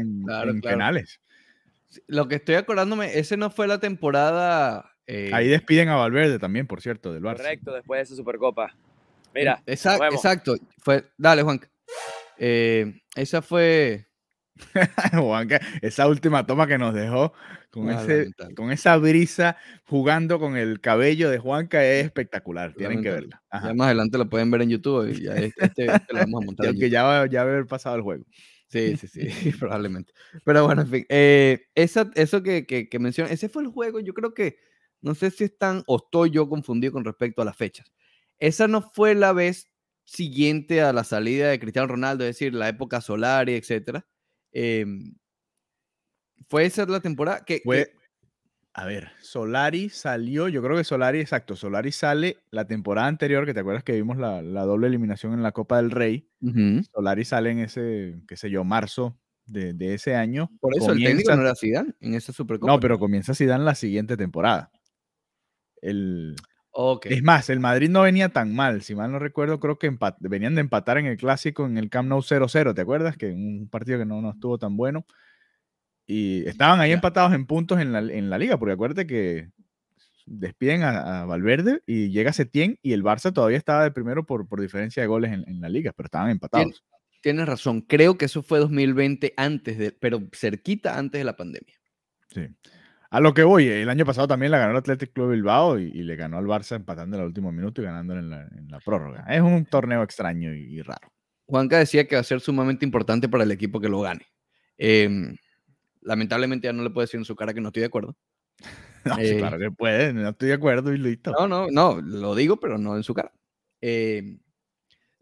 en, 0.00 0.24
en 0.28 0.60
penales. 0.60 1.20
Lo 2.06 2.28
que 2.28 2.36
estoy 2.36 2.54
acordándome, 2.56 3.18
ese 3.18 3.36
no 3.36 3.50
fue 3.50 3.66
la 3.66 3.78
temporada. 3.78 4.94
Eh, 5.06 5.30
Ahí 5.32 5.48
despiden 5.48 5.88
a 5.88 5.96
Valverde 5.96 6.38
también, 6.38 6.66
por 6.66 6.80
cierto, 6.80 7.12
del 7.12 7.22
Barça. 7.22 7.38
Correcto, 7.38 7.72
después 7.72 7.98
de 7.98 8.02
esa 8.02 8.16
Supercopa. 8.16 8.74
Mira. 9.34 9.62
Exacto, 9.66 10.04
exacto. 10.04 10.56
Fue, 10.78 11.04
dale, 11.16 11.42
Juan. 11.42 11.60
Eh, 12.38 13.00
esa 13.14 13.42
fue 13.42 14.06
Juanca, 15.12 15.60
esa 15.80 16.08
última 16.08 16.46
toma 16.46 16.66
que 16.66 16.78
nos 16.78 16.94
dejó 16.94 17.32
con, 17.70 17.90
ese, 17.90 18.32
con 18.54 18.70
esa 18.70 18.96
brisa 18.98 19.56
jugando 19.84 20.38
con 20.38 20.56
el 20.56 20.80
cabello 20.80 21.30
de 21.30 21.38
Juanca 21.38 21.84
es 21.84 22.04
espectacular. 22.04 22.74
Tienen 22.74 23.02
que 23.02 23.10
verla. 23.10 23.42
Ya 23.52 23.74
más 23.74 23.86
adelante 23.86 24.18
lo 24.18 24.28
pueden 24.28 24.50
ver 24.50 24.62
en 24.62 24.70
YouTube 24.70 25.08
y 25.08 25.22
ya 25.22 25.34
este, 25.34 25.64
este, 25.64 25.86
este 25.86 26.12
lo 26.12 26.18
vamos 26.20 26.42
a 26.42 26.46
montar. 26.46 26.66
Aunque 26.66 26.90
ya 26.90 27.02
va, 27.02 27.26
ya 27.26 27.40
haber 27.42 27.66
pasado 27.66 27.96
el 27.96 28.02
juego. 28.02 28.24
Sí, 28.68 28.96
sí, 28.96 29.08
sí, 29.08 29.52
probablemente. 29.58 30.12
Pero 30.44 30.66
bueno, 30.66 30.82
en 30.82 30.88
fin, 30.88 31.06
eh, 31.08 31.66
esa, 31.74 32.10
eso 32.14 32.42
que, 32.42 32.66
que, 32.66 32.88
que 32.88 32.98
menciona, 32.98 33.30
ese 33.30 33.48
fue 33.48 33.62
el 33.62 33.68
juego, 33.68 34.00
yo 34.00 34.14
creo 34.14 34.34
que, 34.34 34.58
no 35.00 35.14
sé 35.14 35.30
si 35.30 35.44
están 35.44 35.82
o 35.86 35.96
estoy 35.96 36.30
yo 36.30 36.48
confundido 36.48 36.92
con 36.92 37.04
respecto 37.04 37.42
a 37.42 37.44
las 37.44 37.56
fechas. 37.56 37.92
Esa 38.38 38.68
no 38.68 38.82
fue 38.82 39.14
la 39.14 39.32
vez 39.32 39.70
siguiente 40.04 40.82
a 40.82 40.92
la 40.92 41.04
salida 41.04 41.48
de 41.48 41.58
Cristiano 41.58 41.88
Ronaldo, 41.88 42.24
es 42.24 42.36
decir, 42.36 42.54
la 42.54 42.68
época 42.68 43.00
solar 43.00 43.48
y 43.48 43.54
etcétera 43.54 44.06
Em, 44.52 45.14
fue 46.48 46.66
esa 46.66 46.84
la 46.86 47.00
temporada 47.00 47.44
que, 47.44 47.60
fue. 47.64 47.92
A 48.74 48.86
ver, 48.86 49.10
Solari 49.20 49.90
salió, 49.90 50.48
yo 50.48 50.62
creo 50.62 50.78
que 50.78 50.84
Solari, 50.84 51.20
exacto, 51.20 51.56
Solari 51.56 51.92
sale 51.92 52.38
la 52.50 52.66
temporada 52.66 53.06
anterior, 53.06 53.44
que 53.44 53.52
te 53.52 53.60
acuerdas 53.60 53.84
que 53.84 53.92
vimos 53.92 54.16
la, 54.16 54.40
doble 54.40 54.86
eliminación 54.86 55.34
en 55.34 55.42
la 55.42 55.52
Copa 55.52 55.76
del 55.76 55.90
Rey. 55.90 56.26
Solari 56.94 57.24
sale 57.24 57.50
en 57.50 57.58
ese, 57.58 58.22
qué 58.26 58.36
sé 58.36 58.48
yo, 58.48 58.64
marzo 58.64 59.18
de, 59.44 59.94
ese 59.94 60.14
año. 60.14 60.50
Por 60.60 60.74
eso 60.76 60.92
el 60.92 61.04
técnico 61.04 61.34
no 61.36 61.42
era 61.42 61.54
Zidane 61.54 61.92
en 62.00 62.14
esa 62.14 62.32
Supercopa. 62.32 62.72
No, 62.72 62.80
pero 62.80 62.98
comienza 62.98 63.34
Zidane 63.34 63.64
la 63.64 63.74
siguiente 63.74 64.16
temporada. 64.16 64.70
El, 65.82 66.34
Es 67.04 67.22
más, 67.22 67.50
el 67.50 67.60
Madrid 67.60 67.90
no 67.90 68.02
venía 68.02 68.30
tan 68.30 68.54
mal, 68.54 68.82
si 68.82 68.94
mal 68.94 69.12
no 69.12 69.18
recuerdo, 69.18 69.60
creo 69.60 69.78
que 69.78 69.94
venían 70.20 70.54
de 70.54 70.62
empatar 70.62 70.96
en 70.98 71.06
el 71.06 71.18
clásico 71.18 71.66
en 71.66 71.76
el 71.76 71.90
Camp 71.90 72.08
Nou 72.08 72.20
0-0, 72.20 72.74
¿te 72.74 72.80
acuerdas? 72.80 73.16
Que 73.16 73.26
un 73.26 73.68
partido 73.70 73.98
que 73.98 74.06
no, 74.06 74.22
no 74.22 74.30
estuvo 74.30 74.58
tan 74.58 74.76
bueno. 74.76 75.04
Y 76.06 76.46
estaban 76.48 76.80
ahí 76.80 76.92
empatados 76.92 77.32
en 77.34 77.46
puntos 77.46 77.80
en 77.80 77.92
la, 77.92 78.00
en 78.00 78.30
la, 78.30 78.38
liga, 78.38 78.58
porque 78.58 78.72
acuérdate 78.72 79.06
que 79.06 79.50
despiden 80.26 80.82
a, 80.82 81.24
Valverde 81.26 81.82
y 81.86 82.10
llega 82.10 82.32
Setién 82.32 82.78
y 82.82 82.92
el 82.92 83.04
Barça 83.04 83.32
todavía 83.32 83.58
estaba 83.58 83.84
de 83.84 83.90
primero 83.90 84.24
por, 84.24 84.48
por 84.48 84.60
diferencia 84.60 85.02
de 85.02 85.06
goles 85.06 85.32
en, 85.32 85.44
en 85.46 85.60
la 85.60 85.68
liga, 85.68 85.92
pero 85.94 86.06
estaban 86.06 86.30
empatados. 86.30 86.82
Tienes 87.20 87.46
razón, 87.46 87.82
creo 87.82 88.18
que 88.18 88.24
eso 88.24 88.42
fue 88.42 88.58
2020 88.58 89.34
antes 89.36 89.78
de, 89.78 89.92
pero 89.92 90.22
cerquita 90.32 90.98
antes 90.98 91.20
de 91.20 91.24
la 91.24 91.36
pandemia. 91.36 91.76
Sí. 92.30 92.48
A 93.12 93.20
lo 93.20 93.34
que 93.34 93.42
voy, 93.42 93.68
el 93.68 93.90
año 93.90 94.06
pasado 94.06 94.26
también 94.26 94.50
la 94.50 94.58
ganó 94.58 94.70
el 94.70 94.78
Athletic 94.78 95.12
Club 95.12 95.32
Bilbao 95.32 95.78
y, 95.78 95.90
le 95.90 96.16
ganó 96.16 96.38
al 96.38 96.46
Barça 96.46 96.76
empatando 96.76 97.14
en 97.14 97.20
el 97.20 97.26
último 97.26 97.52
minuto 97.52 97.82
y 97.82 97.84
ganando 97.84 98.14
en 98.14 98.30
la, 98.30 98.48
en 98.56 98.68
la 98.70 98.80
prórroga. 98.80 99.26
Es 99.28 99.42
un 99.42 99.66
torneo 99.66 100.02
extraño 100.02 100.54
y, 100.54 100.80
raro. 100.80 101.12
Juanca 101.44 101.78
decía 101.78 102.08
que 102.08 102.14
va 102.14 102.22
a 102.22 102.24
ser 102.24 102.40
sumamente 102.40 102.86
importante 102.86 103.28
para 103.28 103.44
el 103.44 103.50
equipo 103.50 103.80
que 103.80 103.90
lo 103.90 104.00
gane. 104.00 104.26
Em, 104.78 105.36
lamentablemente 106.00 106.68
ya 106.68 106.72
no 106.72 106.82
le 106.82 106.88
puedo 106.88 107.04
decir 107.04 107.18
en 107.18 107.26
su 107.26 107.36
cara 107.36 107.52
que 107.52 107.60
no 107.60 107.68
estoy 107.68 107.82
de 107.82 107.88
acuerdo. 107.88 108.16
No, 109.04 109.18
eh, 109.18 109.36
claro 109.36 109.58
que 109.58 109.68
puede, 109.72 110.12
no 110.12 110.28
estoy 110.28 110.50
de 110.50 110.54
acuerdo 110.54 110.92
y 110.94 110.96
listo. 110.96 111.32
No, 111.32 111.48
no, 111.48 111.66
no, 111.72 112.00
lo 112.00 112.36
digo, 112.36 112.60
pero 112.60 112.78
no 112.78 112.96
en 112.96 113.02
su 113.02 113.12
cara. 113.14 113.32
Em, 113.80 114.38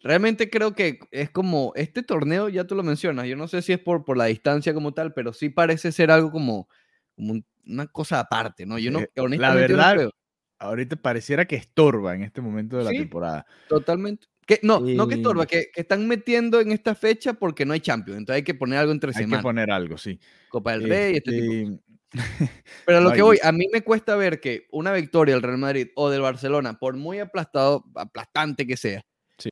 realmente 0.02 0.50
creo 0.50 0.74
que 0.74 0.98
es 1.10 1.30
como, 1.30 1.72
este 1.74 2.02
torneo, 2.02 2.50
ya 2.50 2.66
tú 2.66 2.74
lo 2.74 2.82
mencionas, 2.82 3.26
yo 3.26 3.36
no 3.36 3.48
sé 3.48 3.62
si 3.62 3.72
es 3.72 3.78
por, 3.78 4.04
por 4.04 4.18
la 4.18 4.26
distancia 4.26 4.74
como 4.74 4.92
tal, 4.92 5.14
pero 5.14 5.32
sí 5.32 5.48
parece 5.48 5.92
ser 5.92 6.10
algo 6.10 6.30
como, 6.30 6.68
como 7.16 7.40
una 7.66 7.86
cosa 7.86 8.20
aparte, 8.20 8.66
¿no? 8.66 8.78
Yo 8.78 8.90
no, 8.90 9.00
eh, 9.00 9.10
la 9.38 9.54
verdad, 9.54 10.10
ahorita 10.58 10.96
pareciera 10.96 11.44
que 11.46 11.56
estorba 11.56 12.14
en 12.14 12.22
este 12.22 12.40
momento 12.40 12.76
de 12.76 12.84
la 12.84 12.90
temporada. 12.90 13.46
Totalmente. 13.68 14.26
Que, 14.46 14.58
no, 14.62 14.80
no 14.80 15.06
que 15.06 15.14
estorba, 15.14 15.46
que, 15.46 15.70
que, 15.72 15.82
están 15.82 16.08
metiendo 16.08 16.60
en 16.60 16.72
esta 16.72 16.94
fecha 16.94 17.34
porque 17.34 17.64
no 17.64 17.72
hay 17.72 17.80
Champions. 17.80 18.18
Entonces 18.18 18.38
hay 18.38 18.44
que 18.44 18.54
poner 18.54 18.80
algo 18.80 18.92
entre 18.92 19.12
semanas. 19.12 19.32
Hay 19.34 19.38
que 19.38 19.42
poner 19.42 19.70
algo, 19.70 19.96
sí. 19.96 20.18
Copa 20.48 20.72
del 20.72 20.88
Rey, 20.88 21.16
este, 21.16 21.30
tipo. 21.30 21.52
Este 21.52 21.90
Pero 22.86 22.98
a 22.98 23.00
lo 23.00 23.12
que 23.12 23.22
voy, 23.22 23.38
a 23.42 23.52
mí 23.52 23.66
me 23.72 23.82
cuesta 23.82 24.16
ver 24.16 24.40
que 24.40 24.66
una 24.72 24.92
victoria 24.92 25.34
del 25.34 25.42
Real 25.42 25.58
Madrid 25.58 25.88
o 25.94 26.10
del 26.10 26.22
Barcelona, 26.22 26.78
por 26.78 26.96
muy 26.96 27.20
aplastado, 27.20 27.84
aplastante 27.94 28.66
que 28.66 28.76
sea, 28.76 29.04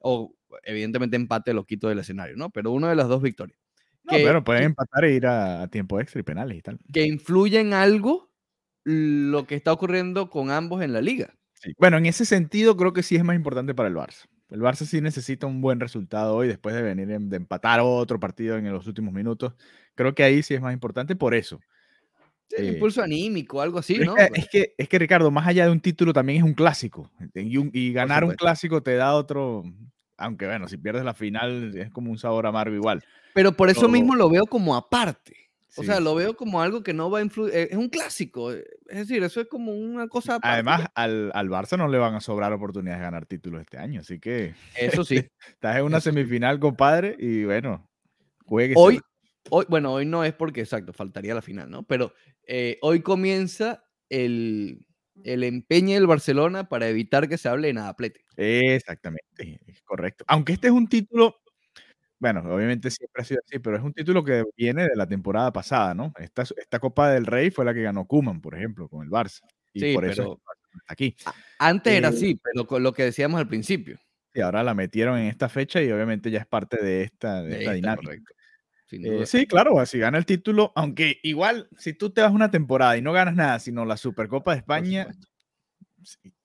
o 0.03 0.35
evidentemente 0.65 1.17
empate 1.17 1.55
lo 1.55 1.65
quito 1.65 1.89
del 1.89 2.01
escenario, 2.01 2.37
¿no? 2.37 2.51
Pero 2.51 2.73
una 2.73 2.91
de 2.91 2.97
las 2.97 3.07
dos 3.07 3.23
victorias 3.23 3.59
no, 4.11 4.45
pueden 4.45 4.65
empatar 4.65 5.05
e 5.05 5.15
ir 5.15 5.27
a, 5.27 5.69
tiempo 5.69 6.01
extra 6.01 6.21
y 6.21 6.25
penales 6.25 6.59
y 6.59 6.63
tal. 6.63 6.79
Que 6.93 7.07
influye 7.07 7.61
en 7.61 7.75
algo 7.75 8.31
lo 8.85 9.47
que 9.47 9.55
está 9.55 9.73
ocurriendo 9.73 10.31
con 10.31 10.51
ambos 10.51 10.83
en 10.83 10.93
la 10.93 11.01
liga. 11.01 11.35
Bueno, 11.79 11.99
en 11.99 12.07
ese 12.07 12.25
sentido 12.25 12.77
creo 12.77 12.93
que 12.93 13.03
sí 13.03 13.17
es 13.17 13.25
más 13.25 13.37
importante 13.37 13.75
para 13.75 13.89
el 13.89 13.95
Barça. 13.95 14.27
El 14.51 14.61
Barça 14.61 14.87
sí 14.87 15.01
necesita 15.01 15.47
un 15.47 15.61
buen 15.61 15.81
resultado 15.81 16.35
hoy 16.35 16.49
después 16.49 16.75
de 16.75 16.83
venir 16.83 17.09
de 17.09 17.37
empatar 17.37 17.81
otro 17.83 18.19
partido 18.19 18.57
en 18.57 18.73
los 18.73 18.87
últimos 18.87 19.13
minutos. 19.13 19.55
Creo 19.95 20.15
que 20.15 20.23
ahí 20.23 20.43
sí 20.43 20.55
es 20.55 20.61
más 20.61 20.73
importante 20.73 21.17
por 21.17 21.35
eso. 21.35 21.61
Sí, 22.49 22.63
eh, 22.63 22.73
impulso 22.73 23.03
anímico, 23.03 23.61
algo 23.61 23.79
así, 23.79 23.99
¿no? 23.99 24.17
Es 24.17 24.49
que, 24.49 24.75
es 24.79 24.89
que, 24.89 24.99
Ricardo, 24.99 25.31
más 25.31 25.47
allá 25.47 25.67
de 25.67 25.71
un 25.71 25.81
título 25.81 26.15
también 26.15 26.39
es 26.39 26.45
un 26.45 26.55
clásico. 26.55 27.11
Y, 27.35 27.93
ganar 27.93 28.25
un 28.25 28.35
clásico 28.35 28.83
te 28.83 28.95
da 28.95 29.15
otro, 29.15 29.65
aunque 30.19 30.47
bueno, 30.47 30.69
si 30.69 30.77
pierdes 30.77 31.05
la 31.05 31.15
final 31.15 31.77
es 31.77 31.91
como 31.91 32.11
un 32.11 32.19
sabor 32.19 32.47
amargo 32.47 32.75
igual. 32.75 33.03
Pero 33.35 33.53
por 33.53 33.71
eso 33.71 33.89
mismo 33.89 34.15
lo 34.15 34.29
veo 34.29 34.47
como 34.47 34.77
aparte. 34.77 35.49
O 35.77 35.85
sea, 35.85 36.01
lo 36.01 36.15
veo 36.15 36.35
como 36.35 36.61
algo 36.61 36.83
que 36.83 36.93
no 36.93 37.09
va 37.09 37.21
a 37.21 37.23
influir. 37.23 37.55
Es 37.55 37.77
un 37.77 37.89
clásico. 37.89 38.53
Eh, 38.53 38.65
es 38.89 38.99
decir, 38.99 39.23
eso 39.23 39.41
es 39.41 39.47
como 39.47 39.73
una 39.73 40.09
cosa. 40.09 40.37
Aparte. 40.37 40.55
Además, 40.55 40.89
al, 40.95 41.31
al, 41.35 41.49
Barça 41.49 41.79
no 41.79 41.87
le 41.87 41.99
van 41.99 42.15
a 42.15 42.21
sobrar 42.21 42.53
oportunidades 42.53 42.99
de 42.99 43.05
ganar 43.05 43.27
títulos 43.27 43.61
este 43.61 43.79
año. 43.79 44.01
Así 44.01 44.19
que. 44.19 44.55
Eso 44.75 45.05
sí. 45.05 45.17
estás 45.49 45.77
en 45.77 45.85
una 45.85 46.01
semifinal, 46.01 46.59
compadre, 46.59 47.17
y 47.19 47.45
bueno, 47.45 47.89
juegue. 48.45 48.75
Hoy, 48.77 49.01
hoy, 49.51 49.67
bueno, 49.69 49.93
hoy 49.93 50.05
no 50.05 50.25
es 50.25 50.33
porque, 50.33 50.63
exacto, 50.63 50.93
faltaría 50.93 51.35
la 51.35 51.43
final, 51.43 51.71
¿no? 51.71 51.85
Pero 51.85 52.13
eh, 52.47 52.79
hoy 52.83 53.03
comienza 53.03 53.85
el, 54.09 54.85
el 55.25 55.45
empeño 55.45 55.95
del 55.95 56.07
Barcelona 56.07 56.69
para 56.69 56.89
evitar 56.89 57.29
que 57.29 57.39
se 57.39 57.49
hable 57.49 57.69
de 57.69 57.75
nada 57.75 57.95
plete. 57.97 58.25
Exactamente, 58.37 59.61
es 59.67 59.83
correcto. 59.83 60.25
Aunque 60.29 60.53
este 60.53 60.69
es 60.69 60.73
un 60.73 60.89
título 60.89 61.37
bueno, 62.21 62.43
obviamente 62.53 62.91
siempre 62.91 63.23
ha 63.23 63.25
sido 63.25 63.41
así, 63.45 63.59
pero 63.61 63.77
es 63.77 63.83
un 63.83 63.93
título 63.93 64.25
que 64.25 64.45
viene 64.57 64.89
de 64.89 64.97
la 64.97 65.07
temporada 65.07 65.53
pasada, 65.53 65.95
¿no? 65.95 66.13
Esta, 66.19 66.43
esta 66.57 66.81
Copa 66.81 67.11
del 67.11 67.27
Rey 67.27 67.51
fue 67.51 67.65
la 67.65 67.73
que 67.73 67.83
ganó 67.83 68.07
Kuman, 68.07 68.41
por 68.41 68.57
ejemplo, 68.57 68.89
con 68.89 69.05
el 69.05 69.11
Barça. 69.11 69.43
Y 69.73 69.81
sí, 69.81 69.95
por 69.95 70.05
eso 70.05 70.41
está 70.73 70.93
aquí. 70.93 71.15
Antes 71.59 71.93
era 71.93 72.09
eh, 72.09 72.13
así, 72.13 72.41
pero 72.43 72.67
con 72.67 72.83
lo 72.83 72.93
que 72.93 73.05
decíamos 73.05 73.39
al 73.39 73.47
principio. 73.47 74.01
Y 74.35 74.41
ahora 74.41 74.65
la 74.65 74.75
metieron 74.75 75.19
en 75.19 75.27
esta 75.27 75.49
fecha 75.49 75.81
y 75.81 75.91
obviamente 75.93 76.31
ya 76.31 76.41
es 76.41 76.47
parte 76.47 76.83
de 76.83 77.03
esta, 77.03 77.43
de 77.43 77.61
esta 77.61 77.73
dinámica. 77.73 78.17
Eh, 78.91 79.27
sí, 79.27 79.47
claro, 79.47 79.85
si 79.85 79.99
gana 79.99 80.19
el 80.19 80.27
título, 80.27 80.73
aunque 80.75 81.21
igual, 81.23 81.69
si 81.77 81.93
tú 81.93 82.11
te 82.11 82.23
vas 82.23 82.33
una 82.33 82.51
temporada 82.51 82.97
y 82.97 83.03
no 83.03 83.13
ganas 83.13 83.35
nada, 83.35 83.59
sino 83.59 83.85
la 83.85 83.97
Supercopa 83.97 84.53
de 84.53 84.59
España, 84.59 85.09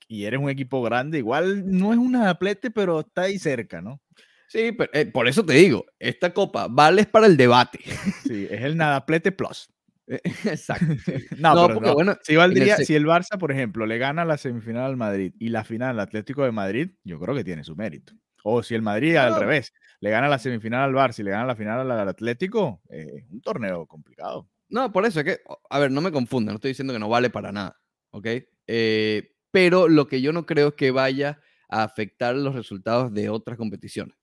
y 0.07 0.25
eres 0.25 0.39
un 0.39 0.49
equipo 0.49 0.81
grande, 0.81 1.19
igual 1.19 1.63
no 1.65 1.93
es 1.93 1.99
una 1.99 2.29
atlete, 2.29 2.69
pero 2.71 3.01
está 3.01 3.23
ahí 3.23 3.39
cerca, 3.39 3.81
¿no? 3.81 4.01
Sí, 4.47 4.71
pero, 4.71 4.91
eh, 4.93 5.05
por 5.05 5.27
eso 5.27 5.45
te 5.45 5.53
digo, 5.53 5.85
esta 5.97 6.33
copa 6.33 6.67
vale 6.69 7.05
para 7.05 7.25
el 7.25 7.37
debate. 7.37 7.79
Sí, 8.23 8.47
es 8.49 8.61
el 8.61 8.77
Nadaplete 8.77 9.31
Plus. 9.31 9.69
Eh, 10.07 10.21
exacto. 10.45 10.85
No, 11.39 11.67
porque 11.69 11.91
bueno, 11.91 12.17
si, 12.21 12.35
valdría, 12.35 12.77
si 12.77 12.93
el 12.93 13.05
Barça, 13.05 13.37
por 13.39 13.51
ejemplo, 13.51 13.85
le 13.85 13.97
gana 13.97 14.25
la 14.25 14.37
semifinal 14.37 14.83
al 14.83 14.97
Madrid 14.97 15.33
y 15.39 15.49
la 15.49 15.63
final 15.63 15.91
al 15.91 15.99
Atlético 16.01 16.43
de 16.43 16.51
Madrid, 16.51 16.91
yo 17.03 17.19
creo 17.19 17.35
que 17.35 17.43
tiene 17.43 17.63
su 17.63 17.75
mérito. 17.75 18.13
O 18.43 18.61
si 18.61 18.75
el 18.75 18.81
Madrid 18.81 19.15
al 19.15 19.39
revés, 19.39 19.73
le 19.99 20.09
gana 20.09 20.27
la 20.27 20.37
semifinal 20.37 20.83
al 20.83 20.93
Barça 20.93 21.19
y 21.19 21.23
le 21.23 21.31
gana 21.31 21.45
la 21.45 21.55
final 21.55 21.89
al 21.89 22.07
Atlético, 22.07 22.81
es 22.89 23.23
un 23.31 23.41
torneo 23.41 23.85
complicado. 23.87 24.49
No, 24.69 24.91
por 24.91 25.05
eso 25.05 25.19
es 25.19 25.25
que, 25.25 25.39
a 25.69 25.79
ver, 25.79 25.91
no 25.91 26.01
me 26.01 26.11
confunda, 26.11 26.51
no 26.51 26.55
estoy 26.55 26.71
diciendo 26.71 26.93
que 26.93 26.99
no 26.99 27.09
vale 27.09 27.29
para 27.29 27.51
nada. 27.51 27.79
¿ok? 28.11 28.27
Eh, 28.67 29.35
pero 29.51 29.87
lo 29.87 30.07
que 30.07 30.21
yo 30.21 30.31
no 30.31 30.45
creo 30.45 30.69
es 30.69 30.73
que 30.75 30.91
vaya 30.91 31.39
a 31.69 31.83
afectar 31.83 32.35
los 32.35 32.55
resultados 32.55 33.13
de 33.13 33.29
otras 33.29 33.57
competiciones. 33.57 34.15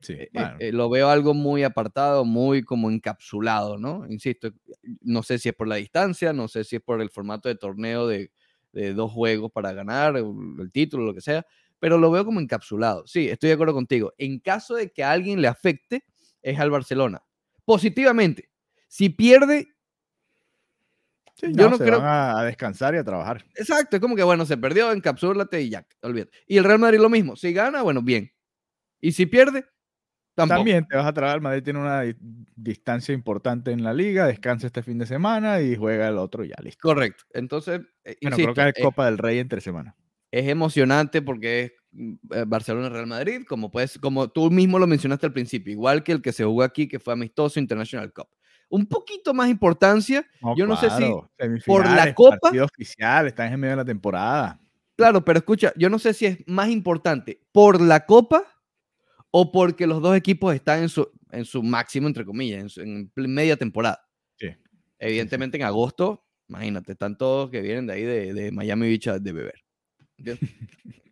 Sí, 0.00 0.12
Eh, 0.12 0.22
eh, 0.22 0.30
bueno, 0.32 0.56
eh, 0.60 0.72
lo 0.72 0.88
veo 0.88 1.08
algo 1.08 1.34
muy 1.34 1.64
apartado, 1.64 2.24
muy 2.24 2.62
como 2.62 2.90
encapsulado, 2.90 3.78
¿no? 3.78 4.06
Insisto, 4.08 4.50
no 5.00 5.22
sé 5.22 5.38
si 5.38 5.48
es 5.48 5.54
por 5.54 5.66
la 5.66 5.76
distancia, 5.76 6.32
no 6.32 6.46
sé 6.46 6.62
si 6.64 6.76
es 6.76 6.82
por 6.82 7.00
el 7.00 7.10
formato 7.10 7.48
de 7.48 7.56
torneo 7.56 8.06
de, 8.06 8.30
de 8.72 8.94
dos 8.94 9.10
juegos 9.10 9.50
para 9.50 9.72
ganar 9.72 10.16
el 10.16 10.70
título, 10.72 11.04
lo 11.04 11.14
que 11.14 11.20
sea, 11.20 11.44
pero 11.78 11.98
lo 11.98 12.10
veo 12.10 12.24
como 12.24 12.40
encapsulado. 12.40 13.06
Sí, 13.06 13.28
estoy 13.28 13.48
de 13.48 13.54
acuerdo 13.54 13.74
contigo. 13.74 14.12
En 14.18 14.38
caso 14.40 14.74
de 14.74 14.90
que 14.90 15.02
a 15.04 15.10
alguien 15.12 15.40
le 15.40 15.48
afecte, 15.48 16.04
es 16.42 16.58
al 16.58 16.70
Barcelona. 16.70 17.22
Positivamente. 17.64 18.50
Si 18.88 19.08
pierde, 19.10 19.68
sí, 21.34 21.52
yo 21.54 21.68
no 21.68 21.76
se 21.76 21.84
creo- 21.84 21.98
van 22.00 22.08
a, 22.08 22.38
a 22.40 22.44
descansar 22.44 22.94
y 22.94 22.98
a 22.98 23.04
trabajar. 23.04 23.44
exacto, 23.54 23.96
es 23.96 24.00
como 24.02 24.16
que, 24.16 24.22
bueno, 24.22 24.44
se 24.46 24.56
perdió, 24.56 24.92
encapsúlate 24.92 25.60
y 25.62 25.70
ya, 25.70 25.86
olvídate. 26.02 26.30
Y 26.46 26.56
el 26.58 26.64
Real 26.64 26.78
Madrid 26.78 26.98
lo 27.00 27.08
mismo. 27.10 27.36
Si 27.36 27.52
gana, 27.52 27.82
bueno, 27.82 28.02
bien. 28.02 28.32
Y 29.00 29.12
si 29.12 29.26
pierde, 29.26 29.64
tampoco. 30.34 30.58
También 30.58 30.86
te 30.88 30.96
vas 30.96 31.06
a 31.06 31.12
tragar, 31.12 31.36
el 31.36 31.42
Madrid 31.42 31.62
tiene 31.62 31.78
una 31.80 32.02
di- 32.02 32.16
distancia 32.56 33.12
importante 33.14 33.70
en 33.70 33.84
la 33.84 33.92
liga, 33.92 34.26
descansa 34.26 34.66
este 34.66 34.82
fin 34.82 34.98
de 34.98 35.06
semana 35.06 35.60
y 35.60 35.76
juega 35.76 36.08
el 36.08 36.18
otro 36.18 36.44
y 36.44 36.48
ya, 36.48 36.56
listo. 36.62 36.80
Correcto. 36.82 37.24
Entonces, 37.32 37.80
eh, 38.04 38.16
Bueno, 38.22 38.36
insisto, 38.36 38.52
creo 38.54 38.64
que 38.64 38.70
es 38.70 38.78
eh, 38.78 38.82
Copa 38.82 39.04
del 39.06 39.18
Rey 39.18 39.38
entre 39.38 39.60
semana. 39.60 39.94
Es 40.30 40.48
emocionante 40.48 41.22
porque 41.22 41.62
es 41.64 41.72
mm, 41.92 42.14
eh, 42.32 42.44
Barcelona-Real 42.46 43.06
Madrid, 43.06 43.42
como, 43.48 43.70
puedes, 43.70 43.98
como 43.98 44.28
tú 44.28 44.50
mismo 44.50 44.78
lo 44.78 44.86
mencionaste 44.86 45.26
al 45.26 45.32
principio, 45.32 45.72
igual 45.72 46.02
que 46.04 46.12
el 46.12 46.22
que 46.22 46.32
se 46.32 46.44
jugó 46.44 46.62
aquí, 46.62 46.86
que 46.88 46.98
fue 46.98 47.12
amistoso 47.14 47.58
International 47.60 48.12
Cup. 48.12 48.28
Un 48.70 48.86
poquito 48.86 49.32
más 49.32 49.48
importancia, 49.48 50.26
yo 50.54 50.66
no 50.66 50.76
sé 50.76 50.90
si 50.90 51.04
por 51.70 51.86
la 51.96 52.14
Copa- 52.14 52.50
oficial, 52.64 53.26
están 53.26 53.52
en 53.52 53.60
medio 53.60 53.72
de 53.72 53.76
la 53.78 53.84
temporada. 53.84 54.60
claro, 54.94 55.24
pero 55.24 55.38
escucha, 55.38 55.72
yo 55.76 55.88
no 55.88 55.98
sé 55.98 56.12
si 56.12 56.26
es 56.26 56.38
más 56.46 56.68
importante 56.68 57.40
por 57.52 57.80
la 57.80 58.04
Copa 58.04 58.44
o 59.30 59.50
porque 59.52 59.86
los 59.86 60.02
dos 60.02 60.14
equipos 60.16 60.54
están 60.54 60.82
en 60.82 60.88
su, 60.90 61.08
en 61.32 61.44
su 61.46 61.62
máximo, 61.62 62.08
entre 62.08 62.24
comillas, 62.26 62.60
en, 62.60 62.68
su- 62.68 62.80
en 62.82 63.08
pl- 63.08 63.28
media 63.28 63.56
temporada. 63.56 64.06
Sí. 64.36 64.48
Evidentemente 64.98 65.56
en 65.56 65.62
agosto, 65.64 66.26
imagínate, 66.48 66.92
están 66.92 67.16
todos 67.16 67.50
que 67.50 67.60
vienen 67.62 67.86
de 67.86 67.92
ahí 67.94 68.02
de, 68.02 68.34
de 68.34 68.52
Miami 68.52 68.88
Beach 68.88 69.06
de 69.20 69.32
beber. 69.32 69.64
¿Entiendes? 70.18 70.50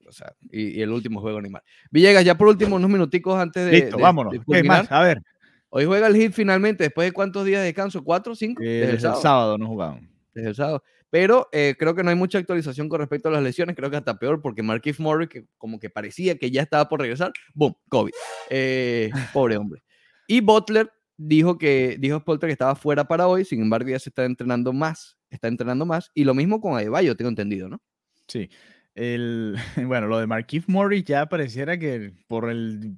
o 0.08 0.12
sea, 0.12 0.32
y, 0.52 0.78
y 0.78 0.82
el 0.82 0.90
último 0.90 1.20
juego 1.20 1.38
animal. 1.38 1.62
Villegas, 1.90 2.24
ya 2.24 2.36
por 2.36 2.48
último, 2.48 2.76
unos 2.76 2.90
minuticos 2.90 3.38
antes 3.38 3.64
de. 3.66 3.72
listo, 3.72 3.96
de- 3.96 4.02
vámonos. 4.02 4.32
de 4.32 4.38
¿Qué 4.40 4.44
culminar. 4.44 4.82
más? 4.82 4.92
A 4.92 5.02
ver, 5.02 5.20
Hoy 5.68 5.84
juega 5.84 6.06
el 6.06 6.14
Hit 6.16 6.32
finalmente, 6.32 6.84
después 6.84 7.08
de 7.08 7.12
cuántos 7.12 7.44
días 7.44 7.60
de 7.60 7.66
descanso, 7.66 8.02
¿cuatro, 8.04 8.34
cinco? 8.34 8.62
eh, 8.62 8.66
Desde 8.66 8.76
el 8.76 8.80
desde 8.82 8.94
el 8.94 9.00
sábado. 9.00 9.20
sábado 9.22 9.58
no 9.58 9.66
jugaban. 9.66 10.08
Desde 10.32 10.48
el 10.50 10.54
sábado. 10.54 10.82
Pero 11.10 11.48
eh, 11.52 11.74
creo 11.78 11.94
que 11.94 12.02
no 12.02 12.10
hay 12.10 12.16
mucha 12.16 12.38
actualización 12.38 12.88
con 12.88 13.00
respecto 13.00 13.28
a 13.28 13.32
las 13.32 13.42
lesiones. 13.42 13.74
Creo 13.76 13.90
que 13.90 13.96
hasta 13.96 14.18
peor 14.18 14.40
porque 14.40 14.62
Marquis 14.62 14.98
Morris, 15.00 15.28
que 15.28 15.44
como 15.58 15.78
que 15.78 15.90
parecía 15.90 16.36
que 16.38 16.50
ya 16.50 16.62
estaba 16.62 16.88
por 16.88 17.00
regresar, 17.00 17.32
¡boom! 17.52 17.74
COVID. 17.90 18.12
Eh, 18.48 19.10
pobre 19.34 19.56
hombre. 19.56 19.82
Y 20.28 20.40
Butler 20.40 20.90
dijo 21.16 21.58
que 21.58 21.96
dijo 21.98 22.20
Spolter 22.20 22.48
que 22.48 22.52
estaba 22.52 22.74
fuera 22.76 23.04
para 23.06 23.26
hoy, 23.26 23.44
sin 23.44 23.60
embargo 23.60 23.90
ya 23.90 23.98
se 23.98 24.08
está 24.10 24.24
entrenando 24.24 24.72
más, 24.72 25.18
está 25.30 25.48
entrenando 25.48 25.84
más. 25.84 26.10
Y 26.14 26.24
lo 26.24 26.32
mismo 26.32 26.60
con 26.60 26.74
Adebayo, 26.76 27.16
tengo 27.16 27.28
entendido, 27.28 27.68
¿no? 27.68 27.82
Sí. 28.28 28.48
El, 28.96 29.56
bueno, 29.86 30.08
lo 30.08 30.18
de 30.18 30.26
Marquise 30.26 30.64
Morris 30.72 31.04
ya 31.04 31.26
pareciera 31.26 31.78
que 31.78 32.14
por 32.26 32.50
el 32.50 32.96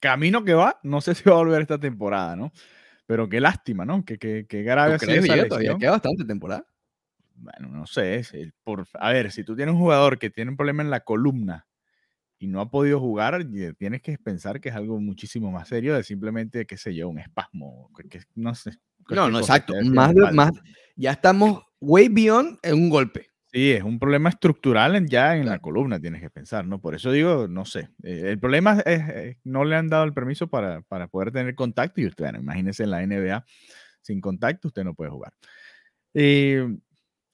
camino 0.00 0.44
que 0.44 0.54
va, 0.54 0.78
no 0.82 1.00
sé 1.00 1.14
si 1.14 1.24
va 1.24 1.36
a 1.36 1.38
volver 1.38 1.62
esta 1.62 1.78
temporada, 1.78 2.36
¿no? 2.36 2.52
Pero 3.06 3.28
qué 3.28 3.40
lástima, 3.40 3.84
¿no? 3.84 4.04
Que, 4.04 4.18
que, 4.18 4.46
que 4.48 4.62
grave 4.64 4.94
ha 4.94 4.98
¿Tú 4.98 5.06
sido 5.06 5.22
crees, 5.22 5.30
esa? 5.38 5.48
Todavía 5.48 5.78
queda 5.78 5.92
bastante 5.92 6.24
temporada. 6.24 6.66
Bueno, 7.36 7.68
no 7.68 7.86
sé. 7.86 8.22
el- 8.32 8.52
por, 8.64 8.86
a 8.94 9.12
ver, 9.12 9.30
si 9.30 9.44
tú 9.44 9.54
tienes 9.54 9.74
un 9.74 9.80
jugador 9.80 10.18
que 10.18 10.30
tiene 10.30 10.50
un 10.50 10.56
problema 10.56 10.82
en 10.82 10.90
la 10.90 11.00
columna 11.00 11.68
y 12.38 12.48
no 12.48 12.60
ha 12.60 12.68
podido 12.68 12.98
jugar, 12.98 13.46
tienes 13.78 14.02
que 14.02 14.18
pensar 14.18 14.60
que 14.60 14.70
es 14.70 14.74
algo 14.74 15.00
muchísimo 15.00 15.52
más 15.52 15.68
serio 15.68 15.94
de 15.94 16.02
simplemente, 16.02 16.66
qué 16.66 16.76
sé 16.76 16.92
yo, 16.92 17.08
un 17.08 17.20
espasmo. 17.20 17.90
Que, 18.10 18.20
no 18.34 18.52
sé. 18.56 18.72
No, 19.08 19.30
no, 19.30 19.38
exacto. 19.38 19.74
Más, 19.84 20.12
más, 20.32 20.50
ya 20.96 21.12
estamos 21.12 21.62
way 21.80 22.08
beyond 22.08 22.58
en 22.64 22.74
un 22.74 22.90
golpe. 22.90 23.25
Sí, 23.56 23.72
es 23.72 23.82
un 23.82 23.98
problema 23.98 24.28
estructural 24.28 24.96
en- 24.96 25.06
ya 25.08 25.34
en 25.36 25.46
la 25.46 25.58
columna, 25.60 25.98
tienes 25.98 26.20
que 26.20 26.28
pensar, 26.28 26.66
¿no? 26.66 26.78
Por 26.80 26.94
eso 26.94 27.10
digo, 27.10 27.48
no 27.48 27.64
sé. 27.64 27.88
eh, 28.02 28.24
el 28.26 28.38
problema 28.38 28.80
es, 28.84 29.00
eh, 29.08 29.38
no 29.44 29.64
le 29.64 29.76
han 29.76 29.88
dado 29.88 30.04
el 30.04 30.12
permiso 30.12 30.46
para, 30.48 30.82
para 30.82 31.08
poder 31.08 31.32
tener 31.32 31.54
contacto 31.54 32.00
y 32.02 32.06
usted, 32.06 32.24
bueno, 32.24 32.38
imagínese 32.40 32.82
en 32.84 32.90
la 32.90 33.02
NBA 33.02 33.44
sin 34.02 34.20
contacto, 34.20 34.68
usted 34.68 34.84
no 34.84 34.94
puede 34.94 35.10
jugar. 35.10 35.32
Eh, 36.14 36.66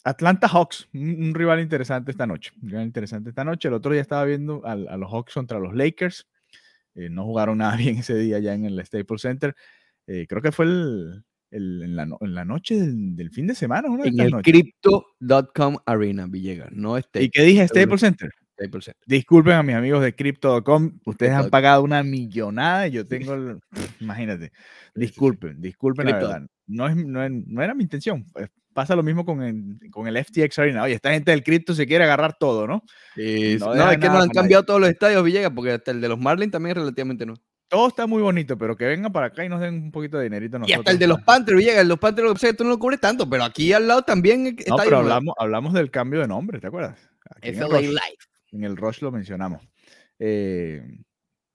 Atlanta 0.04 0.48
Hawks, 0.48 0.88
un, 0.94 1.24
un 1.24 1.34
rival 1.34 1.60
interesante 1.60 2.10
esta 2.12 2.26
noche. 2.26 2.52
Un 2.62 2.70
rival 2.70 2.84
interesante 2.86 3.30
esta 3.30 3.44
noche. 3.44 3.68
El 3.68 3.74
otro 3.74 3.92
día 3.92 4.02
estaba 4.02 4.24
viendo 4.24 4.62
al- 4.66 4.88
a, 4.88 4.96
los 4.98 5.10
Hawks 5.12 5.34
contra 5.34 5.58
los 5.60 5.74
Lakers. 5.74 6.28
eh, 6.96 7.10
no 7.10 7.24
jugaron 7.24 7.58
nada 7.60 7.76
bien 7.76 7.98
ese 7.98 8.16
día 8.16 8.38
ya 8.40 8.54
en 8.54 8.64
el 8.66 8.84
Staples 8.86 9.22
Center. 9.22 9.54
Creo 10.28 10.42
que 10.42 10.52
fue 10.52 10.66
el, 10.66 11.24
el- 11.52 11.82
en, 11.84 11.96
la, 11.96 12.02
en 12.20 12.34
la 12.34 12.44
noche 12.44 12.74
del, 12.76 13.14
del 13.16 13.30
fin 13.30 13.46
de 13.46 13.54
semana, 13.54 13.88
una 13.88 14.04
En 14.04 14.18
el. 14.18 14.32
Crypto.com 14.42 15.76
Arena, 15.86 16.26
Villegas. 16.26 16.70
No 16.72 16.96
este 16.96 17.22
¿Y 17.22 17.30
qué 17.30 17.42
dije? 17.42 17.66
Staples 17.68 18.00
Center. 18.00 18.30
Staples 18.54 18.84
Center. 18.84 19.02
Disculpen 19.06 19.54
a 19.54 19.62
mis 19.62 19.74
amigos 19.76 20.02
de 20.02 20.14
Crypto.com, 20.14 20.98
ustedes 21.06 21.32
han 21.32 21.50
pagado 21.50 21.82
una 21.82 22.02
millonada 22.02 22.88
y 22.88 22.92
yo 22.92 23.06
tengo 23.06 23.34
el... 23.34 23.58
Imagínate. 24.00 24.52
Disculpen, 24.94 25.60
disculpen 25.60 26.06
la 26.06 26.12
verdad. 26.14 26.42
No, 26.66 26.86
es, 26.88 26.96
no, 26.96 27.28
no 27.28 27.62
era 27.62 27.74
mi 27.74 27.82
intención. 27.84 28.24
eh, 28.38 28.48
Pasa 28.74 28.96
lo 28.96 29.02
mismo 29.02 29.26
con 29.26 29.42
el, 29.42 29.78
con 29.90 30.06
el 30.08 30.16
FTX 30.24 30.58
Arena. 30.58 30.82
Oye, 30.84 30.94
esta 30.94 31.12
gente 31.12 31.30
del 31.30 31.42
cripto 31.42 31.74
se 31.74 31.86
quiere 31.86 32.04
agarrar 32.04 32.36
todo, 32.40 32.66
¿no? 32.66 32.82
Sí. 33.14 33.56
No 33.60 33.74
es 33.90 33.98
que 33.98 34.06
nos 34.06 34.14
han 34.16 34.18
nadie. 34.20 34.30
cambiado 34.32 34.62
todos 34.64 34.80
los 34.80 34.88
estadios, 34.88 35.22
Villegas, 35.22 35.52
porque 35.54 35.72
hasta 35.72 35.90
el 35.90 36.00
de 36.00 36.08
los 36.08 36.18
Marlins 36.18 36.52
también 36.52 36.70
es 36.70 36.82
relativamente 36.82 37.26
nuevo. 37.26 37.42
Todo 37.72 37.88
está 37.88 38.06
muy 38.06 38.20
bonito, 38.20 38.58
pero 38.58 38.76
que 38.76 38.84
vengan 38.84 39.10
para 39.10 39.28
acá 39.28 39.46
y 39.46 39.48
nos 39.48 39.58
den 39.58 39.84
un 39.84 39.92
poquito 39.92 40.18
de 40.18 40.24
dinerito 40.24 40.56
a 40.56 40.58
Y 40.58 40.60
nosotros. 40.60 40.78
hasta 40.80 40.90
el 40.90 40.98
de 40.98 41.06
los 41.06 41.20
¿no? 41.20 41.24
Panthers, 41.24 41.56
Villegas, 41.56 41.86
los 41.86 41.98
Panthers, 41.98 42.54
tú 42.54 42.64
no 42.64 42.70
lo 42.70 42.78
cubres 42.78 43.00
tanto, 43.00 43.30
pero 43.30 43.44
aquí 43.44 43.72
al 43.72 43.88
lado 43.88 44.02
también 44.02 44.46
es 44.46 44.52
No, 44.52 44.58
estadio 44.74 44.84
pero 44.84 44.98
hablamos, 44.98 45.34
hablamos 45.38 45.72
del 45.72 45.90
cambio 45.90 46.20
de 46.20 46.28
nombre, 46.28 46.60
¿te 46.60 46.66
acuerdas? 46.66 46.98
Aquí 47.34 47.48
en, 47.48 47.62
el 47.62 47.70
Rush, 47.70 47.86
Live. 47.86 48.18
en 48.50 48.64
el 48.64 48.76
Rush 48.76 49.00
lo 49.00 49.10
mencionamos. 49.10 49.66
Eh, 50.18 50.98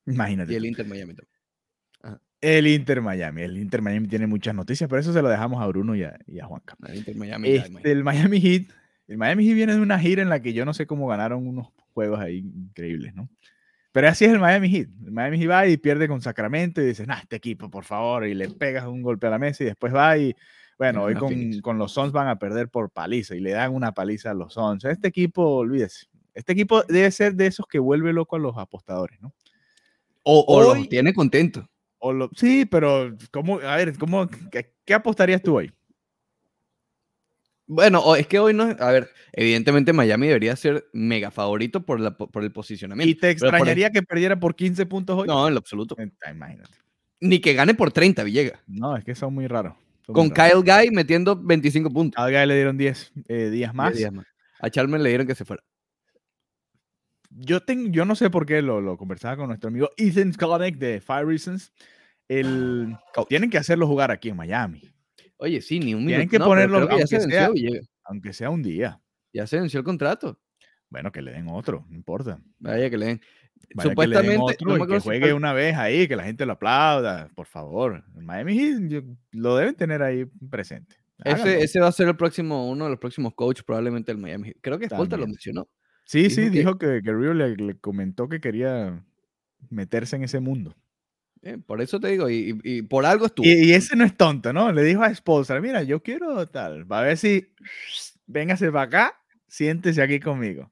imagínate. 0.08 0.53
Y 0.53 0.56
el. 0.56 0.65
Inter 0.65 0.88
Miami 0.88 1.13
también. 1.13 2.19
El 2.41 2.65
Inter 2.65 3.01
Miami. 3.03 3.41
El 3.43 3.58
Inter 3.60 3.82
Miami 3.84 4.08
tiene 4.08 4.25
muchas 4.25 4.56
noticias, 4.56 4.89
pero 4.89 4.99
eso 4.99 5.13
se 5.13 5.21
lo 5.21 5.30
dejamos 5.30 5.62
a 5.62 5.67
Bruno 5.67 5.95
y 5.95 6.01
a, 6.01 6.17
y 6.25 6.39
a 6.39 6.45
Juanca. 6.47 6.75
El 6.88 6.95
Inter 6.95 7.15
Miami. 7.15 7.49
Este, 7.49 7.91
el 7.91 8.03
Miami 8.03 8.41
Heat. 8.41 8.63
El 9.08 9.17
Miami 9.19 9.45
Heat 9.45 9.56
viene 9.56 9.75
de 9.75 9.82
una 9.82 9.99
gira 9.99 10.23
en 10.23 10.30
la 10.30 10.41
que 10.41 10.53
yo 10.53 10.65
no 10.65 10.73
sé 10.73 10.88
cómo 10.88 11.08
ganaron 11.08 11.47
unos 11.47 11.67
juegos 11.93 12.19
ahí 12.19 12.39
increíbles, 12.39 13.13
¿no? 13.13 13.30
Pero 13.91 14.10
así 14.10 14.26
es 14.26 14.32
el 14.32 14.39
Miami 14.39 14.69
Heat. 14.69 14.88
El 15.06 15.12
Miami 15.12 15.38
Heat 15.39 15.50
va 15.50 15.67
y 15.67 15.78
pierde 15.78 16.08
con 16.08 16.21
Sacramento 16.21 16.82
y 16.82 16.86
dices, 16.86 17.08
nah, 17.08 17.19
este 17.19 17.36
equipo, 17.38 17.69
por 17.69 17.84
favor, 17.84 18.28
y 18.28 18.34
le 18.34 18.50
pegas 18.50 18.86
un 18.86 19.02
golpe 19.02 19.28
a 19.28 19.30
la 19.32 19.39
mesa 19.39 19.63
y 19.63 19.67
después 19.67 19.93
va 19.93 20.17
y, 20.17 20.36
bueno, 20.78 21.04
hoy 21.04 21.13
con, 21.15 21.62
con 21.62 21.78
los 21.80 21.91
Suns 21.93 22.12
van 22.12 22.28
a 22.28 22.38
perder 22.38 22.69
por 22.69 22.89
paliza 22.91 23.36
y 23.36 23.39
le 23.39 23.52
dan 23.52 23.73
una 23.73 23.93
paliza 23.93 24.32
a 24.32 24.34
los 24.36 24.54
Suns. 24.54 24.86
Este 24.86 25.08
equipo, 25.08 25.41
olvídese. 25.43 26.08
Este 26.34 26.54
equipo 26.54 26.84
debe 26.84 27.10
ser 27.10 27.34
de 27.34 27.47
esos 27.47 27.65
que 27.65 27.80
vuelve 27.80 28.13
loco 28.13 28.36
a 28.36 28.39
los 28.39 28.58
apostadores, 28.58 29.19
¿no? 29.21 29.34
O, 30.23 30.41
o 30.47 30.58
hoy- 30.58 30.80
los 30.80 30.89
tiene 30.89 31.13
contento. 31.13 31.67
O 32.00 32.13
lo- 32.13 32.30
sí, 32.36 32.65
pero 32.65 33.15
¿cómo, 33.32 33.60
a 33.60 33.76
ver, 33.78 33.97
¿cómo, 33.97 34.28
qué, 34.52 34.71
qué 34.86 34.93
apostarías 34.93 35.41
tú 35.41 35.58
hoy? 35.58 35.71
Bueno, 37.67 38.15
es 38.15 38.27
que 38.27 38.39
hoy 38.39 38.53
no. 38.53 38.63
A 38.80 38.92
ver, 38.92 39.10
evidentemente 39.33 39.92
Miami 39.94 40.27
debería 40.27 40.56
ser 40.56 40.87
mega 40.94 41.31
favorito 41.31 41.85
por, 41.85 42.00
la, 42.00 42.15
por 42.15 42.44
el 42.44 42.52
posicionamiento. 42.52 43.10
¿Y 43.10 43.15
te 43.15 43.27
el- 43.27 43.33
extrañaría 43.33 43.89
que 43.92 44.02
perdiera 44.02 44.39
por 44.39 44.56
15 44.56 44.85
puntos 44.85 45.19
hoy? 45.19 45.27
No, 45.27 45.48
en 45.48 45.54
lo 45.54 45.60
absoluto. 45.60 45.96
Eh, 46.00 46.10
Imagínate. 46.31 46.71
Ni 47.19 47.39
que 47.39 47.54
gane 47.54 47.73
por 47.73 47.92
30, 47.92 48.23
Villegas. 48.23 48.60
No, 48.67 48.96
es 48.96 49.04
que 49.04 49.15
son 49.15 49.33
muy 49.33 49.48
raros. 49.48 49.73
son 50.06 50.13
Con 50.15 50.27
muy 50.27 50.35
raros. 50.35 50.63
Kyle 50.63 50.73
Guy 50.87 50.92
metiendo 50.96 51.35
25 51.35 51.89
puntos. 51.92 52.23
A 52.23 52.29
Guy 52.29 52.46
le 52.46 52.56
dieron 52.56 52.77
10 52.77 53.12
eh, 53.27 53.50
días 53.50 53.52
Diez 53.52 53.73
más. 53.73 53.96
días 53.98 54.13
más. 54.13 54.25
A 54.60 54.69
Chalmers 54.69 55.04
le 55.04 55.10
dieron 55.10 55.27
que 55.27 55.35
se 55.35 55.44
fuera. 55.44 55.62
Yo, 57.29 57.60
tengo, 57.62 57.89
yo 57.92 58.06
no 58.06 58.15
sé 58.15 58.29
por 58.29 58.46
qué 58.46 58.62
lo, 58.62 58.79
lo 58.81 58.98
conversaba 58.98 59.35
con 59.35 59.48
nuestro 59.48 59.67
amigo 59.67 59.89
Ethan 59.98 60.33
Skolnick 60.33 60.77
de 60.77 61.02
Five 61.02 61.25
Reasons. 61.25 61.71
El, 62.29 62.96
tienen 63.29 63.50
que 63.50 63.58
hacerlo 63.58 63.87
jugar 63.87 64.12
aquí 64.12 64.29
en 64.29 64.35
Miami, 64.37 64.81
Oye, 65.38 65.62
sí, 65.62 65.79
ni 65.79 65.94
un 65.94 66.00
minuto. 66.02 66.10
Tienen 66.12 66.29
que 66.29 66.40
No, 66.40 66.46
ponerlo, 66.46 66.77
que 66.88 66.94
aunque 66.94 66.98
venció, 66.98 67.19
sea- 67.21 67.50
aunque 68.06 68.33
sea 68.33 68.50
un 68.50 68.63
día. 68.63 69.00
Ya 69.33 69.46
se 69.48 69.60
venció 69.60 69.79
el 69.79 69.83
contrato. 69.85 70.40
Bueno, 70.90 71.12
que 71.12 71.21
le 71.21 71.31
den 71.31 71.48
otro, 71.50 71.85
no 71.90 71.96
importa. 71.96 72.40
Vaya 72.60 72.90
que 72.90 72.98
le 72.98 73.06
den. 73.08 73.21
Vaya 73.75 73.90
que 73.96 74.08
le 74.08 74.15
den 74.17 74.38
Supuestamente, 74.38 74.42
otro 74.54 74.67
no 74.69 74.77
me 74.77 74.83
y 74.85 74.88
que 74.88 75.00
juegue 75.02 75.33
una 75.33 75.54
vez 75.54 75.75
ahí, 75.75 76.08
que 76.08 76.15
la 76.15 76.23
gente 76.23 76.46
lo 76.46 76.54
aplauda, 76.54 77.29
por 77.35 77.46
favor. 77.46 78.04
El 78.15 78.23
Miami 78.23 78.58
Heat 78.58 79.04
lo 79.31 79.56
deben 79.58 79.75
tener 79.75 80.02
ahí 80.02 80.25
presente. 80.50 80.96
Ese, 81.23 81.62
ese 81.62 81.79
va 81.79 81.88
a 81.88 81.92
ser 81.92 82.08
el 82.08 82.15
próximo, 82.15 82.69
uno 82.69 82.85
de 82.85 82.92
los 82.92 83.00
próximos 83.00 83.33
coaches 83.33 83.63
probablemente 83.63 84.12
del 84.12 84.21
Miami. 84.21 84.50
Heat. 84.50 84.58
Creo 84.62 84.79
que 84.79 84.85
Spolta 84.88 85.17
lo 85.17 85.27
mencionó. 85.27 85.67
Sí, 86.06 86.29
sí, 86.29 86.50
dijo 86.50 86.52
que- 86.52 86.58
dijo 86.60 86.77
que, 86.77 87.02
que 87.04 87.13
Rio 87.13 87.33
le, 87.33 87.56
le 87.58 87.77
comentó 87.79 88.29
que 88.29 88.40
quería 88.40 89.04
meterse 89.69 90.15
en 90.15 90.23
ese 90.23 90.40
mundo. 90.40 90.73
Eh, 91.44 91.58
por 91.65 91.81
eso 91.81 92.00
te 92.00 92.08
digo, 92.10 92.29
y, 92.29 92.60
y- 92.63 92.77
y 92.77 92.81
por 92.81 93.06
algo 93.06 93.25
estuvo. 93.27 93.46
Y, 93.46 93.52
y 93.52 93.73
ese 93.73 93.96
no 93.96 94.04
es 94.06 94.15
tonto, 94.17 94.52
¿no? 94.54 94.71
Le 94.71 94.83
dijo 94.83 95.04
a 95.04 95.13
Spolstra, 95.13 95.62
mira, 95.62 95.83
yo 95.83 96.02
quiero 96.02 96.48
tal, 96.48 96.90
va 96.92 97.00
a 97.00 97.04
ver 97.04 97.17
si 97.17 97.48
véngase 98.25 98.71
para 98.71 98.83
acá 98.83 99.13
siéntese 99.48 100.02
aquí 100.02 100.19
conmigo. 100.19 100.69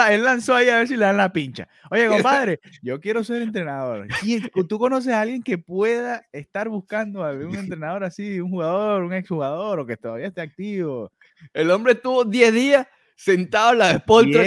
él, 0.00 0.22
lanzó 0.24 0.54
ahí 0.54 0.68
a 0.70 0.78
ver 0.78 0.88
si 0.88 0.96
le 0.96 1.04
dan 1.04 1.18
la 1.18 1.30
pincha. 1.30 1.68
Oye, 1.90 2.06
compadre, 2.08 2.60
yo 2.82 2.98
quiero 3.00 3.22
ser 3.22 3.42
entrenador. 3.42 4.06
¿Tú 4.66 4.78
conoces 4.78 5.12
a 5.12 5.20
alguien 5.20 5.42
que 5.42 5.58
pueda 5.58 6.24
estar 6.32 6.68
buscando 6.70 7.22
a 7.22 7.32
un 7.32 7.54
entrenador 7.56 8.04
así, 8.04 8.40
un 8.40 8.50
jugador, 8.50 9.02
un 9.02 9.12
exjugador 9.12 9.80
o 9.80 9.86
que 9.86 9.96
todavía 9.98 10.28
esté 10.28 10.40
activo? 10.40 11.12
El 11.52 11.70
hombre 11.70 11.92
estuvo 11.92 12.24
10 12.24 12.52
días 12.54 12.86
sentado 13.14 13.72
en 13.72 13.78
la 13.78 13.90
espoltra. 13.90 14.42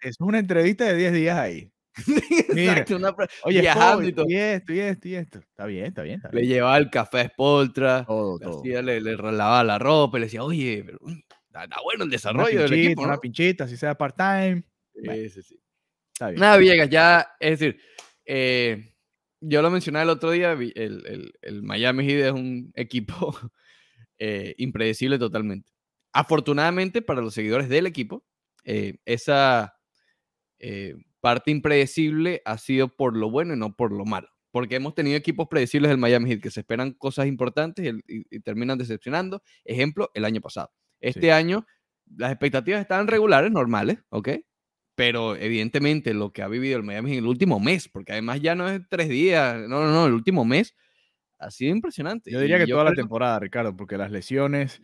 es 0.00 0.16
una 0.20 0.38
entrevista 0.38 0.84
de 0.84 0.94
10 0.96 1.12
días 1.12 1.36
ahí. 1.38 1.68
Exacto, 2.56 2.98
oye, 3.44 3.60
viajando 3.60 4.08
y 4.08 4.12
todo. 4.12 4.26
Y 4.28 4.36
esto, 4.36 4.72
y 4.72 4.80
esto, 4.80 5.08
y 5.08 5.14
esto. 5.14 5.38
Está 5.40 5.66
bien, 5.66 5.86
está 5.86 6.02
bien. 6.02 6.22
Le 6.32 6.46
llevaba 6.46 6.78
el 6.78 6.90
café 6.90 7.20
a 7.20 7.28
Spoltra, 7.28 8.04
todo, 8.06 8.38
le, 8.64 9.00
le, 9.00 9.16
lavaba 9.16 9.62
la 9.62 9.78
ropa, 9.78 10.18
le 10.18 10.26
decía, 10.26 10.42
oye, 10.42 10.82
pero, 10.84 10.98
está, 11.46 11.76
bueno 11.82 12.04
el 12.04 12.10
desarrollo 12.10 12.62
del 12.62 12.72
equipo. 12.72 13.02
Una 13.02 13.18
pinchita, 13.18 13.68
si 13.68 13.76
sea 13.76 13.96
part-time. 13.96 14.64
Sí, 14.94 15.28
sí, 15.28 15.42
sí. 15.42 15.60
Está 16.12 16.30
bien. 16.30 16.40
Nada, 16.40 16.56
Villegas, 16.56 16.88
ya, 16.88 17.28
es 17.38 17.58
decir, 17.58 17.80
eh, 18.24 18.94
yo 19.40 19.60
lo 19.60 19.70
mencioné 19.70 20.02
el 20.02 20.08
otro 20.08 20.30
día, 20.30 20.52
el, 20.52 20.72
el, 20.74 21.32
el 21.42 21.62
Miami 21.62 22.04
Heat 22.04 22.26
es 22.26 22.32
un 22.32 22.72
equipo 22.74 23.36
eh, 24.18 24.54
impredecible 24.56 25.18
totalmente. 25.18 25.70
Afortunadamente 26.12 27.02
para 27.02 27.20
los 27.20 27.34
seguidores 27.34 27.68
del 27.68 27.86
equipo, 27.86 28.24
eh, 28.64 28.98
esa 29.04 29.76
parte 31.22 31.52
impredecible 31.52 32.42
ha 32.44 32.58
sido 32.58 32.88
por 32.88 33.16
lo 33.16 33.30
bueno 33.30 33.54
y 33.54 33.56
no 33.56 33.74
por 33.74 33.92
lo 33.92 34.04
malo. 34.04 34.28
Porque 34.50 34.76
hemos 34.76 34.94
tenido 34.94 35.16
equipos 35.16 35.48
predecibles 35.48 35.88
del 35.88 35.96
Miami 35.96 36.28
Heat 36.28 36.42
que 36.42 36.50
se 36.50 36.60
esperan 36.60 36.92
cosas 36.92 37.26
importantes 37.26 37.94
y, 38.06 38.40
terminan 38.40 38.76
decepcionando. 38.76 39.42
Ejemplo, 39.64 40.10
el 40.12 40.26
año 40.26 40.42
pasado. 40.42 40.70
Este 41.00 41.32
año 41.32 41.64
las 42.16 42.32
expectativas 42.32 42.80
estaban 42.82 43.06
regulares, 43.06 43.50
normales, 43.50 43.98
¿ok? 44.10 44.28
Pero 44.94 45.36
evidentemente 45.36 46.12
lo 46.12 46.32
que 46.32 46.42
ha 46.42 46.48
vivido 46.48 46.76
el 46.76 46.82
Miami 46.82 47.12
en 47.12 47.18
el 47.18 47.26
último 47.26 47.60
mes, 47.60 47.88
porque 47.88 48.12
además 48.12 48.42
ya 48.42 48.54
no 48.54 48.68
es 48.68 48.82
tres 48.90 49.08
días, 49.08 49.56
no, 49.68 49.80
no, 49.80 49.92
no, 49.92 50.06
el 50.06 50.12
último 50.12 50.44
mes 50.44 50.74
ha 51.38 51.50
sido 51.50 51.74
impresionante. 51.74 52.30
Yo 52.30 52.40
diría 52.40 52.58
que 52.58 52.66
toda 52.66 52.84
la 52.84 52.92
temporada, 52.92 53.38
Ricardo, 53.38 53.74
porque 53.74 53.96
las 53.96 54.10
lesiones, 54.10 54.82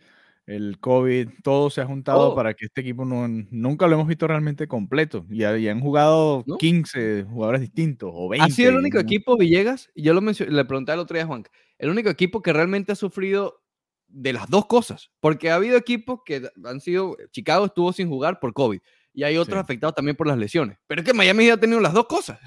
el 0.49 0.79
COVID, 0.79 1.29
todo 1.43 1.69
se 1.69 1.79
ha 1.79 1.85
juntado 1.85 2.33
para 2.33 2.55
que 2.55 2.65
este 2.65 2.81
equipo 2.81 3.05
no, 3.05 3.27
nunca 3.27 3.87
lo 3.87 3.93
hemos 3.93 4.07
visto 4.07 4.27
realmente 4.27 4.67
completo. 4.67 5.25
Y, 5.29 5.43
han 5.43 5.79
jugado 5.79 6.43
15 6.57 7.25
jugadores 7.29 7.61
distintos 7.61 8.09
o 8.11 8.29
20. 8.29 8.45
Ha 8.45 8.49
sido 8.49 8.71
el 8.71 8.77
único 8.77 8.97
equipo, 8.97 9.37
Villegas, 9.37 9.91
y 9.93 10.01
yo 10.01 10.13
lo 10.15 10.21
mencioné, 10.21 10.51
le 10.51 10.65
pregunté 10.65 10.91
el 10.91 10.99
otro 10.99 11.13
día 11.13 11.23
a 11.23 11.27
Juan, 11.27 11.43
el 11.77 11.91
único 11.91 12.09
equipo 12.09 12.41
que 12.41 12.51
realmente 12.51 12.91
ha 12.91 12.95
sufrido 12.95 13.61
de 14.07 14.33
las 14.33 14.49
dos 14.49 14.65
cosas, 14.65 15.11
porque 15.19 15.51
ha 15.51 15.55
habido 15.55 15.77
equipos 15.77 16.21
que 16.25 16.41
han 16.65 16.81
sido, 16.81 17.15
Chicago 17.29 17.67
estuvo 17.67 17.93
sin 17.93 18.09
jugar 18.09 18.39
por 18.39 18.53
COVID, 18.53 18.79
y 19.13 19.23
hay 19.23 19.37
otros 19.37 19.59
afectados 19.59 19.93
también 19.93 20.17
por 20.17 20.25
las 20.25 20.37
lesiones, 20.39 20.79
pero 20.87 21.01
es 21.01 21.05
que 21.05 21.13
Miami 21.13 21.45
ya 21.45 21.53
ha 21.53 21.57
tenido 21.57 21.79
las 21.79 21.93
dos 21.93 22.07
cosas. 22.07 22.39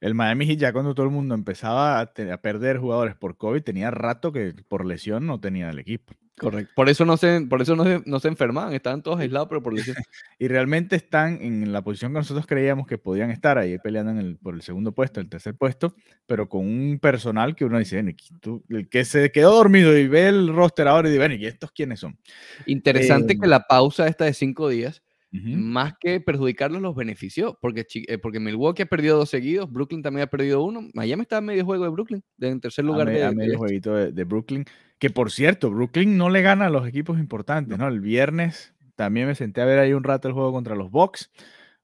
El 0.00 0.14
Miami 0.14 0.46
Heat 0.46 0.58
ya 0.58 0.72
cuando 0.72 0.94
todo 0.94 1.06
el 1.06 1.12
mundo 1.12 1.34
empezaba 1.34 1.98
a, 1.98 2.02
a 2.02 2.36
perder 2.38 2.78
jugadores 2.78 3.14
por 3.16 3.36
COVID, 3.36 3.62
tenía 3.62 3.90
rato 3.90 4.32
que 4.32 4.54
por 4.68 4.86
lesión 4.86 5.26
no 5.26 5.40
tenía 5.40 5.68
el 5.68 5.78
equipo. 5.78 6.14
Correcto. 6.36 6.72
Por 6.74 6.88
eso 6.88 7.04
no 7.04 7.16
se, 7.16 7.42
por 7.42 7.62
eso 7.62 7.76
no 7.76 7.84
se, 7.84 8.02
no 8.06 8.18
se 8.18 8.26
enfermaban, 8.26 8.74
estaban 8.74 9.02
todos 9.02 9.20
aislados, 9.20 9.48
pero 9.48 9.62
por 9.62 9.72
lesión. 9.72 9.96
y 10.38 10.48
realmente 10.48 10.96
están 10.96 11.40
en 11.40 11.72
la 11.72 11.82
posición 11.82 12.12
que 12.12 12.18
nosotros 12.18 12.46
creíamos 12.46 12.88
que 12.88 12.98
podían 12.98 13.30
estar 13.30 13.56
ahí 13.56 13.78
peleando 13.78 14.10
en 14.10 14.18
el, 14.18 14.36
por 14.36 14.54
el 14.54 14.62
segundo 14.62 14.92
puesto, 14.92 15.20
el 15.20 15.28
tercer 15.28 15.54
puesto, 15.54 15.94
pero 16.26 16.48
con 16.48 16.66
un 16.66 16.98
personal 17.00 17.54
que 17.54 17.64
uno 17.64 17.78
dice, 17.78 18.00
el 18.00 18.88
que 18.88 19.04
se 19.04 19.30
quedó 19.30 19.54
dormido 19.54 19.96
y 19.96 20.08
ve 20.08 20.26
el 20.26 20.52
roster 20.52 20.88
ahora 20.88 21.08
y 21.08 21.12
dice, 21.12 21.20
bueno, 21.20 21.34
¿y 21.36 21.46
estos 21.46 21.70
quiénes 21.70 22.00
son? 22.00 22.18
Interesante 22.66 23.38
que 23.38 23.44
em 23.44 23.50
la 23.50 23.68
pausa 23.68 24.08
esta 24.08 24.24
de 24.24 24.34
cinco 24.34 24.68
días, 24.68 25.03
más 25.42 25.94
que 25.98 26.20
perjudicarlos, 26.20 26.80
los 26.80 26.94
benefició, 26.94 27.58
porque, 27.60 27.84
eh, 28.06 28.18
porque 28.18 28.38
Milwaukee 28.38 28.82
ha 28.82 28.86
perdido 28.86 29.18
dos 29.18 29.30
seguidos, 29.30 29.70
Brooklyn 29.70 30.00
también 30.00 30.24
ha 30.24 30.30
perdido 30.30 30.62
uno, 30.62 30.88
Miami 30.94 31.22
está 31.22 31.38
en 31.38 31.46
medio 31.46 31.64
juego 31.64 31.82
de 31.84 31.90
Brooklyn, 31.90 32.22
en 32.40 32.60
tercer 32.60 32.84
lugar. 32.84 33.10
de, 33.10 33.34
medio 33.34 33.58
jueguito 33.58 33.94
de 33.94 34.24
Brooklyn. 34.24 34.64
Que 34.98 35.10
por 35.10 35.30
cierto, 35.30 35.70
Brooklyn 35.70 36.16
no 36.16 36.30
le 36.30 36.42
gana 36.42 36.66
a 36.66 36.70
los 36.70 36.86
equipos 36.86 37.18
importantes, 37.18 37.76
¿no? 37.76 37.88
El 37.88 38.00
viernes 38.00 38.74
también 38.96 39.26
me 39.26 39.34
senté 39.34 39.60
a 39.60 39.64
ver 39.64 39.78
ahí 39.78 39.92
un 39.92 40.04
rato 40.04 40.28
el 40.28 40.34
juego 40.34 40.52
contra 40.52 40.76
los 40.76 40.90
Bucks. 40.90 41.30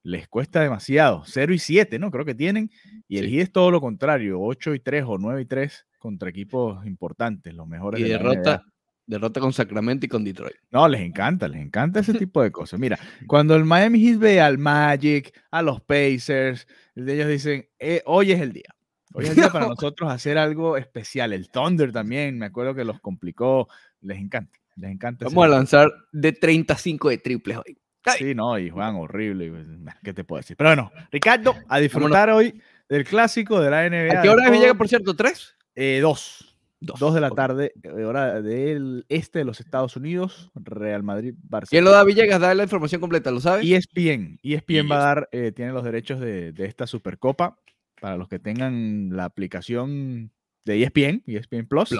Les 0.02 0.28
cuesta 0.28 0.62
demasiado. 0.62 1.24
0 1.26 1.52
y 1.52 1.58
7, 1.58 1.98
¿no? 1.98 2.10
Creo 2.10 2.24
que 2.24 2.34
tienen. 2.34 2.70
Y 3.08 3.18
el 3.18 3.28
Heat 3.28 3.42
es 3.42 3.52
todo 3.52 3.70
lo 3.70 3.80
contrario. 3.80 4.40
8 4.40 4.74
y 4.74 4.80
3 4.80 5.04
o 5.06 5.18
9 5.18 5.42
y 5.42 5.44
3 5.44 5.86
contra 5.98 6.30
equipos 6.30 6.86
importantes, 6.86 7.52
los 7.52 7.66
mejores. 7.66 8.00
Y 8.00 8.04
derrota, 8.04 8.64
derrota 9.10 9.40
con 9.40 9.52
Sacramento 9.52 10.06
y 10.06 10.08
con 10.08 10.24
Detroit. 10.24 10.56
No, 10.70 10.88
les 10.88 11.00
encanta, 11.00 11.48
les 11.48 11.60
encanta 11.60 12.00
ese 12.00 12.14
tipo 12.18 12.42
de 12.42 12.50
cosas. 12.52 12.78
Mira, 12.78 12.98
cuando 13.26 13.56
el 13.56 13.64
Miami 13.64 14.00
Heat 14.00 14.18
ve 14.18 14.40
al 14.40 14.56
Magic, 14.56 15.34
a 15.50 15.62
los 15.62 15.80
Pacers, 15.80 16.66
ellos 16.94 17.28
dicen, 17.28 17.68
eh, 17.78 18.02
hoy 18.06 18.32
es 18.32 18.40
el 18.40 18.52
día. 18.52 18.74
Hoy 19.12 19.26
es 19.26 19.34
día 19.34 19.50
para 19.50 19.66
nosotros 19.68 20.10
hacer 20.10 20.38
algo 20.38 20.76
especial. 20.76 21.32
El 21.32 21.50
Thunder 21.50 21.92
también, 21.92 22.38
me 22.38 22.46
acuerdo 22.46 22.74
que 22.74 22.84
los 22.84 23.00
complicó. 23.00 23.68
Les 24.00 24.18
encanta, 24.18 24.58
les 24.76 24.92
encanta. 24.92 25.24
Vamos 25.24 25.44
a 25.44 25.48
lanzar 25.48 25.92
de 26.12 26.32
35 26.32 27.08
de 27.10 27.18
triples 27.18 27.58
hoy. 27.58 27.76
Sí, 28.16 28.34
no, 28.34 28.58
y 28.58 28.70
juegan 28.70 28.96
horrible. 28.96 29.50
Pues, 29.50 29.66
¿Qué 30.02 30.14
te 30.14 30.24
puedo 30.24 30.40
decir? 30.40 30.56
Pero 30.56 30.70
bueno, 30.70 30.92
Ricardo, 31.10 31.54
a 31.68 31.78
disfrutar 31.78 32.30
hoy 32.30 32.62
del 32.88 33.04
clásico 33.04 33.60
de 33.60 33.70
la 33.70 33.88
NBA. 33.88 34.20
¿A 34.20 34.22
qué 34.22 34.28
hora 34.30 34.48
llega, 34.48 34.74
por 34.74 34.88
cierto? 34.88 35.14
¿Tres? 35.14 35.54
Eh, 35.74 35.98
dos. 36.00 36.49
Dos. 36.80 37.14
de 37.14 37.20
la 37.20 37.30
tarde, 37.30 37.74
eh, 37.82 38.04
hora 38.04 38.40
del 38.40 39.04
este 39.10 39.40
de 39.40 39.44
los 39.44 39.60
Estados 39.60 39.96
Unidos, 39.96 40.50
Real 40.54 41.02
Madrid, 41.02 41.34
Barcelona. 41.42 41.68
¿Quién 41.70 41.84
lo 41.84 41.90
da 41.90 42.04
Villegas? 42.04 42.40
Da 42.40 42.54
la 42.54 42.62
información 42.62 43.02
completa, 43.02 43.30
¿lo 43.30 43.40
sabes? 43.40 43.66
ESPN. 43.66 44.38
ESPN 44.42 44.90
va 44.90 44.96
a 44.96 45.04
dar, 45.04 45.28
eh, 45.32 45.52
tiene 45.52 45.72
los 45.72 45.84
derechos 45.84 46.20
de, 46.20 46.52
de, 46.52 46.64
esta 46.64 46.86
Supercopa 46.86 47.58
para 48.00 48.16
los 48.16 48.28
que 48.28 48.38
tengan 48.38 49.14
la 49.14 49.26
aplicación 49.26 50.32
de 50.64 50.82
ESPN, 50.82 51.22
ESPN 51.26 51.66
Plus, 51.66 51.94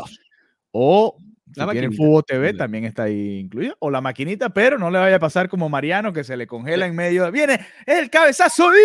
o 0.73 1.17
si 1.53 1.67
tienen 1.73 1.93
Fútbol 1.93 2.25
TV, 2.25 2.55
también 2.55 2.85
está 2.85 3.05
ahí 3.05 3.39
incluido, 3.39 3.77
o 3.81 3.91
la 3.91 4.01
maquinita, 4.01 4.51
pero 4.51 4.79
no 4.79 4.91
le 4.91 4.99
vaya 4.99 5.17
a 5.17 5.21
pasar 5.21 5.49
como 5.49 5.69
Mariano 5.69 6.13
que 6.13 6.25
se 6.25 6.37
le 6.37 6.47
congela 6.47 6.87
en 6.87 6.95
medio, 6.95 7.31
viene 7.33 7.61
el 7.87 8.09
cabezazo 8.09 8.71
y... 8.73 8.79